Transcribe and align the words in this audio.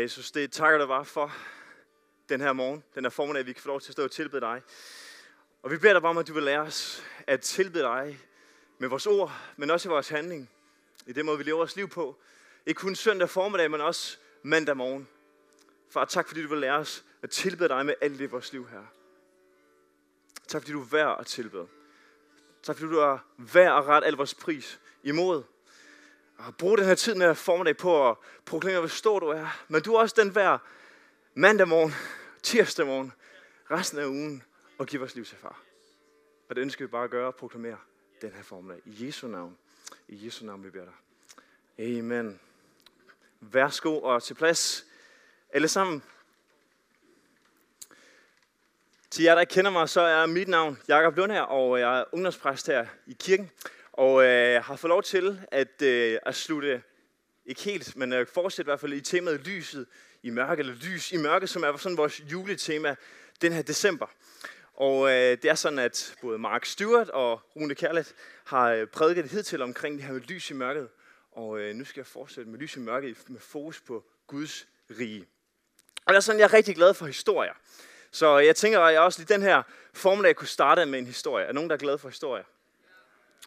Jesus, 0.00 0.30
det 0.30 0.52
takker 0.52 0.78
dig 0.78 0.88
bare 0.88 1.04
for 1.04 1.32
den 2.28 2.40
her 2.40 2.52
morgen, 2.52 2.84
den 2.94 3.04
her 3.04 3.10
formiddag, 3.10 3.46
vi 3.46 3.52
kan 3.52 3.62
få 3.62 3.68
lov 3.68 3.80
til 3.80 3.88
at 3.88 3.92
stå 3.92 4.04
og 4.04 4.10
tilbede 4.10 4.40
dig. 4.40 4.62
Og 5.62 5.70
vi 5.70 5.78
beder 5.78 5.92
dig 5.92 6.02
bare 6.02 6.10
om, 6.10 6.18
at 6.18 6.28
du 6.28 6.34
vil 6.34 6.42
lære 6.42 6.60
os 6.60 7.04
at 7.26 7.40
tilbede 7.40 7.84
dig 7.84 8.18
med 8.78 8.88
vores 8.88 9.06
ord, 9.06 9.32
men 9.56 9.70
også 9.70 9.88
i 9.88 9.90
vores 9.90 10.08
handling. 10.08 10.50
I 11.06 11.12
det 11.12 11.24
måde, 11.24 11.38
vi 11.38 11.44
lever 11.44 11.56
vores 11.56 11.76
liv 11.76 11.88
på. 11.88 12.20
Ikke 12.66 12.78
kun 12.78 12.94
søndag 12.94 13.28
formiddag, 13.28 13.70
men 13.70 13.80
også 13.80 14.18
mandag 14.42 14.76
morgen. 14.76 15.08
Far, 15.90 16.04
tak 16.04 16.28
fordi 16.28 16.42
du 16.42 16.48
vil 16.48 16.58
lære 16.58 16.76
os 16.76 17.04
at 17.22 17.30
tilbede 17.30 17.68
dig 17.68 17.86
med 17.86 17.94
alt 18.00 18.20
i 18.20 18.26
vores 18.26 18.52
liv 18.52 18.68
her. 18.68 18.84
Tak 20.48 20.62
fordi 20.62 20.72
du 20.72 20.80
er 20.80 20.88
værd 20.90 21.16
at 21.20 21.26
tilbede. 21.26 21.68
Tak 22.62 22.76
fordi 22.76 22.92
du 22.92 22.98
er 22.98 23.18
værd 23.36 23.78
at 23.78 23.84
rette 23.84 24.06
al 24.06 24.14
vores 24.14 24.34
pris 24.34 24.80
imod. 25.02 25.42
Og 26.46 26.56
bruge 26.56 26.78
den 26.78 26.86
her 26.86 26.94
tid 26.94 27.14
med 27.14 27.34
formiddag 27.34 27.76
på 27.76 28.10
at 28.10 28.16
proklamere, 28.44 28.80
hvor 28.80 28.88
stor 28.88 29.18
du 29.18 29.26
er. 29.26 29.62
Men 29.68 29.82
du 29.82 29.94
er 29.94 30.00
også 30.00 30.14
den 30.18 30.28
hver 30.28 30.58
mandag 31.34 31.68
morgen, 31.68 31.94
tirsdag 32.42 32.86
morgen, 32.86 33.12
resten 33.70 33.98
af 33.98 34.06
ugen, 34.06 34.42
og 34.78 34.86
give 34.86 35.00
vores 35.00 35.14
liv 35.14 35.24
til 35.24 35.36
far. 35.36 35.62
Og 36.48 36.56
det 36.56 36.62
ønsker 36.62 36.84
vi 36.84 36.88
bare 36.88 37.04
at 37.04 37.10
gøre 37.10 37.26
og 37.26 37.34
proklamere 37.34 37.76
den 38.22 38.32
her 38.32 38.42
formiddag. 38.42 38.82
I 38.86 39.06
Jesu 39.06 39.26
navn. 39.26 39.58
I 40.08 40.26
Jesu 40.26 40.44
navn, 40.44 40.64
vi 40.64 40.70
beder 40.70 40.84
dig. 40.84 40.94
Amen. 41.98 42.40
Værsgo 43.40 44.00
og 44.00 44.22
til 44.22 44.34
plads. 44.34 44.86
Alle 45.52 45.68
sammen. 45.68 46.02
Til 49.10 49.24
jer, 49.24 49.34
der 49.34 49.44
kender 49.44 49.70
mig, 49.70 49.88
så 49.88 50.00
er 50.00 50.26
mit 50.26 50.48
navn 50.48 50.78
Jakob 50.88 51.16
Lund 51.16 51.32
her, 51.32 51.42
og 51.42 51.80
jeg 51.80 52.00
er 52.00 52.04
ungdomspræst 52.12 52.66
her 52.66 52.86
i 53.06 53.16
kirken. 53.20 53.50
Og 53.92 54.24
øh, 54.24 54.64
har 54.64 54.76
fået 54.76 54.88
lov 54.88 55.02
til 55.02 55.40
at, 55.52 55.82
øh, 55.82 56.18
at 56.26 56.34
slutte, 56.34 56.82
ikke 57.46 57.62
helt, 57.62 57.96
men 57.96 58.12
øh, 58.12 58.26
fortsætte 58.26 58.68
i 58.68 58.70
hvert 58.70 58.80
fald 58.80 58.92
i 58.92 59.00
temaet 59.00 59.46
lyset 59.46 59.86
i 60.22 60.30
mørke, 60.30 60.60
eller 60.60 60.74
lys 60.74 61.12
i 61.12 61.16
mørke, 61.16 61.46
som 61.46 61.62
er 61.62 61.76
sådan 61.76 61.98
vores 61.98 62.22
juletema 62.32 62.94
den 63.42 63.52
her 63.52 63.62
december. 63.62 64.06
Og 64.74 65.10
øh, 65.10 65.30
det 65.42 65.44
er 65.44 65.54
sådan, 65.54 65.78
at 65.78 66.14
både 66.22 66.38
Mark 66.38 66.64
Stewart 66.64 67.08
og 67.08 67.40
Rune 67.56 67.74
Kærlet 67.74 68.14
har 68.44 68.70
øh, 68.70 68.86
prædiket 68.86 69.30
hidtil 69.30 69.62
omkring 69.62 69.96
det 69.96 70.04
her 70.04 70.12
med 70.12 70.20
lys 70.20 70.50
i 70.50 70.54
mørket. 70.54 70.88
Og 71.32 71.58
øh, 71.58 71.74
nu 71.74 71.84
skal 71.84 72.00
jeg 72.00 72.06
fortsætte 72.06 72.50
med 72.50 72.58
lys 72.58 72.76
i 72.76 72.78
mørket 72.78 73.16
med 73.28 73.40
fokus 73.40 73.80
på 73.80 74.04
Guds 74.26 74.66
rige. 74.98 75.26
Og 76.06 76.12
det 76.12 76.16
er 76.16 76.20
sådan, 76.20 76.38
jeg 76.38 76.44
er 76.44 76.52
rigtig 76.52 76.76
glad 76.76 76.94
for 76.94 77.06
historier. 77.06 77.52
Så 78.10 78.38
jeg 78.38 78.56
tænker, 78.56 78.80
at 78.80 78.92
jeg 78.94 79.02
også 79.02 79.22
i 79.22 79.24
den 79.24 79.42
her 79.42 79.62
formiddag 79.94 80.36
kunne 80.36 80.48
starte 80.48 80.86
med 80.86 80.98
en 80.98 81.06
historie. 81.06 81.46
Er 81.46 81.52
nogen, 81.52 81.70
der 81.70 81.76
er 81.76 81.80
glad 81.80 81.98
for 81.98 82.08
historier? 82.08 82.44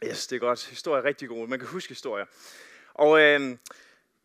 Yes, 0.04 0.28
det 0.28 0.36
er 0.36 0.40
godt. 0.40 0.66
Historier 0.66 1.02
er 1.02 1.06
rigtig 1.06 1.30
gode. 1.30 1.48
Man 1.48 1.60
kan 1.60 1.68
huske 1.68 1.90
historier. 1.90 2.26
Og 2.94 3.22
øh, 3.22 3.40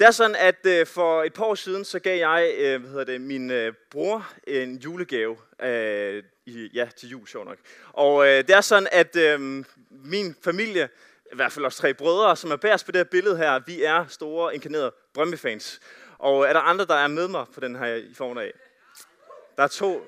det 0.00 0.06
er 0.06 0.10
sådan, 0.10 0.36
at 0.36 0.66
øh, 0.66 0.86
for 0.86 1.22
et 1.22 1.32
par 1.32 1.44
år 1.44 1.54
siden, 1.54 1.84
så 1.84 1.98
gav 1.98 2.18
jeg 2.18 2.54
øh, 2.58 2.80
hvad 2.80 2.90
hedder 2.90 3.04
det, 3.04 3.20
min 3.20 3.50
øh, 3.50 3.72
bror 3.90 4.32
en 4.46 4.76
julegave 4.76 5.36
øh, 5.62 6.22
i, 6.46 6.70
ja, 6.74 6.88
til 6.96 7.08
jul, 7.08 7.26
sjov 7.26 7.44
nok. 7.44 7.58
Og 7.92 8.26
øh, 8.26 8.36
det 8.38 8.50
er 8.50 8.60
sådan, 8.60 8.88
at 8.92 9.16
øh, 9.16 9.64
min 9.90 10.36
familie, 10.44 10.88
i 11.32 11.36
hvert 11.36 11.52
fald 11.52 11.64
os 11.64 11.76
tre 11.76 11.94
brødre, 11.94 12.36
som 12.36 12.50
er 12.50 12.56
bærs 12.56 12.84
på 12.84 12.92
det 12.92 12.98
her 12.98 13.04
billede 13.04 13.36
her, 13.36 13.60
vi 13.66 13.82
er 13.82 14.06
store, 14.08 14.54
inkarnerede 14.54 14.94
Brøndby-fans. 15.14 15.80
Og 16.18 16.42
er 16.42 16.52
der 16.52 16.60
andre, 16.60 16.84
der 16.84 16.94
er 16.94 17.08
med 17.08 17.28
mig 17.28 17.46
på 17.54 17.60
den 17.60 17.76
her 17.76 17.94
i 17.94 18.14
formiddag? 18.14 18.52
Der 19.56 19.62
er 19.62 19.68
to. 19.68 20.06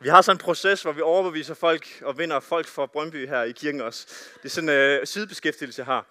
Vi 0.00 0.08
har 0.08 0.22
sådan 0.22 0.34
en 0.34 0.38
proces, 0.38 0.82
hvor 0.82 0.92
vi 0.92 1.00
overbeviser 1.00 1.54
folk 1.54 2.02
og 2.02 2.18
vinder 2.18 2.40
folk 2.40 2.66
fra 2.66 2.86
Brøndby 2.86 3.28
her 3.28 3.42
i 3.42 3.52
kirken 3.52 3.80
også. 3.80 4.06
Det 4.36 4.44
er 4.44 4.48
sådan 4.48 4.68
en 4.68 4.74
øh, 4.74 5.06
sidebeskæftigelse, 5.06 5.80
jeg 5.80 5.86
har. 5.86 6.06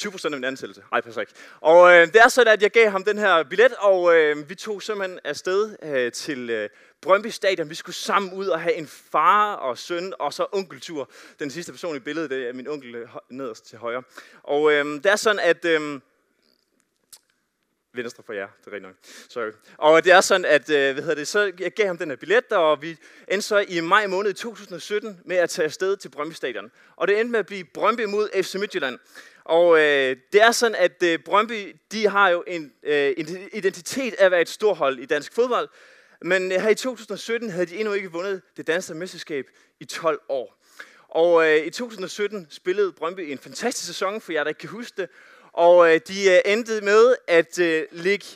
20% 0.00 0.24
af 0.24 0.30
min 0.30 0.44
ansættelse. 0.44 0.82
Ej, 0.92 1.00
passer 1.00 1.20
ikke. 1.20 1.32
Og 1.60 1.92
øh, 1.92 2.06
det 2.06 2.16
er 2.16 2.28
sådan, 2.28 2.52
at 2.52 2.62
jeg 2.62 2.70
gav 2.70 2.90
ham 2.90 3.04
den 3.04 3.18
her 3.18 3.42
billet, 3.42 3.74
og 3.74 4.14
øh, 4.14 4.50
vi 4.50 4.54
tog 4.54 4.82
simpelthen 4.82 5.20
afsted 5.24 5.76
øh, 5.82 6.12
til 6.12 6.50
øh, 6.50 6.68
Brøndby 7.02 7.26
Stadion. 7.26 7.70
Vi 7.70 7.74
skulle 7.74 7.96
sammen 7.96 8.32
ud 8.32 8.46
og 8.46 8.60
have 8.60 8.74
en 8.74 8.86
far 8.86 9.54
og 9.54 9.78
søn, 9.78 10.14
og 10.18 10.32
så 10.32 10.46
onkeltur. 10.52 11.10
Den 11.38 11.50
sidste 11.50 11.72
person 11.72 11.96
i 11.96 11.98
billedet, 11.98 12.30
det 12.30 12.48
er 12.48 12.52
min 12.52 12.68
onkel 12.68 12.94
øh, 12.94 13.08
nederst 13.30 13.66
til 13.66 13.78
højre. 13.78 14.02
Og 14.42 14.72
øh, 14.72 14.84
det 14.84 15.06
er 15.06 15.16
sådan, 15.16 15.40
at... 15.40 15.64
Øh, 15.64 16.00
Venstre 17.94 18.22
for 18.26 18.32
jer, 18.32 18.46
det 18.46 18.66
er 18.66 18.72
rigtigt 18.72 18.82
nok. 18.82 18.94
Sorry. 19.28 19.50
Og 19.76 20.04
det 20.04 20.12
er 20.12 20.20
sådan, 20.20 20.44
at 20.44 20.70
øh, 20.70 20.92
hvad 20.92 21.02
hedder 21.02 21.14
det, 21.14 21.28
så 21.28 21.52
jeg 21.58 21.72
gav 21.72 21.86
ham 21.86 21.98
den 21.98 22.08
her 22.08 22.16
billet, 22.16 22.52
og 22.52 22.82
vi 22.82 22.96
endte 23.28 23.46
så 23.46 23.64
i 23.68 23.80
maj 23.80 24.06
måned 24.06 24.34
2017 24.34 25.20
med 25.24 25.36
at 25.36 25.50
tage 25.50 25.64
afsted 25.64 25.96
til 25.96 26.08
Brøndby 26.08 26.32
Stadion. 26.32 26.70
Og 26.96 27.08
det 27.08 27.20
endte 27.20 27.32
med 27.32 27.38
at 27.38 27.46
blive 27.46 27.64
Brøndby 27.64 28.04
mod 28.04 28.42
FC 28.42 28.54
Midtjylland. 28.54 28.98
Og 29.44 29.78
øh, 29.78 30.16
det 30.32 30.42
er 30.42 30.50
sådan, 30.50 30.74
at 30.74 31.02
øh, 31.02 31.18
Brøndby, 31.24 31.76
de 31.92 32.08
har 32.08 32.28
jo 32.28 32.44
en 32.46 32.72
øh, 32.82 33.14
identitet 33.52 34.14
af 34.14 34.24
at 34.24 34.30
være 34.30 34.40
et 34.40 34.48
storhold 34.48 34.98
i 34.98 35.06
dansk 35.06 35.32
fodbold. 35.32 35.68
Men 36.22 36.52
øh, 36.52 36.60
her 36.60 36.68
i 36.68 36.74
2017 36.74 37.50
havde 37.50 37.66
de 37.66 37.76
endnu 37.76 37.94
ikke 37.94 38.12
vundet 38.12 38.42
det 38.56 38.66
danske 38.66 38.94
mesterskab 38.94 39.46
i 39.80 39.84
12 39.84 40.20
år. 40.28 40.58
Og 41.08 41.46
øh, 41.46 41.66
i 41.66 41.70
2017 41.70 42.46
spillede 42.50 42.92
Brøndby 42.92 43.20
en 43.20 43.38
fantastisk 43.38 43.86
sæson, 43.86 44.20
for 44.20 44.32
jer 44.32 44.44
der 44.44 44.48
ikke 44.48 44.58
kan 44.58 44.68
huske 44.68 45.02
det. 45.02 45.08
Og 45.58 45.94
øh, 45.94 46.00
de 46.08 46.30
øh, 46.30 46.52
endte 46.52 46.80
med 46.80 47.16
at 47.26 47.58
øh, 47.58 47.86
ligge 47.92 48.26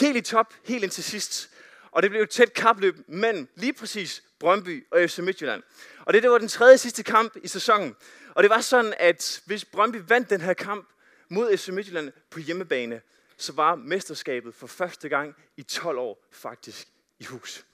helt 0.00 0.16
i 0.16 0.20
top, 0.20 0.54
helt 0.64 0.84
indtil 0.84 1.04
sidst. 1.04 1.50
Og 1.90 2.02
det 2.02 2.10
blev 2.10 2.22
et 2.22 2.30
tæt 2.30 2.54
kapløb 2.54 2.96
mellem 3.08 3.48
lige 3.54 3.72
præcis 3.72 4.22
Brøndby 4.38 4.86
og 4.90 5.10
FC 5.10 5.18
Midtjylland. 5.18 5.62
Og 6.00 6.14
det, 6.14 6.22
det 6.22 6.30
var 6.30 6.38
den 6.38 6.48
tredje 6.48 6.78
sidste 6.78 7.02
kamp 7.02 7.36
i 7.42 7.48
sæsonen. 7.48 7.96
Og 8.34 8.42
det 8.42 8.50
var 8.50 8.60
sådan, 8.60 8.94
at 8.98 9.42
hvis 9.46 9.64
Brøndby 9.64 9.96
vandt 10.08 10.30
den 10.30 10.40
her 10.40 10.54
kamp 10.54 10.88
mod 11.28 11.56
FC 11.56 11.68
Midtjylland 11.68 12.12
på 12.30 12.40
hjemmebane, 12.40 13.00
så 13.36 13.52
var 13.52 13.74
mesterskabet 13.74 14.54
for 14.54 14.66
første 14.66 15.08
gang 15.08 15.36
i 15.56 15.62
12 15.62 15.98
år 15.98 16.24
faktisk 16.30 16.88
i 17.18 17.24
hus. 17.24 17.64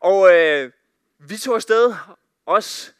Og 0.00 0.32
øh, 0.34 0.70
vi 1.18 1.36
tog 1.36 1.54
afsted, 1.54 1.94
også 2.46 2.92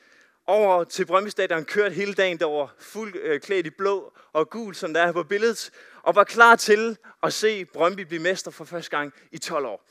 over 0.49 0.85
til 0.85 1.07
Brøndby 1.07 1.29
Stadion, 1.29 1.65
kørte 1.65 1.95
hele 1.95 2.15
dagen 2.15 2.39
derover, 2.39 2.69
fuld 2.79 3.15
øh, 3.17 3.41
klædt 3.41 3.67
i 3.67 3.71
blå 3.71 4.13
og 4.33 4.51
gul, 4.51 4.75
som 4.75 4.95
der 4.95 5.03
er 5.03 5.13
på 5.13 5.23
billedet, 5.23 5.71
og 6.03 6.15
var 6.15 6.25
klar 6.25 6.57
til 6.57 6.97
at 7.23 7.33
se 7.33 7.65
Brøndby 7.65 8.01
blive 8.01 8.23
mester 8.23 8.51
for 8.51 8.65
første 8.65 8.91
gang 8.91 9.13
i 9.33 9.39
12 9.39 9.67
år. 9.67 9.89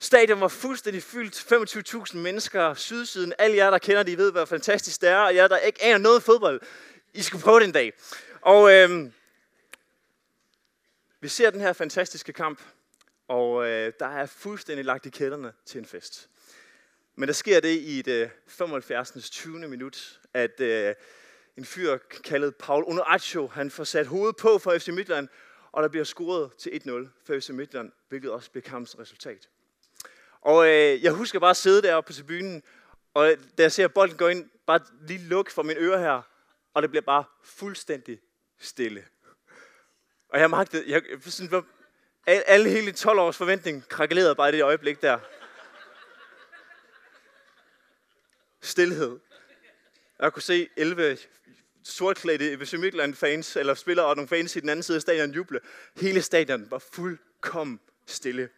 Stadion 0.00 0.40
var 0.40 0.48
fuldstændig 0.48 1.02
fyldt, 1.02 2.12
25.000 2.12 2.16
mennesker, 2.16 2.74
sydsiden, 2.74 3.32
alle 3.38 3.56
jer, 3.56 3.70
der 3.70 3.78
kender 3.78 4.02
det, 4.02 4.12
I 4.12 4.16
ved, 4.16 4.32
hvor 4.32 4.44
fantastisk 4.44 5.00
det 5.00 5.08
er, 5.08 5.18
og 5.18 5.34
jer, 5.34 5.48
der 5.48 5.58
ikke 5.58 5.82
aner 5.82 5.98
noget 5.98 6.22
fodbold, 6.22 6.60
I 7.14 7.22
skal 7.22 7.40
prøve 7.40 7.60
det 7.60 7.66
en 7.66 7.72
dag. 7.72 7.92
Og 8.40 8.72
øh, 8.72 9.10
vi 11.20 11.28
ser 11.28 11.50
den 11.50 11.60
her 11.60 11.72
fantastiske 11.72 12.32
kamp, 12.32 12.60
og 13.28 13.66
øh, 13.66 13.92
der 13.98 14.06
er 14.06 14.26
fuldstændig 14.26 14.84
lagt 14.84 15.06
i 15.06 15.10
kælderne 15.10 15.52
til 15.66 15.78
en 15.78 15.86
fest. 15.86 16.28
Men 17.16 17.26
der 17.26 17.32
sker 17.32 17.60
det 17.60 17.80
i 17.80 18.02
det 18.02 18.30
75. 18.46 19.30
20. 19.30 19.68
minut, 19.68 20.20
at 20.34 20.60
øh, 20.60 20.94
en 21.56 21.64
fyr 21.64 21.98
kaldet 22.24 22.56
Paul 22.56 22.84
Onoaccio, 22.86 23.46
han 23.46 23.70
får 23.70 23.84
sat 23.84 24.06
hovedet 24.06 24.36
på 24.36 24.58
for 24.58 24.78
FC 24.78 24.88
Midtland, 24.88 25.28
og 25.72 25.82
der 25.82 25.88
bliver 25.88 26.04
scoret 26.04 26.52
til 26.58 26.70
1-0 26.70 27.08
for 27.26 27.40
FC 27.40 27.48
Midtland, 27.48 27.92
hvilket 28.08 28.30
også 28.30 28.50
bliver 28.50 28.62
kampens 28.62 28.98
resultat. 28.98 29.48
Og 30.40 30.66
øh, 30.66 31.04
jeg 31.04 31.12
husker 31.12 31.38
bare 31.38 31.50
at 31.50 31.56
sidde 31.56 31.82
deroppe 31.82 32.06
på 32.06 32.12
tribunen, 32.12 32.62
og 33.14 33.30
øh, 33.30 33.38
da 33.58 33.62
jeg 33.62 33.72
ser 33.72 33.88
bolden 33.88 34.16
gå 34.16 34.28
ind, 34.28 34.50
bare 34.66 34.80
lige 35.06 35.28
luk 35.28 35.50
for 35.50 35.62
mine 35.62 35.80
ører 35.80 35.98
her, 35.98 36.22
og 36.74 36.82
det 36.82 36.90
bliver 36.90 37.02
bare 37.02 37.24
fuldstændig 37.42 38.20
stille. 38.58 39.04
Og 40.28 40.40
jeg 40.40 40.50
magtede, 40.50 40.84
jeg, 40.86 41.02
sådan, 41.20 41.62
alle, 42.26 42.48
alle 42.48 42.70
hele 42.70 42.92
12 42.92 43.18
års 43.18 43.36
forventning 43.36 43.88
krakkelerede 43.88 44.34
bare 44.34 44.48
i 44.48 44.52
det 44.52 44.62
øjeblik 44.62 45.02
der. 45.02 45.18
Stilhed. 48.64 49.18
Jeg 50.20 50.32
kunne 50.32 50.42
se 50.42 50.68
11 50.76 51.18
sortklædte 51.84 52.66
FC 52.66 52.72
Midtland 52.72 53.14
fans, 53.14 53.56
eller 53.56 53.74
spillere 53.74 54.06
og 54.06 54.16
nogle 54.16 54.28
fans 54.28 54.56
i 54.56 54.60
den 54.60 54.68
anden 54.68 54.82
side 54.82 54.96
af 54.96 55.02
stadion 55.02 55.30
juble. 55.30 55.60
Hele 55.96 56.22
stadion 56.22 56.66
var 56.70 56.78
fuldkommen 56.92 57.80
stille. 58.06 58.48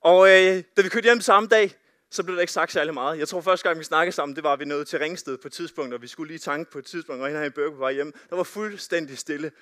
Og 0.00 0.28
øh, 0.28 0.62
da 0.76 0.82
vi 0.82 0.88
kørte 0.88 1.04
hjem 1.04 1.20
samme 1.20 1.48
dag, 1.48 1.74
så 2.10 2.22
blev 2.22 2.36
der 2.36 2.40
ikke 2.40 2.52
sagt 2.52 2.72
særlig 2.72 2.94
meget. 2.94 3.18
Jeg 3.18 3.28
tror 3.28 3.40
første 3.40 3.68
gang, 3.68 3.78
vi 3.78 3.84
snakkede 3.84 4.14
sammen, 4.14 4.36
det 4.36 4.44
var, 4.44 4.52
at 4.52 4.60
vi 4.60 4.64
nåede 4.64 4.84
til 4.84 4.98
Ringsted 4.98 5.38
på 5.38 5.48
et 5.48 5.52
tidspunkt, 5.52 5.94
og 5.94 6.02
vi 6.02 6.06
skulle 6.06 6.28
lige 6.28 6.38
tanke 6.38 6.70
på 6.70 6.78
et 6.78 6.84
tidspunkt, 6.84 7.22
og 7.22 7.28
have 7.28 7.46
en 7.46 7.52
burger 7.52 7.70
på 7.70 7.76
vej 7.76 7.92
hjem. 7.92 8.12
Der 8.30 8.36
var 8.36 8.42
fuldstændig 8.42 9.18
stille. 9.18 9.52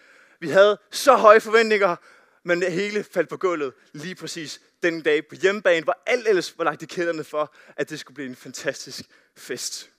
Vi 0.40 0.48
havde 0.48 0.78
så 0.90 1.16
høje 1.16 1.40
forventninger, 1.40 1.96
men 2.44 2.60
det 2.60 2.72
hele 2.72 3.04
faldt 3.04 3.28
på 3.28 3.36
gulvet 3.36 3.72
lige 3.92 4.14
præcis 4.14 4.60
den 4.82 5.02
dag 5.02 5.26
på 5.26 5.34
hjemmebane, 5.34 5.84
hvor 5.84 6.02
alt 6.06 6.28
ellers 6.28 6.58
var 6.58 6.64
lagt 6.64 6.82
i 6.82 6.86
kælderne 6.86 7.24
for, 7.24 7.54
at 7.76 7.90
det 7.90 8.00
skulle 8.00 8.14
blive 8.14 8.28
en 8.28 8.36
fantastisk 8.36 9.04
fest. 9.36 9.90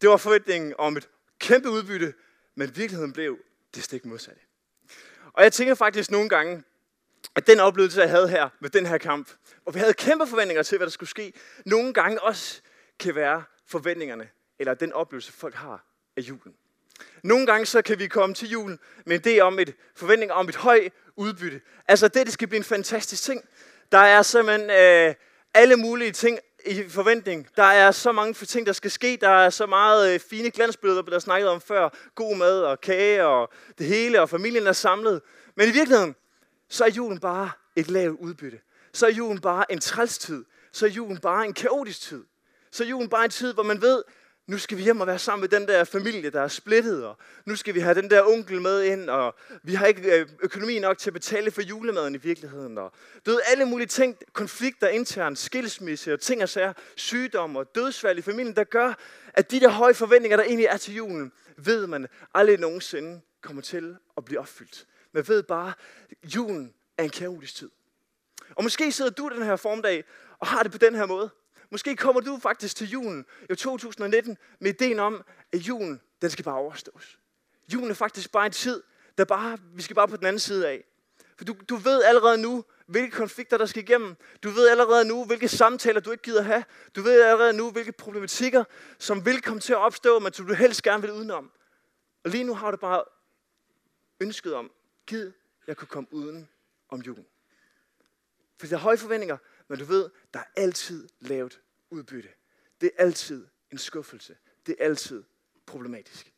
Det 0.00 0.08
var 0.10 0.16
forventningen 0.16 0.74
om 0.78 0.96
et 0.96 1.08
kæmpe 1.38 1.70
udbytte, 1.70 2.14
men 2.54 2.76
virkeligheden 2.76 3.12
blev 3.12 3.38
det 3.74 3.84
stik 3.84 4.04
modsatte. 4.04 4.40
Og 5.32 5.42
jeg 5.42 5.52
tænker 5.52 5.74
faktisk 5.74 6.10
nogle 6.10 6.28
gange, 6.28 6.62
at 7.36 7.46
den 7.46 7.60
oplevelse, 7.60 8.00
jeg 8.00 8.10
havde 8.10 8.28
her 8.28 8.48
med 8.60 8.70
den 8.70 8.86
her 8.86 8.98
kamp, 8.98 9.30
og 9.64 9.74
vi 9.74 9.78
havde 9.78 9.94
kæmpe 9.94 10.26
forventninger 10.26 10.62
til, 10.62 10.78
hvad 10.78 10.86
der 10.86 10.90
skulle 10.90 11.10
ske, 11.10 11.32
nogle 11.66 11.92
gange 11.92 12.22
også 12.22 12.60
kan 12.98 13.14
være 13.14 13.44
forventningerne, 13.66 14.28
eller 14.58 14.74
den 14.74 14.92
oplevelse, 14.92 15.32
folk 15.32 15.54
har 15.54 15.84
af 16.16 16.20
julen. 16.20 16.54
Nogle 17.22 17.46
gange 17.46 17.66
så 17.66 17.82
kan 17.82 17.98
vi 17.98 18.06
komme 18.06 18.34
til 18.34 18.48
julen 18.48 18.78
med 19.06 19.26
en 19.26 19.38
idé 19.38 19.40
om 19.40 19.58
et 19.58 19.74
forventning 19.96 20.32
om 20.32 20.48
et 20.48 20.56
højt 20.56 20.92
udbytte. 21.16 21.60
Altså 21.88 22.08
det, 22.08 22.26
det 22.26 22.32
skal 22.32 22.48
blive 22.48 22.58
en 22.58 22.64
fantastisk 22.64 23.22
ting. 23.22 23.48
Der 23.92 23.98
er 23.98 24.22
simpelthen 24.22 24.70
øh, 24.70 25.14
alle 25.54 25.76
mulige 25.76 26.12
ting 26.12 26.38
i 26.66 26.88
forventning. 26.88 27.48
Der 27.56 27.62
er 27.62 27.90
så 27.90 28.12
mange 28.12 28.34
ting, 28.34 28.66
der 28.66 28.72
skal 28.72 28.90
ske. 28.90 29.18
Der 29.20 29.28
er 29.28 29.50
så 29.50 29.66
meget 29.66 30.14
øh, 30.14 30.20
fine 30.20 30.50
glansbilleder, 30.50 31.02
der 31.02 31.14
er 31.14 31.18
snakket 31.18 31.48
om 31.48 31.60
før. 31.60 31.88
God 32.14 32.36
mad 32.36 32.62
og 32.62 32.80
kage 32.80 33.26
og 33.26 33.52
det 33.78 33.86
hele, 33.86 34.20
og 34.20 34.30
familien 34.30 34.66
er 34.66 34.72
samlet. 34.72 35.20
Men 35.56 35.68
i 35.68 35.72
virkeligheden, 35.72 36.14
så 36.68 36.84
er 36.84 36.88
julen 36.88 37.20
bare 37.20 37.50
et 37.76 37.90
lavt 37.90 38.20
udbytte. 38.20 38.60
Så 38.92 39.06
er 39.06 39.10
julen 39.10 39.40
bare 39.40 39.72
en 39.72 39.80
trælstid. 39.80 40.44
Så 40.72 40.86
er 40.86 40.90
julen 40.90 41.18
bare 41.18 41.46
en 41.46 41.54
kaotisk 41.54 42.00
tid. 42.00 42.24
Så 42.70 42.84
er 42.84 42.88
julen 42.88 43.08
bare 43.08 43.24
en 43.24 43.30
tid, 43.30 43.54
hvor 43.54 43.62
man 43.62 43.82
ved, 43.82 44.02
nu 44.46 44.58
skal 44.58 44.78
vi 44.78 44.82
hjem 44.82 45.00
og 45.00 45.06
være 45.06 45.18
sammen 45.18 45.40
med 45.40 45.48
den 45.48 45.68
der 45.68 45.84
familie, 45.84 46.30
der 46.30 46.40
er 46.40 46.48
splittet, 46.48 47.04
og 47.06 47.16
nu 47.44 47.56
skal 47.56 47.74
vi 47.74 47.80
have 47.80 47.94
den 47.94 48.10
der 48.10 48.22
onkel 48.22 48.60
med 48.60 48.82
ind, 48.82 49.10
og 49.10 49.34
vi 49.62 49.74
har 49.74 49.86
ikke 49.86 50.20
øh, 50.20 50.28
økonomi 50.42 50.78
nok 50.78 50.98
til 50.98 51.10
at 51.10 51.14
betale 51.14 51.50
for 51.50 51.62
julemaden 51.62 52.14
i 52.14 52.18
virkeligheden. 52.18 52.78
Og 52.78 52.92
du 53.26 53.30
ved, 53.30 53.40
alle 53.46 53.64
mulige 53.64 53.86
ting, 53.86 54.16
konflikter 54.32 54.88
internt, 54.88 55.38
skilsmisse 55.38 56.12
og 56.12 56.20
ting 56.20 56.42
og 56.42 56.48
sager, 56.48 56.72
sygdom 56.96 57.56
og 57.56 57.74
dødsfald 57.74 58.18
i 58.18 58.22
familien, 58.22 58.56
der 58.56 58.64
gør, 58.64 58.94
at 59.34 59.50
de 59.50 59.60
der 59.60 59.68
høje 59.68 59.94
forventninger, 59.94 60.36
der 60.36 60.44
egentlig 60.44 60.66
er 60.66 60.76
til 60.76 60.94
julen, 60.94 61.32
ved 61.56 61.86
man 61.86 62.06
aldrig 62.34 62.58
nogensinde 62.58 63.20
kommer 63.40 63.62
til 63.62 63.96
at 64.16 64.24
blive 64.24 64.40
opfyldt. 64.40 64.86
Man 65.12 65.28
ved 65.28 65.42
bare, 65.42 65.72
at 66.10 66.34
julen 66.34 66.74
er 66.98 67.04
en 67.04 67.10
kaotisk 67.10 67.54
tid. 67.54 67.70
Og 68.54 68.62
måske 68.62 68.92
sidder 68.92 69.10
du 69.10 69.28
den 69.28 69.42
her 69.42 69.56
formdag 69.56 70.04
og 70.38 70.46
har 70.46 70.62
det 70.62 70.72
på 70.72 70.78
den 70.78 70.94
her 70.94 71.06
måde. 71.06 71.30
Måske 71.74 71.96
kommer 71.96 72.20
du 72.20 72.38
faktisk 72.42 72.76
til 72.76 72.90
julen 72.90 73.26
i 73.50 73.54
2019 73.54 74.36
med 74.60 74.70
ideen 74.70 74.98
om, 74.98 75.24
at 75.52 75.58
julen, 75.58 76.00
den 76.22 76.30
skal 76.30 76.44
bare 76.44 76.54
overstås. 76.54 77.18
Julen 77.72 77.90
er 77.90 77.94
faktisk 77.94 78.32
bare 78.32 78.46
en 78.46 78.52
tid, 78.52 78.82
der 79.18 79.24
bare, 79.24 79.58
vi 79.74 79.82
skal 79.82 79.96
bare 79.96 80.08
på 80.08 80.16
den 80.16 80.26
anden 80.26 80.40
side 80.40 80.68
af. 80.68 80.84
For 81.36 81.44
du, 81.44 81.56
du 81.68 81.76
ved 81.76 82.02
allerede 82.02 82.38
nu, 82.38 82.64
hvilke 82.86 83.10
konflikter 83.10 83.58
der 83.58 83.66
skal 83.66 83.82
igennem. 83.82 84.16
Du 84.42 84.50
ved 84.50 84.68
allerede 84.68 85.04
nu, 85.04 85.24
hvilke 85.24 85.48
samtaler 85.48 86.00
du 86.00 86.10
ikke 86.10 86.22
gider 86.22 86.42
have. 86.42 86.64
Du 86.96 87.02
ved 87.02 87.22
allerede 87.22 87.52
nu, 87.52 87.70
hvilke 87.70 87.92
problematikker, 87.92 88.64
som 88.98 89.26
vil 89.26 89.42
komme 89.42 89.60
til 89.60 89.72
at 89.72 89.78
opstå, 89.78 90.18
men 90.18 90.32
som 90.32 90.46
du 90.46 90.54
helst 90.54 90.82
gerne 90.82 91.02
vil 91.02 91.12
udenom. 91.12 91.50
Og 92.24 92.30
lige 92.30 92.44
nu 92.44 92.54
har 92.54 92.70
du 92.70 92.76
bare 92.76 93.04
ønsket 94.20 94.54
om, 94.54 94.70
giv, 95.06 95.32
jeg 95.66 95.76
kunne 95.76 95.88
komme 95.88 96.12
uden 96.12 96.48
om 96.88 97.00
julen. 97.00 97.26
For 98.60 98.66
der 98.66 98.76
er 98.76 98.80
høje 98.80 98.98
forventninger, 98.98 99.36
men 99.68 99.78
du 99.78 99.84
ved, 99.84 100.10
der 100.34 100.40
er 100.40 100.44
altid 100.56 101.08
lavt 101.20 101.60
udbytte. 101.94 102.28
Det 102.80 102.90
er 102.96 103.04
altid 103.04 103.46
en 103.72 103.78
skuffelse. 103.78 104.36
Det 104.66 104.76
er 104.78 104.84
altid 104.84 105.24
problematisk. 105.66 106.32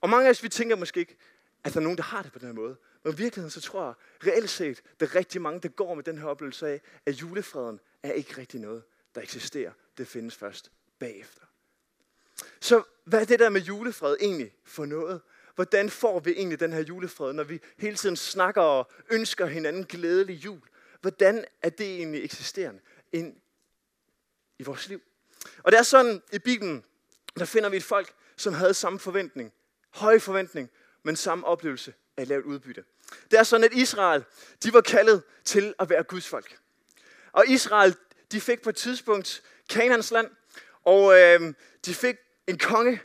Og 0.00 0.10
mange 0.10 0.26
af 0.26 0.30
os, 0.30 0.42
vi 0.42 0.48
tænker 0.48 0.76
måske 0.76 1.00
ikke, 1.00 1.16
at 1.64 1.74
der 1.74 1.80
er 1.80 1.82
nogen, 1.82 1.98
der 1.98 2.04
har 2.04 2.22
det 2.22 2.32
på 2.32 2.38
den 2.38 2.46
her 2.46 2.54
måde. 2.54 2.76
Men 3.04 3.12
i 3.12 3.16
virkeligheden, 3.16 3.50
så 3.50 3.60
tror 3.60 3.84
jeg 3.84 3.94
reelt 4.32 4.50
set, 4.50 4.82
der 5.00 5.06
er 5.06 5.14
rigtig 5.14 5.42
mange, 5.42 5.60
der 5.60 5.68
går 5.68 5.94
med 5.94 6.04
den 6.04 6.18
her 6.18 6.26
oplevelse 6.26 6.68
af, 6.68 6.80
at 7.06 7.14
julefreden 7.14 7.80
er 8.02 8.12
ikke 8.12 8.38
rigtig 8.38 8.60
noget, 8.60 8.82
der 9.14 9.20
eksisterer. 9.20 9.72
Det 9.98 10.08
findes 10.08 10.36
først 10.36 10.72
bagefter. 10.98 11.42
Så 12.60 12.82
hvad 13.04 13.20
er 13.20 13.24
det 13.24 13.38
der 13.38 13.48
med 13.48 13.60
julefred 13.60 14.16
egentlig 14.20 14.56
for 14.64 14.86
noget? 14.86 15.20
Hvordan 15.54 15.90
får 15.90 16.20
vi 16.20 16.30
egentlig 16.30 16.60
den 16.60 16.72
her 16.72 16.80
julefred, 16.80 17.32
når 17.32 17.44
vi 17.44 17.60
hele 17.78 17.96
tiden 17.96 18.16
snakker 18.16 18.62
og 18.62 18.90
ønsker 19.10 19.46
hinanden 19.46 19.84
glædelig 19.84 20.44
jul? 20.44 20.60
Hvordan 21.00 21.44
er 21.62 21.70
det 21.70 21.96
egentlig 21.96 22.24
eksisterende 22.24 22.80
En 23.12 23.40
i 24.60 24.62
vores 24.62 24.88
liv? 24.88 25.00
Og 25.62 25.72
det 25.72 25.78
er 25.78 25.82
sådan, 25.82 26.22
i 26.32 26.38
Bibelen, 26.38 26.84
der 27.38 27.44
finder 27.44 27.68
vi 27.68 27.76
et 27.76 27.84
folk, 27.84 28.12
som 28.36 28.54
havde 28.54 28.74
samme 28.74 28.98
forventning, 28.98 29.52
høj 29.90 30.18
forventning, 30.18 30.70
men 31.02 31.16
samme 31.16 31.46
oplevelse 31.46 31.94
af 32.16 32.28
lavt 32.28 32.44
udbytte. 32.44 32.84
Det 33.30 33.38
er 33.38 33.42
sådan, 33.42 33.64
at 33.64 33.72
Israel, 33.72 34.24
de 34.62 34.72
var 34.72 34.80
kaldet 34.80 35.22
til 35.44 35.74
at 35.78 35.90
være 35.90 36.02
Guds 36.02 36.28
folk. 36.28 36.58
Og 37.32 37.44
Israel, 37.48 37.96
de 38.32 38.40
fik 38.40 38.62
på 38.62 38.70
et 38.70 38.76
tidspunkt 38.76 39.42
Kanans 39.68 40.10
land, 40.10 40.30
og 40.84 41.18
øh, 41.18 41.54
de 41.86 41.94
fik 41.94 42.16
en 42.46 42.58
konge, 42.58 43.02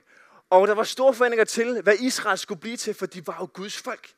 og 0.49 0.67
der 0.67 0.73
var 0.73 0.83
store 0.83 1.13
forventninger 1.13 1.45
til, 1.45 1.81
hvad 1.81 1.95
Israel 1.99 2.37
skulle 2.37 2.61
blive 2.61 2.77
til, 2.77 2.93
for 2.93 3.05
de 3.05 3.27
var 3.27 3.37
jo 3.39 3.49
Guds 3.53 3.77
folk. 3.77 4.13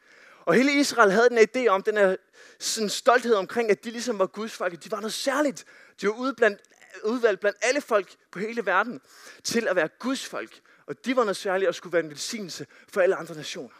Og 0.46 0.54
hele 0.54 0.74
Israel 0.74 1.12
havde 1.12 1.30
den 1.30 1.38
idé 1.38 1.68
om, 1.68 1.84
den 1.84 1.98
her 1.98 2.16
sådan 2.60 2.90
stolthed 2.90 3.34
omkring, 3.34 3.72
at 3.72 3.84
de 3.84 3.92
ligesom 3.92 4.20
var 4.20 4.28
Guds 4.28 4.54
folk. 4.54 4.84
De 4.84 4.92
var 4.92 5.00
noget 5.00 5.14
særligt. 5.14 5.66
De 6.02 6.08
var 6.08 6.14
ude 6.14 6.34
blandt, 6.34 6.62
udvalgt 7.04 7.40
blandt 7.40 7.58
alle 7.62 7.82
folk 7.82 8.16
på 8.32 8.40
hele 8.40 8.66
verden 8.66 9.02
til 9.44 9.68
at 9.68 9.76
være 9.76 9.90
Guds 10.00 10.26
folk. 10.26 10.60
Og 10.88 11.06
de 11.06 11.16
var 11.16 11.24
noget 11.24 11.38
særligt 11.38 11.70
og 11.70 11.76
skulle 11.76 11.94
være 11.94 12.04
en 12.04 12.10
velsignelse 12.10 12.68
for 12.90 13.02
alle 13.02 13.16
andre 13.16 13.36
nationer. 13.36 13.76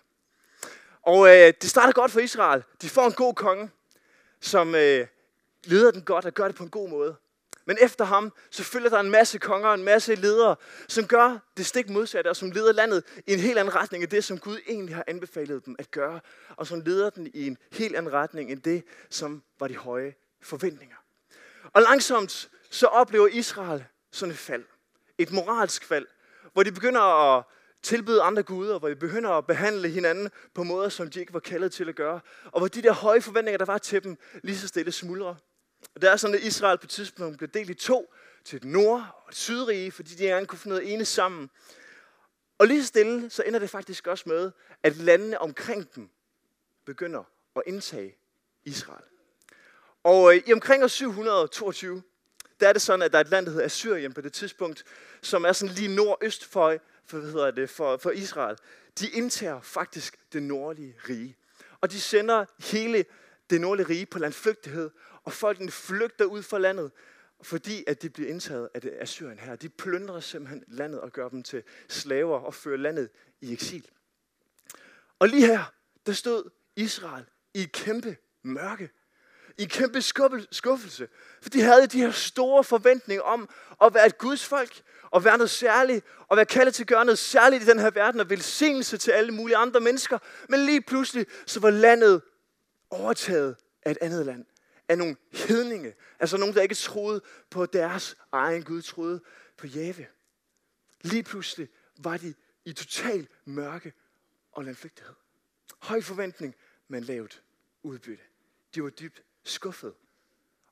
Og 1.02 1.28
øh, 1.28 1.54
det 1.62 1.70
starter 1.70 1.94
godt 1.94 2.12
for 2.12 2.20
Israel. 2.20 2.64
De 2.82 2.90
får 2.90 3.06
en 3.06 3.14
god 3.14 3.34
konge, 3.34 3.70
som 4.42 4.76
øh, 4.76 5.08
leder 5.64 5.92
den 5.92 6.02
godt 6.02 6.26
og 6.26 6.34
gør 6.34 6.46
det 6.46 6.56
på 6.56 6.64
en 6.64 6.70
god 6.70 6.90
måde. 6.90 7.16
Men 7.68 7.78
efter 7.82 8.06
ham, 8.06 8.34
så 8.52 8.64
følger 8.64 8.90
der 8.90 9.00
en 9.00 9.10
masse 9.10 9.38
konger 9.38 9.68
og 9.68 9.76
en 9.76 9.84
masse 9.84 10.16
ledere, 10.16 10.56
som 10.88 11.08
gør 11.08 11.38
det 11.58 11.66
stik 11.66 11.90
modsatte, 11.90 12.28
og 12.28 12.36
som 12.36 12.52
leder 12.52 12.72
landet 12.72 13.04
i 13.28 13.34
en 13.34 13.40
helt 13.40 13.58
anden 13.58 13.76
retning 13.76 14.04
end 14.04 14.12
det, 14.12 14.24
som 14.24 14.40
Gud 14.40 14.60
egentlig 14.68 14.96
har 14.96 15.04
anbefalet 15.08 15.66
dem 15.66 15.76
at 15.80 15.92
gøre, 15.92 16.20
og 16.50 16.68
som 16.68 16.82
leder 16.82 17.10
den 17.10 17.28
i 17.34 17.48
en 17.48 17.58
helt 17.72 17.96
anden 17.96 18.14
retning 18.14 18.52
end 18.52 18.62
det, 18.62 18.84
som 19.10 19.44
var 19.60 19.68
de 19.68 19.76
høje 19.76 20.14
forventninger. 20.42 20.96
Og 21.74 21.82
langsomt 21.82 22.50
så 22.70 22.88
oplever 22.88 23.28
Israel 23.28 23.86
sådan 24.12 24.32
et 24.32 24.38
fald. 24.38 24.64
Et 25.18 25.32
moralsk 25.32 25.86
fald, 25.86 26.06
hvor 26.54 26.64
de 26.64 26.72
begynder 26.72 27.02
at 27.02 27.44
tilbyde 27.84 28.22
andre 28.22 28.44
guder, 28.44 28.80
hvor 28.80 28.90
de 28.90 28.96
begynder 28.96 29.30
at 29.30 29.48
behandle 29.48 29.90
hinanden 29.90 30.30
på 30.54 30.64
måder, 30.64 30.90
som 30.90 31.10
de 31.10 31.20
ikke 31.20 31.34
var 31.34 31.40
kaldet 31.40 31.72
til 31.72 31.90
at 31.90 31.96
gøre, 31.96 32.20
og 32.46 32.60
hvor 32.60 32.68
de 32.68 32.82
der 32.82 32.94
høje 32.94 33.22
forventninger, 33.22 33.58
der 33.58 33.66
var 33.66 33.78
til 33.78 34.04
dem, 34.04 34.18
lige 34.44 34.58
så 34.58 34.68
stille 34.68 34.92
smuldrer. 34.92 35.36
Og 35.96 36.02
det 36.02 36.10
er 36.10 36.16
sådan, 36.16 36.36
at 36.36 36.42
Israel 36.42 36.78
på 36.78 36.84
et 36.84 36.90
tidspunkt 36.90 37.38
blev 37.38 37.50
delt 37.50 37.70
i 37.70 37.74
to, 37.74 38.14
til 38.46 38.58
et 38.58 38.64
nord- 38.64 39.22
og 39.24 39.30
et 39.30 39.36
sydrige, 39.36 39.92
fordi 39.92 40.16
de 40.16 40.24
ikke 40.24 40.46
kunne 40.46 40.60
finde 40.60 40.76
noget 40.76 40.94
ene 40.94 41.06
sammen. 41.06 41.50
Og 42.58 42.68
lige 42.68 42.82
så 42.82 42.88
stille, 42.88 43.30
så 43.30 43.44
ender 43.44 43.60
det 43.60 43.70
faktisk 43.70 44.08
også 44.08 44.24
med, 44.28 44.52
at 44.84 44.98
landene 44.98 45.42
omkring 45.42 45.96
dem 45.96 46.10
begynder 46.86 47.24
at 47.56 47.64
indtage 47.66 48.18
Israel. 48.66 49.04
Og 50.04 50.36
øh, 50.36 50.42
i 50.48 50.54
omkring 50.54 50.84
år 50.84 50.88
722, 50.88 52.04
der 52.60 52.68
er 52.68 52.74
det 52.74 52.82
sådan, 52.82 53.02
at 53.02 53.12
der 53.12 53.18
er 53.18 53.22
et 53.22 53.30
land, 53.30 53.46
der 53.46 53.52
hedder 53.52 53.66
Assyrien 53.66 54.14
på 54.14 54.22
det 54.22 54.34
tidspunkt, 54.34 54.84
som 55.22 55.46
er 55.46 55.52
sådan 55.52 55.76
lige 55.76 55.96
nordøst 55.96 56.46
for, 56.46 56.78
for, 57.06 57.18
hvad 57.18 57.32
hedder 57.32 57.52
det, 57.52 57.70
for, 57.70 57.98
for 57.98 58.12
Israel. 58.12 58.58
De 59.00 59.10
indtager 59.10 59.62
faktisk 59.62 60.18
det 60.34 60.44
nordlige 60.44 60.96
rige. 61.10 61.38
Og 61.82 61.92
de 61.92 62.02
sender 62.02 62.46
hele 62.60 63.06
det 63.50 63.62
nordlige 63.62 63.90
rige 63.90 64.06
på 64.06 64.20
landflygtighed, 64.20 64.90
og 65.24 65.34
folkene 65.34 65.72
flygter 65.72 66.26
ud 66.26 66.44
fra 66.44 66.58
landet, 66.58 66.92
fordi 67.42 67.84
at 67.88 68.02
de 68.02 68.10
bliver 68.10 68.30
indtaget 68.30 68.70
af 68.74 68.82
det 68.82 68.94
Assyrien 69.00 69.40
her. 69.40 69.56
De 69.56 69.70
plyndrer 69.70 70.20
simpelthen 70.20 70.64
landet 70.68 71.02
og 71.02 71.12
gør 71.12 71.30
dem 71.30 71.44
til 71.44 71.64
slaver 71.88 72.40
og 72.40 72.54
fører 72.54 72.78
landet 72.78 73.10
i 73.42 73.54
eksil. 73.54 73.90
Og 75.20 75.30
lige 75.30 75.48
her, 75.48 75.74
der 76.06 76.14
stod 76.14 76.50
Israel 76.76 77.26
i 77.54 77.62
et 77.64 77.72
kæmpe 77.72 78.18
mørke. 78.44 78.90
I 79.58 79.66
kæmpe 79.66 80.02
skuffelse. 80.52 81.08
For 81.42 81.50
de 81.50 81.62
havde 81.62 81.88
de 81.88 82.00
her 82.00 82.12
store 82.12 82.64
forventninger 82.64 83.24
om 83.24 83.50
at 83.82 83.94
være 83.94 84.06
et 84.06 84.18
Guds 84.18 84.46
folk, 84.46 84.82
og 85.12 85.24
være 85.24 85.38
noget 85.38 85.50
særligt, 85.50 86.06
og 86.28 86.38
være 86.38 86.46
kaldet 86.46 86.76
til 86.76 86.84
at 86.84 86.88
gøre 86.88 87.06
noget 87.06 87.20
særligt 87.20 87.64
i 87.64 87.66
den 87.66 87.80
her 87.80 87.90
verden, 87.90 88.20
og 88.20 88.30
velsignelse 88.30 88.98
til 88.98 89.12
alle 89.12 89.32
mulige 89.32 89.58
andre 89.58 89.80
mennesker. 89.80 90.18
Men 90.50 90.60
lige 90.60 90.82
pludselig, 90.82 91.26
så 91.46 91.60
var 91.60 91.70
landet 91.70 92.22
overtaget 92.90 93.56
af 93.84 93.92
et 93.92 93.98
andet 94.02 94.26
land 94.26 94.46
af 94.90 94.98
nogle 94.98 95.16
hedninge. 95.32 95.94
Altså 96.20 96.38
nogen, 96.38 96.56
der 96.56 96.62
ikke 96.62 96.76
troede 96.76 97.22
på 97.50 97.66
deres 97.66 98.18
egen 98.32 98.64
Gud, 98.64 98.82
troede 98.82 99.22
på 99.58 99.68
Jave. 99.68 100.06
Lige 101.02 101.24
pludselig 101.24 101.70
var 101.98 102.18
de 102.18 102.34
i 102.66 102.74
total 102.74 103.28
mørke 103.46 103.94
og 104.52 104.64
landflygtighed. 104.64 105.14
Høj 105.80 106.02
forventning, 106.02 106.56
men 106.88 107.04
lavt 107.04 107.42
udbytte. 107.84 108.24
De 108.76 108.84
var 108.84 108.90
dybt 108.90 109.24
skuffede. 109.50 109.94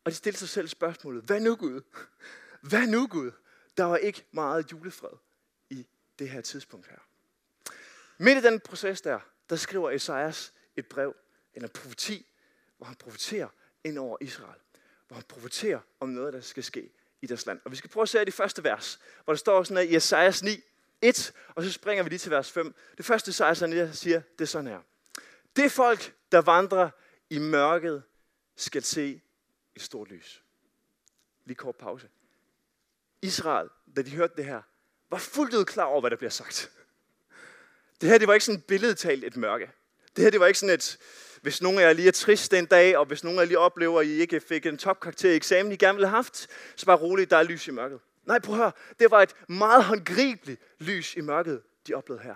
Og 0.04 0.12
de 0.12 0.16
stillede 0.16 0.40
sig 0.40 0.50
selv 0.50 0.68
spørgsmålet, 0.68 1.24
hvad 1.24 1.40
nu 1.40 1.56
Gud? 1.56 1.82
Hvad 2.62 2.88
nu 2.88 3.08
Gud? 3.08 3.32
Der 3.78 3.84
var 3.84 3.98
ikke 3.98 4.26
meget 4.32 4.72
julefred 4.72 5.18
i 5.70 5.88
det 6.20 6.30
her 6.30 6.42
tidspunkt 6.42 6.88
her. 6.88 6.98
Midt 8.18 8.38
i 8.38 8.42
den 8.42 8.60
proces 8.60 9.02
der, 9.02 9.20
der 9.50 9.56
skriver 9.56 9.92
Esajas 9.92 10.54
et 10.76 10.86
brev, 10.86 11.16
eller 11.54 11.68
en 11.68 11.74
profeti, 11.74 12.26
hvor 12.78 12.86
han 12.86 12.96
profeterer 12.96 13.48
ind 13.84 13.98
over 13.98 14.18
Israel, 14.22 14.60
hvor 15.08 15.16
han 15.16 15.24
profeterer 15.28 15.80
om 16.00 16.10
noget, 16.10 16.34
der 16.34 16.42
skal 16.42 16.64
ske 16.64 16.92
i 17.22 17.28
deres 17.28 17.46
land. 17.46 17.60
Og 17.66 17.72
vi 17.72 17.76
skal 17.76 17.90
prøve 17.90 18.02
at 18.02 18.10
se 18.10 18.26
det 18.26 18.34
første 18.34 18.64
vers, 18.64 19.00
hvor 19.24 19.34
der 19.34 19.38
står 19.38 19.64
sådan 19.64 19.88
her 19.88 19.94
i 19.94 19.96
Esajas 19.96 20.44
9, 20.44 20.62
1, 21.02 21.34
og 21.56 21.64
så 21.64 21.72
springer 21.72 22.04
vi 22.04 22.10
lige 22.10 22.20
til 22.20 22.32
vers 22.32 22.52
5. 22.52 22.76
Det 22.98 23.06
første 23.06 23.30
Esajas 23.30 23.58
siger, 23.98 24.22
det 24.40 24.42
er 24.42 24.46
sådan 24.46 24.68
her. 24.68 24.82
Det 25.56 25.72
folk, 25.72 26.14
der 26.32 26.42
vandrer 26.42 26.90
i 27.30 27.40
mørket, 27.40 28.04
skal 28.56 28.84
se 28.84 29.22
et 29.76 29.82
stort 29.82 30.10
lys. 30.10 30.44
Lige 31.46 31.56
kort 31.56 31.76
pause. 31.76 32.10
Israel, 33.22 33.70
da 33.96 34.02
de 34.02 34.12
hørte 34.12 34.34
det 34.38 34.46
her, 34.46 34.62
var 35.10 35.18
fuldt 35.18 35.54
ud 35.54 35.66
klar 35.66 35.84
over, 35.84 36.02
hvad 36.02 36.12
der 36.12 36.18
bliver 36.18 36.30
sagt. 36.30 36.72
Det 38.02 38.10
her, 38.10 38.18
det 38.18 38.28
var 38.28 38.34
ikke 38.34 38.46
sådan 38.46 38.62
billedtalt 38.62 39.24
et 39.24 39.36
mørke. 39.36 39.72
Det 40.16 40.24
her, 40.24 40.32
det 40.32 40.40
var 40.40 40.48
ikke 40.48 40.60
sådan 40.60 40.76
et, 40.76 40.98
Hvis 41.42 41.62
nogen 41.62 41.80
af 41.80 41.84
jer 41.84 41.94
lige 41.94 42.08
er 42.08 42.12
trist 42.12 42.52
den 42.52 42.66
dag, 42.66 42.98
og 42.98 43.06
hvis 43.06 43.24
nogen 43.24 43.40
af 43.40 43.44
jer 43.44 43.48
lige 43.48 43.60
oplever, 43.60 44.00
at 44.00 44.08
I 44.08 44.10
ikke 44.10 44.40
fik 44.40 44.66
en 44.66 44.78
topkarakter 44.78 45.32
i 45.32 45.36
eksamen, 45.36 45.72
I 45.72 45.76
gerne 45.76 45.96
ville 45.96 46.08
have 46.08 46.16
haft, 46.16 46.48
så 46.76 46.86
bare 46.86 46.98
roligt, 46.98 47.30
der 47.30 47.38
er 47.38 47.44
lys 47.44 47.68
i 47.68 47.72
mørket. 47.72 48.00
Nej, 48.26 48.40
prøv 48.40 48.56
at 48.56 48.62
høre. 48.62 48.72
Det 49.00 49.12
var 49.12 49.22
et 49.22 49.36
meget 49.50 49.84
håndgribeligt 49.84 50.62
lys 50.80 51.16
i 51.16 51.22
mørket, 51.22 51.64
de 51.88 51.94
oplevede 51.94 52.24
her. 52.24 52.36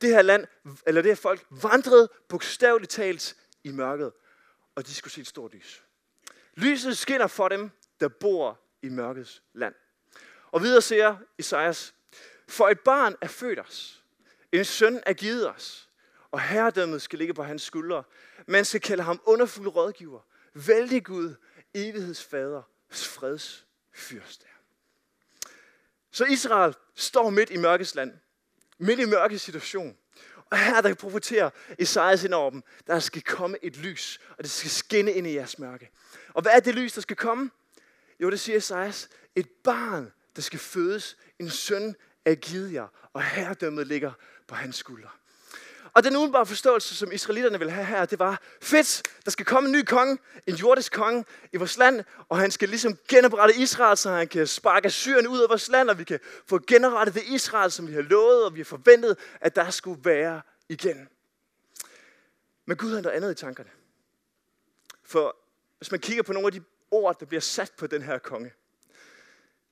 Det 0.00 0.10
her 0.10 0.22
land, 0.22 0.46
eller 0.86 1.02
det 1.02 1.10
her 1.10 1.16
folk, 1.16 1.46
vandrede 1.50 2.08
bogstaveligt 2.28 2.90
talt 2.90 3.36
i 3.64 3.70
mørket, 3.70 4.12
og 4.74 4.86
de 4.86 4.94
skulle 4.94 5.12
se 5.12 5.20
et 5.20 5.26
stort 5.26 5.54
lys. 5.54 5.84
Lyset 6.54 6.98
skinner 6.98 7.26
for 7.26 7.48
dem, 7.48 7.70
der 8.00 8.08
bor 8.08 8.60
i 8.82 8.88
mørkets 8.88 9.42
land. 9.52 9.74
Og 10.52 10.62
videre 10.62 10.82
siger 10.82 11.16
Isaias, 11.38 11.94
for 12.48 12.68
et 12.68 12.80
barn 12.80 13.16
er 13.20 13.28
født 13.28 13.58
os, 13.58 14.04
en 14.52 14.64
søn 14.64 15.02
er 15.06 15.12
givet 15.12 15.50
os, 15.50 15.90
og 16.30 16.40
herredømmet 16.40 17.02
skal 17.02 17.18
ligge 17.18 17.34
på 17.34 17.42
hans 17.42 17.62
skuldre. 17.62 18.04
Man 18.46 18.64
skal 18.64 18.80
kalde 18.80 19.02
ham 19.02 19.20
underfuld 19.24 19.68
rådgiver, 19.68 20.20
vældig 20.54 21.04
Gud, 21.04 21.34
evighedsfader, 21.74 22.62
freds 22.90 23.66
fyrste. 23.92 24.46
Så 26.10 26.24
Israel 26.24 26.74
står 26.94 27.30
midt 27.30 27.50
i 27.50 27.56
mørkets 27.56 27.94
land, 27.94 28.12
midt 28.78 29.00
i 29.00 29.04
mørkets 29.04 29.42
situation. 29.42 29.98
Og 30.50 30.58
her 30.58 30.80
der 30.80 30.94
profeterer 30.94 31.50
Esajas 31.78 32.24
ind 32.24 32.34
over 32.34 32.50
dem, 32.50 32.62
der 32.86 32.98
skal 32.98 33.22
komme 33.22 33.56
et 33.62 33.76
lys, 33.76 34.20
og 34.38 34.44
det 34.44 34.50
skal 34.50 34.70
skinne 34.70 35.12
ind 35.12 35.26
i 35.26 35.34
jeres 35.34 35.58
mørke. 35.58 35.90
Og 36.28 36.42
hvad 36.42 36.52
er 36.52 36.60
det 36.60 36.74
lys, 36.74 36.92
der 36.92 37.00
skal 37.00 37.16
komme? 37.16 37.50
Jo, 38.20 38.30
det 38.30 38.40
siger 38.40 38.58
Esajas, 38.58 39.08
et 39.34 39.48
barn, 39.64 40.12
der 40.36 40.42
skal 40.42 40.58
fødes, 40.58 41.16
en 41.38 41.50
søn 41.50 41.94
er 42.24 42.34
givet 42.34 42.72
jer, 42.72 42.86
og 43.12 43.22
herredømmet 43.24 43.86
ligger 43.86 44.12
på 44.46 44.54
hans 44.54 44.76
skuldre. 44.76 45.08
Og 45.94 46.04
den 46.04 46.16
udenbare 46.16 46.46
forståelse, 46.46 46.96
som 46.96 47.12
israelitterne 47.12 47.58
vil 47.58 47.70
have 47.70 47.86
her, 47.86 48.04
det 48.04 48.18
var, 48.18 48.42
fedt, 48.60 49.02
der 49.24 49.30
skal 49.30 49.46
komme 49.46 49.66
en 49.66 49.72
ny 49.72 49.82
konge, 49.82 50.18
en 50.46 50.54
jordisk 50.54 50.92
konge 50.92 51.24
i 51.52 51.56
vores 51.56 51.78
land, 51.78 52.04
og 52.28 52.38
han 52.38 52.50
skal 52.50 52.68
ligesom 52.68 52.98
genoprette 53.08 53.56
Israel, 53.56 53.96
så 53.96 54.10
han 54.10 54.28
kan 54.28 54.46
sparke 54.46 54.90
Syrien 54.90 55.26
ud 55.26 55.40
af 55.40 55.48
vores 55.48 55.68
land, 55.68 55.90
og 55.90 55.98
vi 55.98 56.04
kan 56.04 56.20
få 56.46 56.58
genoprettet 56.66 57.14
det 57.14 57.22
Israel, 57.26 57.70
som 57.70 57.88
vi 57.88 57.92
har 57.92 58.02
lovet, 58.02 58.44
og 58.44 58.54
vi 58.54 58.60
har 58.60 58.64
forventet, 58.64 59.16
at 59.40 59.56
der 59.56 59.70
skulle 59.70 60.04
være 60.04 60.42
igen. 60.68 61.08
Men 62.66 62.76
Gud 62.76 62.94
har 62.94 63.00
noget 63.00 63.16
andet 63.16 63.32
i 63.32 63.34
tankerne. 63.34 63.70
For 65.02 65.36
hvis 65.78 65.90
man 65.90 66.00
kigger 66.00 66.22
på 66.22 66.32
nogle 66.32 66.46
af 66.46 66.52
de 66.52 66.62
ord, 66.90 67.20
der 67.20 67.26
bliver 67.26 67.40
sat 67.40 67.72
på 67.78 67.86
den 67.86 68.02
her 68.02 68.18
konge, 68.18 68.52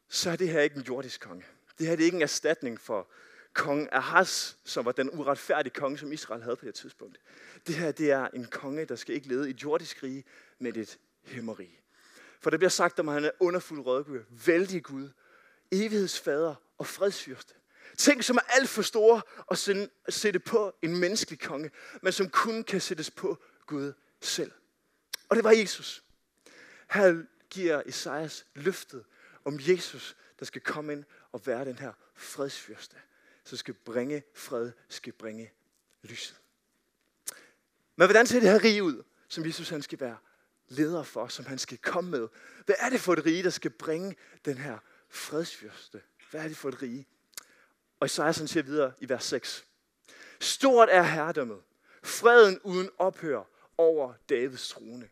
så 0.08 0.30
er 0.30 0.36
det 0.36 0.48
her 0.48 0.60
ikke 0.60 0.76
en 0.76 0.82
jordisk 0.82 1.20
konge. 1.20 1.44
Det 1.78 1.86
her 1.86 1.96
det 1.96 2.02
er 2.02 2.06
ikke 2.06 2.16
en 2.16 2.22
erstatning 2.22 2.80
for 2.80 3.08
kong 3.54 3.88
Ahaz, 3.92 4.54
som 4.64 4.84
var 4.84 4.92
den 4.92 5.10
uretfærdige 5.10 5.72
konge, 5.74 5.98
som 5.98 6.12
Israel 6.12 6.42
havde 6.42 6.56
på 6.56 6.66
det 6.66 6.74
tidspunkt. 6.74 7.18
Det 7.66 7.74
her 7.74 7.92
det 7.92 8.10
er 8.10 8.28
en 8.28 8.44
konge, 8.44 8.84
der 8.84 8.96
skal 8.96 9.14
ikke 9.14 9.28
lede 9.28 9.50
et 9.50 9.62
jordisk 9.62 10.02
rige, 10.02 10.24
men 10.58 10.78
et 10.78 10.98
himmerige. 11.22 11.80
For 12.40 12.50
der 12.50 12.56
bliver 12.56 12.70
sagt 12.70 13.00
om, 13.00 13.08
at 13.08 13.14
han 13.14 13.24
er 13.24 13.30
underfuld 13.40 13.80
rådgiver, 13.80 14.22
vældig 14.46 14.82
Gud, 14.82 15.08
evighedsfader 15.72 16.54
og 16.78 16.86
fredsfyrste. 16.86 17.54
Ting, 17.98 18.24
som 18.24 18.36
er 18.36 18.40
alt 18.48 18.68
for 18.68 18.82
store 18.82 19.22
at 19.50 19.58
sætte 20.14 20.38
på 20.38 20.74
en 20.82 20.96
menneskelig 20.96 21.40
konge, 21.40 21.70
men 22.02 22.12
som 22.12 22.30
kun 22.30 22.64
kan 22.64 22.80
sættes 22.80 23.10
på 23.10 23.42
Gud 23.66 23.92
selv. 24.20 24.52
Og 25.28 25.36
det 25.36 25.44
var 25.44 25.50
Jesus. 25.50 26.04
Her 26.90 27.22
giver 27.50 27.82
Esajas 27.86 28.46
løftet 28.54 29.04
om 29.44 29.58
Jesus, 29.60 30.16
der 30.38 30.44
skal 30.44 30.60
komme 30.60 30.92
ind 30.92 31.04
og 31.32 31.46
være 31.46 31.64
den 31.64 31.78
her 31.78 31.92
fredsfyrste 32.14 32.96
så 33.44 33.56
skal 33.56 33.74
bringe 33.74 34.22
fred, 34.34 34.72
skal 34.88 35.12
bringe 35.12 35.52
lyset. 36.02 36.36
Men 37.96 38.06
hvordan 38.06 38.26
ser 38.26 38.40
det 38.40 38.50
her 38.50 38.64
rige 38.64 38.82
ud, 38.82 39.02
som 39.28 39.46
Jesus 39.46 39.68
han 39.68 39.82
skal 39.82 40.00
være 40.00 40.16
leder 40.68 41.02
for, 41.02 41.28
som 41.28 41.46
han 41.46 41.58
skal 41.58 41.78
komme 41.78 42.10
med? 42.10 42.28
Hvad 42.66 42.76
er 42.78 42.90
det 42.90 43.00
for 43.00 43.12
et 43.12 43.26
rige, 43.26 43.42
der 43.42 43.50
skal 43.50 43.70
bringe 43.70 44.16
den 44.44 44.58
her 44.58 44.78
fredsfyrste? 45.08 46.02
Hvad 46.30 46.44
er 46.44 46.48
det 46.48 46.56
for 46.56 46.68
et 46.68 46.82
rige? 46.82 47.06
Og 48.00 48.06
Isaiah 48.06 48.34
han 48.34 48.48
siger 48.48 48.62
videre 48.62 48.92
i 49.00 49.08
vers 49.08 49.24
6. 49.24 49.64
Stort 50.40 50.88
er 50.88 51.02
herredømmet, 51.02 51.62
freden 52.02 52.60
uden 52.64 52.90
ophør 52.98 53.44
over 53.78 54.14
Davids 54.28 54.68
trone, 54.68 55.08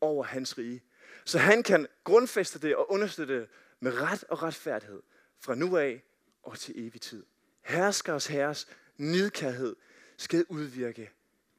over 0.00 0.24
hans 0.24 0.58
rige. 0.58 0.82
Så 1.24 1.38
han 1.38 1.62
kan 1.62 1.86
grundfæste 2.04 2.58
det 2.58 2.76
og 2.76 2.90
understøtte 2.90 3.40
det 3.40 3.48
med 3.80 3.92
ret 4.00 4.24
og 4.24 4.42
retfærdighed 4.42 5.02
fra 5.40 5.54
nu 5.54 5.76
af 5.76 6.04
og 6.42 6.58
til 6.58 6.86
evig 6.86 7.00
tid 7.00 7.24
herskers 7.62 8.26
herres 8.26 8.68
nidkærhed 8.96 9.76
skal 10.16 10.44
udvirke 10.48 11.10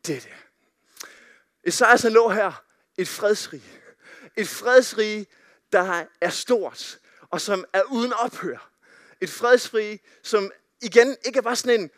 dette. 0.07 0.29
Esajas 1.63 2.01
han 2.01 2.11
lå 2.11 2.29
her 2.29 2.63
et 2.97 3.07
fredsrige. 3.07 3.63
Et 4.37 4.47
fredsrige, 4.47 5.27
der 5.71 6.05
er 6.21 6.29
stort, 6.29 6.99
og 7.29 7.41
som 7.41 7.65
er 7.73 7.81
uden 7.91 8.13
ophør. 8.13 8.69
Et 9.21 9.29
fredsrige, 9.29 9.99
som 10.23 10.51
igen 10.81 11.17
ikke 11.25 11.43
var 11.43 11.55
sådan 11.55 11.79
en, 11.79 11.89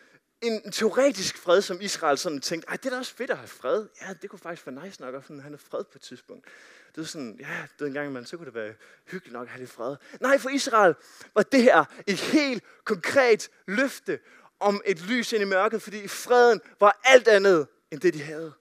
en 0.48 0.72
teoretisk 0.72 1.38
fred, 1.38 1.62
som 1.62 1.82
Israel 1.82 2.18
sådan 2.18 2.42
tænkte, 2.42 2.70
Ej, 2.70 2.76
det 2.76 2.86
er 2.86 2.90
da 2.90 2.98
også 2.98 3.14
fedt 3.14 3.32
at 3.32 3.38
have 3.38 3.48
fred. 3.48 3.86
Ja, 4.02 4.14
det 4.22 4.30
kunne 4.30 4.40
faktisk 4.40 4.68
være 4.68 4.86
nice 4.86 5.02
nok 5.02 5.16
at 5.16 5.24
have 5.44 5.58
fred 5.58 5.84
på 5.84 5.92
et 5.96 6.02
tidspunkt. 6.02 6.48
Det 6.96 7.02
er 7.02 7.06
sådan, 7.06 7.38
ja, 7.40 7.68
det 7.74 7.82
er 7.82 7.86
en 7.86 7.94
gang 7.94 8.08
imellem, 8.08 8.26
så 8.26 8.38
kunne 8.38 8.46
det 8.46 8.54
være 8.54 8.74
hyggeligt 9.06 9.34
nok 9.34 9.44
at 9.44 9.50
have 9.50 9.60
lidt 9.60 9.72
fred. 9.72 9.96
Nej, 10.22 10.38
for 10.38 10.50
Israel 10.50 10.96
var 11.36 11.44
det 11.44 11.64
her 11.64 11.86
et 12.08 12.20
helt 12.20 12.64
konkret 12.84 13.50
løfte 13.68 14.20
om 14.60 14.82
et 14.86 15.02
lys 15.02 15.34
ind 15.34 15.42
i 15.42 15.46
mørket, 15.46 15.82
fordi 15.82 16.08
freden 16.08 16.62
var 16.80 17.02
alt 17.04 17.28
andet 17.28 17.68
end 17.92 18.02
det, 18.02 18.14
de 18.14 18.22
havde. 18.22 18.54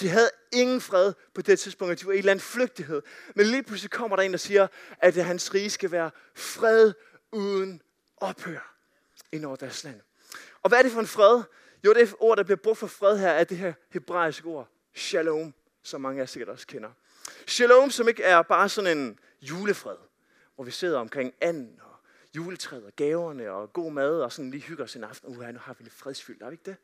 De 0.00 0.08
havde 0.08 0.30
ingen 0.52 0.80
fred 0.80 1.12
på 1.34 1.42
det 1.42 1.58
tidspunkt, 1.58 1.92
og 1.92 2.00
de 2.00 2.06
var 2.06 2.12
i 2.12 2.14
en 2.14 2.18
eller 2.18 2.30
anden 2.30 2.42
flygtighed. 2.42 3.02
Men 3.34 3.46
lige 3.46 3.62
pludselig 3.62 3.90
kommer 3.90 4.16
der 4.16 4.22
en, 4.22 4.32
der 4.32 4.38
siger, 4.38 4.66
at 4.98 5.14
hans 5.14 5.54
rige 5.54 5.70
skal 5.70 5.90
være 5.90 6.10
fred 6.34 6.92
uden 7.32 7.82
ophør 8.16 8.76
ind 9.32 9.44
over 9.44 9.56
deres 9.56 9.84
land. 9.84 10.00
Og 10.62 10.68
hvad 10.68 10.78
er 10.78 10.82
det 10.82 10.92
for 10.92 11.00
en 11.00 11.06
fred? 11.06 11.42
Jo, 11.84 11.92
det 11.92 12.14
ord, 12.20 12.36
der 12.36 12.42
bliver 12.42 12.56
brugt 12.56 12.78
for 12.78 12.86
fred 12.86 13.18
her, 13.18 13.28
er 13.28 13.44
det 13.44 13.56
her 13.56 13.72
hebraiske 13.90 14.46
ord, 14.46 14.68
shalom, 14.94 15.54
som 15.82 16.00
mange 16.00 16.18
af 16.18 16.22
jer 16.22 16.26
sikkert 16.26 16.48
også 16.48 16.66
kender. 16.66 16.90
Shalom, 17.46 17.90
som 17.90 18.08
ikke 18.08 18.22
er 18.22 18.42
bare 18.42 18.68
sådan 18.68 18.98
en 18.98 19.18
julefred, 19.42 19.96
hvor 20.54 20.64
vi 20.64 20.70
sidder 20.70 20.98
omkring 20.98 21.34
anden 21.40 21.80
og 21.82 21.96
juletræet 22.36 22.84
og 22.84 22.92
gaverne 22.96 23.50
og 23.50 23.72
god 23.72 23.92
mad 23.92 24.20
og 24.20 24.32
sådan 24.32 24.50
lige 24.50 24.62
hygger 24.62 24.84
os 24.84 24.96
en 24.96 25.04
aften. 25.04 25.36
Uha, 25.36 25.50
nu 25.50 25.58
har 25.62 25.74
vi 25.78 25.84
lidt 25.84 25.94
fredsfyldt, 25.94 26.42
har 26.42 26.50
vi 26.50 26.54
ikke 26.54 26.64
det? 26.64 26.76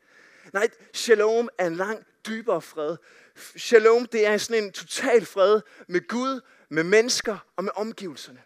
Nej, 0.53 0.69
shalom 0.93 1.49
er 1.57 1.67
en 1.67 1.75
lang 1.75 2.05
dybere 2.27 2.61
fred. 2.61 2.97
Shalom, 3.35 4.05
det 4.05 4.25
er 4.25 4.37
sådan 4.37 4.63
en 4.63 4.71
total 4.71 5.25
fred 5.25 5.61
med 5.87 6.07
Gud, 6.07 6.41
med 6.69 6.83
mennesker 6.83 7.37
og 7.55 7.63
med 7.63 7.71
omgivelserne. 7.75 8.41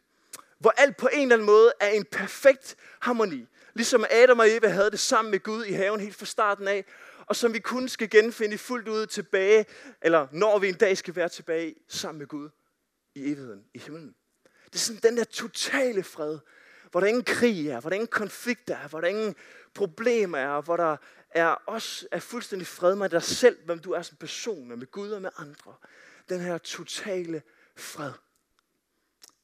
Hvor 0.60 0.74
alt 0.78 0.98
på 0.98 1.10
en 1.14 1.22
eller 1.22 1.36
anden 1.36 1.46
måde 1.46 1.72
er 1.80 1.90
en 1.90 2.06
perfekt 2.06 2.76
harmoni. 3.00 3.48
Ligesom 3.78 4.06
Adam 4.12 4.40
og 4.40 4.50
Eva 4.50 4.68
havde 4.68 4.92
det 4.92 5.00
sammen 5.00 5.32
med 5.32 5.40
Gud 5.40 5.66
i 5.66 5.72
haven 5.72 6.00
helt 6.00 6.16
fra 6.16 6.26
starten 6.26 6.68
af, 6.68 6.86
og 7.26 7.36
som 7.36 7.54
vi 7.54 7.60
kun 7.60 7.90
skal 7.90 8.10
genfinde 8.10 8.58
fuldt 8.58 8.88
ud 8.88 9.06
tilbage, 9.06 9.66
eller 10.02 10.28
når 10.32 10.60
vi 10.60 10.70
en 10.70 10.76
dag 10.76 10.98
skal 10.98 11.16
være 11.16 11.30
tilbage 11.30 11.76
sammen 11.88 12.20
med 12.20 12.28
Gud 12.28 12.50
i 13.16 13.32
evigheden, 13.32 13.64
i 13.74 13.80
himlen. 13.80 14.16
Det 14.66 14.76
er 14.76 14.80
sådan 14.80 15.02
den 15.04 15.18
der 15.18 15.24
totale 15.24 16.04
fred, 16.04 16.40
hvor 16.92 17.00
der 17.00 17.08
ingen 17.08 17.24
krig 17.24 17.68
er, 17.68 17.80
hvor 17.80 17.90
der 17.90 17.96
ingen 17.96 18.08
konflikt 18.08 18.70
er, 18.70 18.88
hvor 18.88 19.02
der 19.02 19.08
ingen 19.08 19.36
problemer 19.74 20.38
er, 20.38 20.62
hvor 20.62 20.78
der 20.78 20.98
er 21.32 21.48
også 21.48 22.08
er 22.12 22.20
fuldstændig 22.20 22.68
fred 22.68 22.96
med 22.96 23.10
dig 23.10 23.24
selv, 23.24 23.58
hvem 23.66 23.80
du 23.80 23.92
er 23.92 24.02
som 24.02 24.18
person, 24.18 24.68
med 24.68 24.92
Gud 24.92 25.12
og 25.12 25.22
med 25.22 25.30
andre. 25.38 25.76
Den 26.30 26.40
her 26.40 26.58
totale 26.58 27.42
fred. 27.76 28.12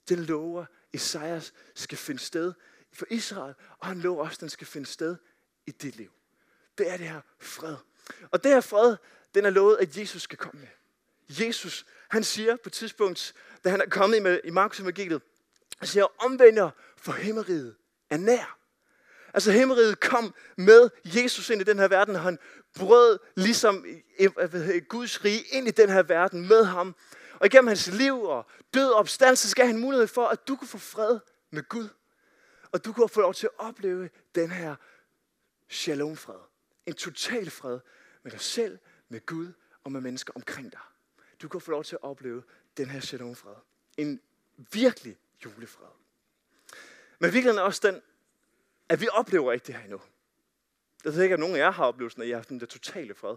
Det 0.10 0.18
lover 0.18 0.66
Esajas 0.94 1.54
skal 1.76 1.98
finde 1.98 2.22
sted 2.22 2.54
for 2.94 3.06
Israel, 3.10 3.54
og 3.80 3.88
han 3.88 4.00
lover 4.00 4.24
også, 4.24 4.36
at 4.36 4.42
den 4.42 4.50
skal 4.50 4.68
finde 4.68 4.88
sted 4.88 5.16
i 5.66 5.72
dit 5.72 5.96
liv. 5.96 6.12
Det 6.78 6.92
er 6.92 6.98
det 6.98 7.08
her 7.08 7.22
fred. 7.40 7.76
Og 8.32 8.44
det 8.44 8.52
her 8.52 8.62
fred, 8.62 8.96
den 9.36 9.46
er 9.46 9.50
lovet, 9.50 9.78
at 9.78 9.98
Jesus 9.98 10.22
skal 10.22 10.38
komme 10.38 10.62
med. 10.62 10.70
Jesus, 11.46 11.86
han 12.10 12.24
siger 12.24 12.56
på 12.56 12.70
et 12.70 12.74
tidspunkt, 12.74 13.34
da 13.64 13.70
han 13.70 13.82
er 13.82 13.86
kommet 13.90 14.42
i 14.44 14.50
Markus 14.50 14.80
evangeliet, 14.80 15.22
han 15.78 15.88
siger, 15.88 16.06
omvender 16.26 16.70
for 16.98 17.12
himmeriget 17.12 17.76
er 18.10 18.18
nær. 18.18 18.58
Altså 19.34 19.52
himmeriget 19.52 20.00
kom 20.00 20.34
med 20.58 20.90
Jesus 21.06 21.50
ind 21.50 21.62
i 21.62 21.64
den 21.64 21.80
her 21.80 21.88
verden, 21.88 22.16
og 22.16 22.22
han 22.22 22.40
brød 22.76 23.20
ligesom 23.36 23.86
Guds 24.90 25.26
rige 25.26 25.42
ind 25.52 25.68
i 25.68 25.72
den 25.72 25.90
her 25.90 26.04
verden 26.04 26.48
med 26.48 26.64
ham. 26.64 26.96
Og 27.40 27.46
igennem 27.46 27.68
hans 27.68 27.88
liv 27.88 28.22
og 28.22 28.46
død 28.74 28.90
og 28.90 28.96
opstandelse 28.96 29.50
skal 29.50 29.68
han 29.68 29.78
mulighed 29.78 30.08
for, 30.08 30.28
at 30.28 30.48
du 30.48 30.56
kan 30.56 30.68
få 30.68 30.78
fred 30.78 31.20
med 31.52 31.64
Gud. 31.70 31.90
Og 32.74 32.86
du 32.86 32.94
kunne 32.94 33.10
få 33.10 33.22
lov 33.22 33.34
til 33.34 33.48
at 33.48 33.66
opleve 33.66 34.10
den 34.36 34.52
her 34.52 34.76
shalom-fred. 35.68 36.40
En 36.86 36.94
total 36.94 37.50
fred 37.50 37.80
med 38.24 38.32
dig 38.32 38.42
selv, 38.42 38.80
med 39.10 39.26
Gud 39.26 39.54
og 39.84 39.92
med 39.92 40.02
mennesker 40.02 40.34
omkring 40.36 40.72
dig. 40.72 40.80
Du 41.42 41.48
kan 41.48 41.62
få 41.62 41.72
lov 41.72 41.84
til 41.84 41.96
at 41.96 42.04
opleve 42.04 42.44
den 42.78 42.90
her 42.90 43.00
shalom-fred. 43.00 43.56
En 43.98 44.22
virkelig 44.58 45.18
julefred. 45.46 45.88
Men 47.20 47.34
virkeligheden 47.34 47.58
er 47.58 47.64
også 47.64 47.92
den, 47.92 48.02
at 48.90 49.02
vi 49.02 49.08
oplever 49.12 49.52
ikke 49.52 49.68
det 49.68 49.76
her 49.76 49.84
endnu. 49.84 50.02
Jeg 51.04 51.14
ved 51.14 51.24
ikke, 51.24 51.34
at 51.34 51.40
nogen 51.40 51.56
af 51.56 51.60
jer 51.60 51.72
har 51.72 51.86
oplevelsen, 51.86 52.22
at 52.22 52.28
I 52.28 52.32
har 52.32 52.38
haft 52.38 52.50
den 52.50 52.60
der 52.60 52.66
totale 52.66 53.16
fred. 53.16 53.36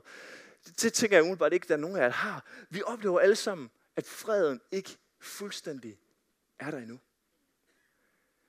det 0.82 0.92
tænker 0.92 1.16
jeg 1.16 1.22
umiddelbart 1.22 1.52
ikke, 1.52 1.64
at 1.64 1.68
der 1.68 1.74
er 1.74 1.78
nogen 1.78 1.96
af 1.96 2.00
jer, 2.00 2.08
der 2.08 2.14
har. 2.14 2.44
Vi 2.70 2.82
oplever 2.82 3.20
alle 3.20 3.36
sammen, 3.36 3.70
at 3.96 4.06
freden 4.06 4.60
ikke 4.70 4.98
fuldstændig 5.20 5.98
er 6.58 6.70
der 6.70 6.78
endnu. 6.78 7.00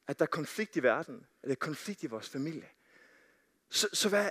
At 0.07 0.19
der 0.19 0.25
er 0.25 0.29
konflikt 0.29 0.75
i 0.75 0.83
verden, 0.83 1.25
at 1.43 1.47
der 1.47 1.51
er 1.51 1.55
konflikt 1.55 2.03
i 2.03 2.07
vores 2.07 2.29
familie. 2.29 2.69
Så, 3.69 3.87
så 3.93 4.09
hvad, 4.09 4.29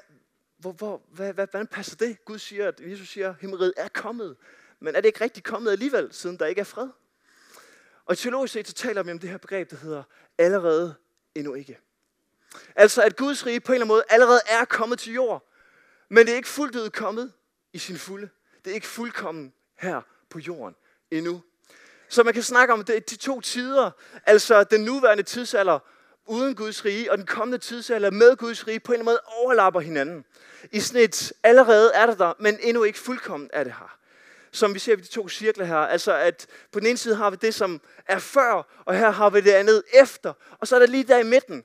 hvor, 0.59 0.73
hvor, 0.73 1.03
hvad, 1.09 1.33
hvad, 1.33 1.47
hvordan 1.51 1.67
passer 1.67 1.97
det? 1.97 2.25
Gud 2.25 2.39
siger, 2.39 2.69
at 2.69 2.81
Jesus 2.81 3.09
siger, 3.09 3.29
at 3.29 3.37
himmeriget 3.41 3.75
er 3.77 3.89
kommet. 3.89 4.37
Men 4.81 4.95
er 4.95 5.01
det 5.01 5.07
ikke 5.07 5.25
rigtig 5.25 5.45
kommet 5.45 5.73
alligevel, 5.73 6.13
siden 6.13 6.39
der 6.39 6.47
ikke 6.47 6.61
er 6.61 6.65
fred? 6.65 6.89
Og 8.05 8.13
i 8.13 8.17
teologisk 8.17 8.53
set, 8.53 8.69
så 8.69 8.75
taler 8.75 9.03
vi 9.03 9.11
om 9.11 9.19
det 9.19 9.31
her 9.31 9.39
begreb, 9.39 9.71
der 9.71 9.77
hedder 9.77 10.03
allerede 10.39 10.95
endnu 11.35 11.55
ikke. 11.55 11.79
Altså 12.77 13.03
at 13.03 13.17
Guds 13.17 13.47
rige 13.47 13.61
på 13.61 13.73
en 13.73 13.75
eller 13.75 13.85
anden 13.85 13.95
måde 13.95 14.03
allerede 14.09 14.41
er 14.49 14.65
kommet 14.65 14.99
til 14.99 15.13
jord, 15.13 15.49
men 16.09 16.27
det 16.27 16.33
er 16.33 16.37
ikke 16.37 16.49
fuldt 16.49 16.77
ud 16.77 16.91
kommet 16.91 17.33
i 17.73 17.79
sin 17.79 17.99
fulde. 17.99 18.29
Det 18.65 18.71
er 18.71 18.75
ikke 18.75 18.87
fuldkommen 18.87 19.53
her 19.75 20.01
på 20.31 20.39
jorden 20.39 20.77
endnu. 21.11 21.43
Så 22.09 22.23
man 22.23 22.35
kan 22.35 22.43
snakke 22.43 22.75
om 22.75 22.85
det, 22.85 23.11
de 23.11 23.17
to 23.17 23.41
tider, 23.41 23.91
altså 24.27 24.65
den 24.65 24.81
nuværende 24.81 25.23
tidsalder 25.23 25.79
uden 26.27 26.55
Guds 26.55 26.85
rige, 26.85 27.13
og 27.13 27.19
den 27.19 27.27
kommende 27.27 27.59
tidsalder 27.59 28.11
med 28.11 28.37
Guds 28.37 28.67
rige, 28.67 28.81
på 28.81 28.93
en 28.93 29.01
eller 29.01 29.13
anden 29.13 29.13
måde 29.13 29.43
overlapper 29.45 29.81
hinanden. 29.81 30.25
I 30.73 30.81
sådan 30.81 31.03
et, 31.03 31.33
allerede 31.43 31.93
er 31.95 32.07
det 32.07 32.19
der, 32.19 32.33
men 32.39 32.59
endnu 32.61 32.83
ikke 32.83 32.99
fuldkommen 32.99 33.51
er 33.53 33.65
det 33.65 33.73
her. 33.73 33.99
Som 34.53 34.75
vi 34.75 34.79
ser 34.79 34.97
ved 34.97 35.05
de 35.05 35.09
to 35.09 35.29
cirkler 35.29 35.65
her, 35.65 35.77
altså 35.77 36.15
at 36.15 36.47
på 36.73 36.81
den 36.81 36.89
ene 36.89 36.99
side 36.99 37.17
har 37.17 37.31
vi 37.31 37.37
det, 37.41 37.55
som 37.55 37.81
er 38.07 38.19
før, 38.19 38.83
og 38.85 38.95
her 38.95 39.11
har 39.11 39.31
vi 39.31 39.41
det 39.41 39.53
andet 39.53 39.83
efter, 39.95 40.33
og 40.59 40.69
så 40.69 40.75
er 40.75 40.79
der 40.79 40.87
lige 40.87 41.05
der 41.05 41.19
i 41.19 41.23
midten, 41.23 41.65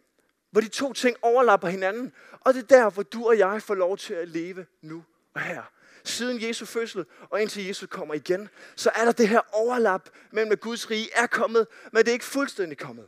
hvor 0.52 0.62
de 0.62 0.68
to 0.68 0.94
ting 0.94 1.18
overlapper 1.22 1.68
hinanden. 1.68 2.14
Og 2.42 2.54
det 2.54 2.64
er 2.64 2.68
der, 2.68 2.90
hvor 2.90 3.04
du 3.04 3.28
og 3.28 3.38
jeg 3.38 3.62
får 3.62 3.76
lov 3.76 3.98
til 3.98 4.14
at 4.14 4.28
leve 4.28 4.66
nu 4.82 5.04
og 5.36 5.42
her. 5.42 5.64
Siden 6.04 6.42
Jesu 6.42 6.66
fødsel 6.66 7.06
og 7.30 7.42
indtil 7.42 7.66
Jesus 7.66 7.90
kommer 7.90 8.14
igen, 8.14 8.50
så 8.76 8.92
er 8.96 9.06
der 9.06 9.12
det 9.12 9.28
her 9.28 9.42
overlap 9.52 10.10
mellem, 10.32 10.52
at 10.52 10.60
Guds 10.60 10.90
rige 10.92 11.10
er 11.14 11.28
kommet, 11.28 11.68
men 11.92 12.00
det 12.00 12.08
er 12.08 12.14
ikke 12.14 12.26
fuldstændig 12.26 12.78
kommet. 12.78 13.08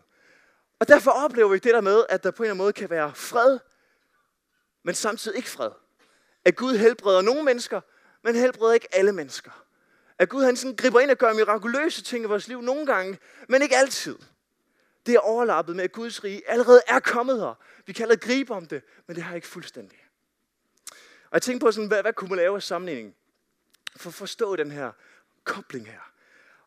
Og 0.80 0.88
derfor 0.88 1.12
oplever 1.12 1.50
vi 1.50 1.58
det 1.58 1.74
der 1.74 1.82
med, 1.82 2.04
at 2.10 2.24
der 2.24 2.32
på 2.32 2.44
en 2.44 2.46
eller 2.46 2.54
anden 2.54 2.64
måde 2.64 2.74
kan 2.74 2.90
være 2.90 3.16
fred, 3.16 3.60
men 4.84 4.96
samtidig 4.96 5.38
ikke 5.38 5.50
fred. 5.50 5.72
At 6.46 6.56
Gud 6.56 6.78
helbreder 6.78 7.22
nogle 7.22 7.44
mennesker, 7.44 7.82
men 8.24 8.36
helbreder 8.36 8.74
ikke 8.74 8.88
alle 8.92 9.12
mennesker. 9.12 9.52
At 10.20 10.30
Gud 10.30 10.44
han 10.44 10.56
sådan 10.56 10.76
griber 10.76 11.00
ind 11.00 11.12
og 11.12 11.18
gør 11.18 11.34
mirakuløse 11.34 12.04
ting 12.04 12.24
i 12.24 12.28
vores 12.28 12.48
liv 12.48 12.62
nogle 12.62 12.86
gange, 12.86 13.20
men 13.50 13.62
ikke 13.62 13.78
altid. 13.78 14.18
Det 15.06 15.16
er 15.16 15.20
overlappet 15.20 15.76
med, 15.76 15.84
at 15.84 15.92
Guds 15.92 16.24
rige 16.24 16.50
allerede 16.50 16.82
er 16.88 17.00
kommet 17.00 17.40
her. 17.40 17.60
Vi 17.86 17.94
kalder 17.94 18.16
gribe 18.16 18.54
om 18.54 18.66
det, 18.66 18.84
men 19.08 19.16
det 19.16 19.24
har 19.24 19.36
ikke 19.36 19.48
fuldstændig. 19.48 20.03
Og 21.34 21.36
jeg 21.36 21.42
tænkte 21.42 21.66
på, 21.66 21.72
sådan, 21.72 21.88
hvad, 21.88 22.02
hvad 22.02 22.14
kunne 22.14 22.30
man 22.30 22.38
lave 22.38 22.56
af 22.56 22.64
sammenligning? 22.64 23.16
For 23.96 24.10
at 24.10 24.14
forstå 24.14 24.56
den 24.56 24.72
her 24.72 24.92
kobling 25.44 25.88
her. 25.88 26.12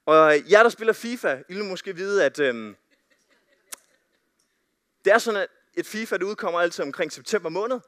Og 0.06 0.50
jer, 0.50 0.62
der 0.62 0.70
spiller 0.70 0.92
FIFA, 0.92 1.42
I 1.48 1.54
vil 1.54 1.64
måske 1.64 1.96
vide, 1.96 2.24
at 2.24 2.40
øhm, 2.40 2.76
det 5.04 5.12
er 5.12 5.18
sådan, 5.18 5.40
at 5.40 5.48
et 5.74 5.86
FIFA, 5.86 6.16
det 6.16 6.22
udkommer 6.22 6.60
altid 6.60 6.84
omkring 6.84 7.12
september 7.12 7.48
måned. 7.48 7.80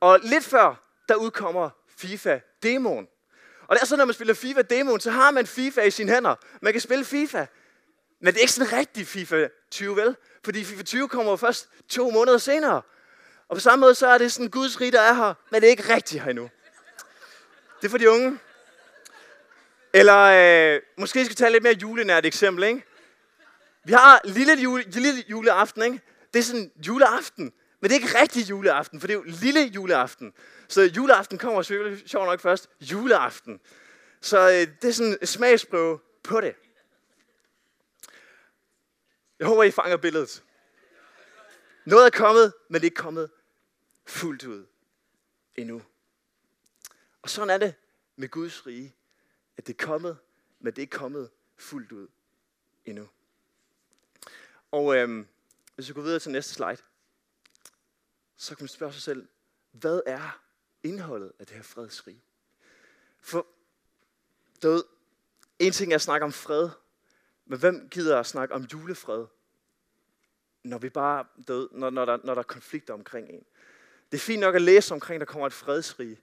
Og 0.00 0.20
lidt 0.22 0.44
før, 0.44 0.90
der 1.08 1.14
udkommer 1.14 1.70
FIFA-demoen. 1.96 3.08
Og 3.66 3.76
det 3.76 3.82
er 3.82 3.86
sådan, 3.86 3.98
når 3.98 4.04
man 4.06 4.14
spiller 4.14 4.34
FIFA-demoen, 4.34 5.00
så 5.00 5.10
har 5.10 5.30
man 5.30 5.46
FIFA 5.46 5.82
i 5.82 5.90
sine 5.90 6.12
hænder. 6.12 6.34
Man 6.60 6.72
kan 6.72 6.80
spille 6.80 7.04
FIFA. 7.04 7.46
Men 8.20 8.26
det 8.26 8.36
er 8.36 8.40
ikke 8.40 8.52
sådan 8.52 8.72
rigtig 8.72 9.06
FIFA 9.06 9.48
20, 9.70 9.96
vel? 9.96 10.16
Fordi 10.44 10.64
FIFA 10.64 10.82
20 10.82 11.08
kommer 11.08 11.36
først 11.36 11.68
to 11.88 12.10
måneder 12.10 12.38
senere. 12.38 12.82
Og 13.48 13.56
på 13.56 13.60
samme 13.60 13.80
måde, 13.80 13.94
så 13.94 14.06
er 14.06 14.18
det 14.18 14.32
sådan 14.32 14.50
Guds 14.50 14.80
rige, 14.80 14.92
der 14.92 15.00
er 15.00 15.12
her, 15.12 15.34
men 15.50 15.60
det 15.60 15.66
er 15.66 15.70
ikke 15.70 15.94
rigtigt 15.94 16.22
her 16.22 16.30
endnu. 16.30 16.50
Det 17.80 17.86
er 17.86 17.90
for 17.90 17.98
de 17.98 18.10
unge. 18.10 18.38
Eller 19.92 20.74
øh, 20.74 20.80
måske 20.98 21.24
skal 21.24 21.30
vi 21.30 21.34
tage 21.34 21.52
lidt 21.52 21.62
mere 21.62 21.76
julenært 21.82 22.26
eksempel, 22.26 22.64
ikke? 22.64 22.84
Vi 23.84 23.92
har 23.92 24.20
lille, 24.24 24.52
jule, 24.52 24.82
lille 24.82 25.24
juleaften, 25.28 25.82
ikke? 25.82 26.00
Det 26.34 26.38
er 26.38 26.42
sådan 26.42 26.72
juleaften, 26.86 27.52
men 27.80 27.90
det 27.90 27.96
er 27.96 28.00
ikke 28.00 28.20
rigtig 28.20 28.50
juleaften, 28.50 29.00
for 29.00 29.06
det 29.06 29.14
er 29.14 29.18
jo 29.18 29.24
lille 29.26 29.60
juleaften. 29.60 30.32
Så 30.68 30.82
juleaften 30.82 31.38
kommer 31.38 31.62
selvfølgelig 31.62 32.08
sjovt 32.08 32.26
nok 32.26 32.40
først 32.40 32.68
juleaften. 32.80 33.60
Så 34.20 34.38
øh, 34.38 34.82
det 34.82 34.88
er 34.88 34.92
sådan 34.92 35.18
en 35.20 35.26
smagsprøve 35.26 35.98
på 36.22 36.40
det. 36.40 36.54
Jeg 39.38 39.46
håber, 39.46 39.62
I 39.62 39.70
fanger 39.70 39.96
billedet. 39.96 40.42
Noget 41.86 42.06
er 42.06 42.10
kommet, 42.10 42.54
men 42.68 42.74
det 42.74 42.80
er 42.80 42.90
ikke 42.90 42.94
kommet 42.94 43.30
fuldt 44.04 44.44
ud 44.44 44.66
endnu. 45.54 45.82
Og 47.22 47.30
sådan 47.30 47.50
er 47.50 47.58
det 47.58 47.74
med 48.16 48.28
Guds 48.28 48.66
rige, 48.66 48.94
at 49.56 49.66
det 49.66 49.80
er 49.80 49.86
kommet, 49.86 50.18
men 50.58 50.72
det 50.72 50.78
er 50.78 50.82
ikke 50.82 50.96
kommet 50.96 51.30
fuldt 51.56 51.92
ud 51.92 52.08
endnu. 52.84 53.08
Og 54.70 54.96
øhm, 54.96 55.26
hvis 55.74 55.88
vi 55.88 55.94
går 55.94 56.02
videre 56.02 56.18
til 56.18 56.30
næste 56.30 56.54
slide, 56.54 56.82
så 58.36 58.56
kan 58.56 58.62
man 58.64 58.68
spørge 58.68 58.92
sig 58.92 59.02
selv, 59.02 59.28
hvad 59.70 60.00
er 60.06 60.42
indholdet 60.82 61.32
af 61.38 61.46
det 61.46 61.56
her 61.56 61.62
fredsrige? 61.62 62.22
For 63.20 63.46
du 64.62 64.68
ved, 64.68 64.84
en 65.58 65.72
ting 65.72 65.92
er 65.92 65.96
at 65.96 66.02
snakke 66.02 66.24
om 66.24 66.32
fred, 66.32 66.70
men 67.44 67.58
hvem 67.58 67.88
gider 67.88 68.20
at 68.20 68.26
snakke 68.26 68.54
om 68.54 68.62
julefred, 68.62 69.26
når 70.66 70.78
vi 70.78 70.88
bare 70.88 71.24
død, 71.48 71.68
når, 71.72 71.90
når, 71.90 72.04
der, 72.04 72.18
når 72.24 72.34
der 72.34 72.40
er 72.40 72.46
konflikter 72.46 72.94
omkring 72.94 73.30
en? 73.30 73.44
Det 74.12 74.18
er 74.18 74.22
fint 74.22 74.40
nok 74.40 74.54
at 74.54 74.62
læse 74.62 74.94
omkring, 74.94 75.20
der 75.20 75.26
kommer 75.26 75.46
et 75.46 75.52
fredsrige, 75.52 76.18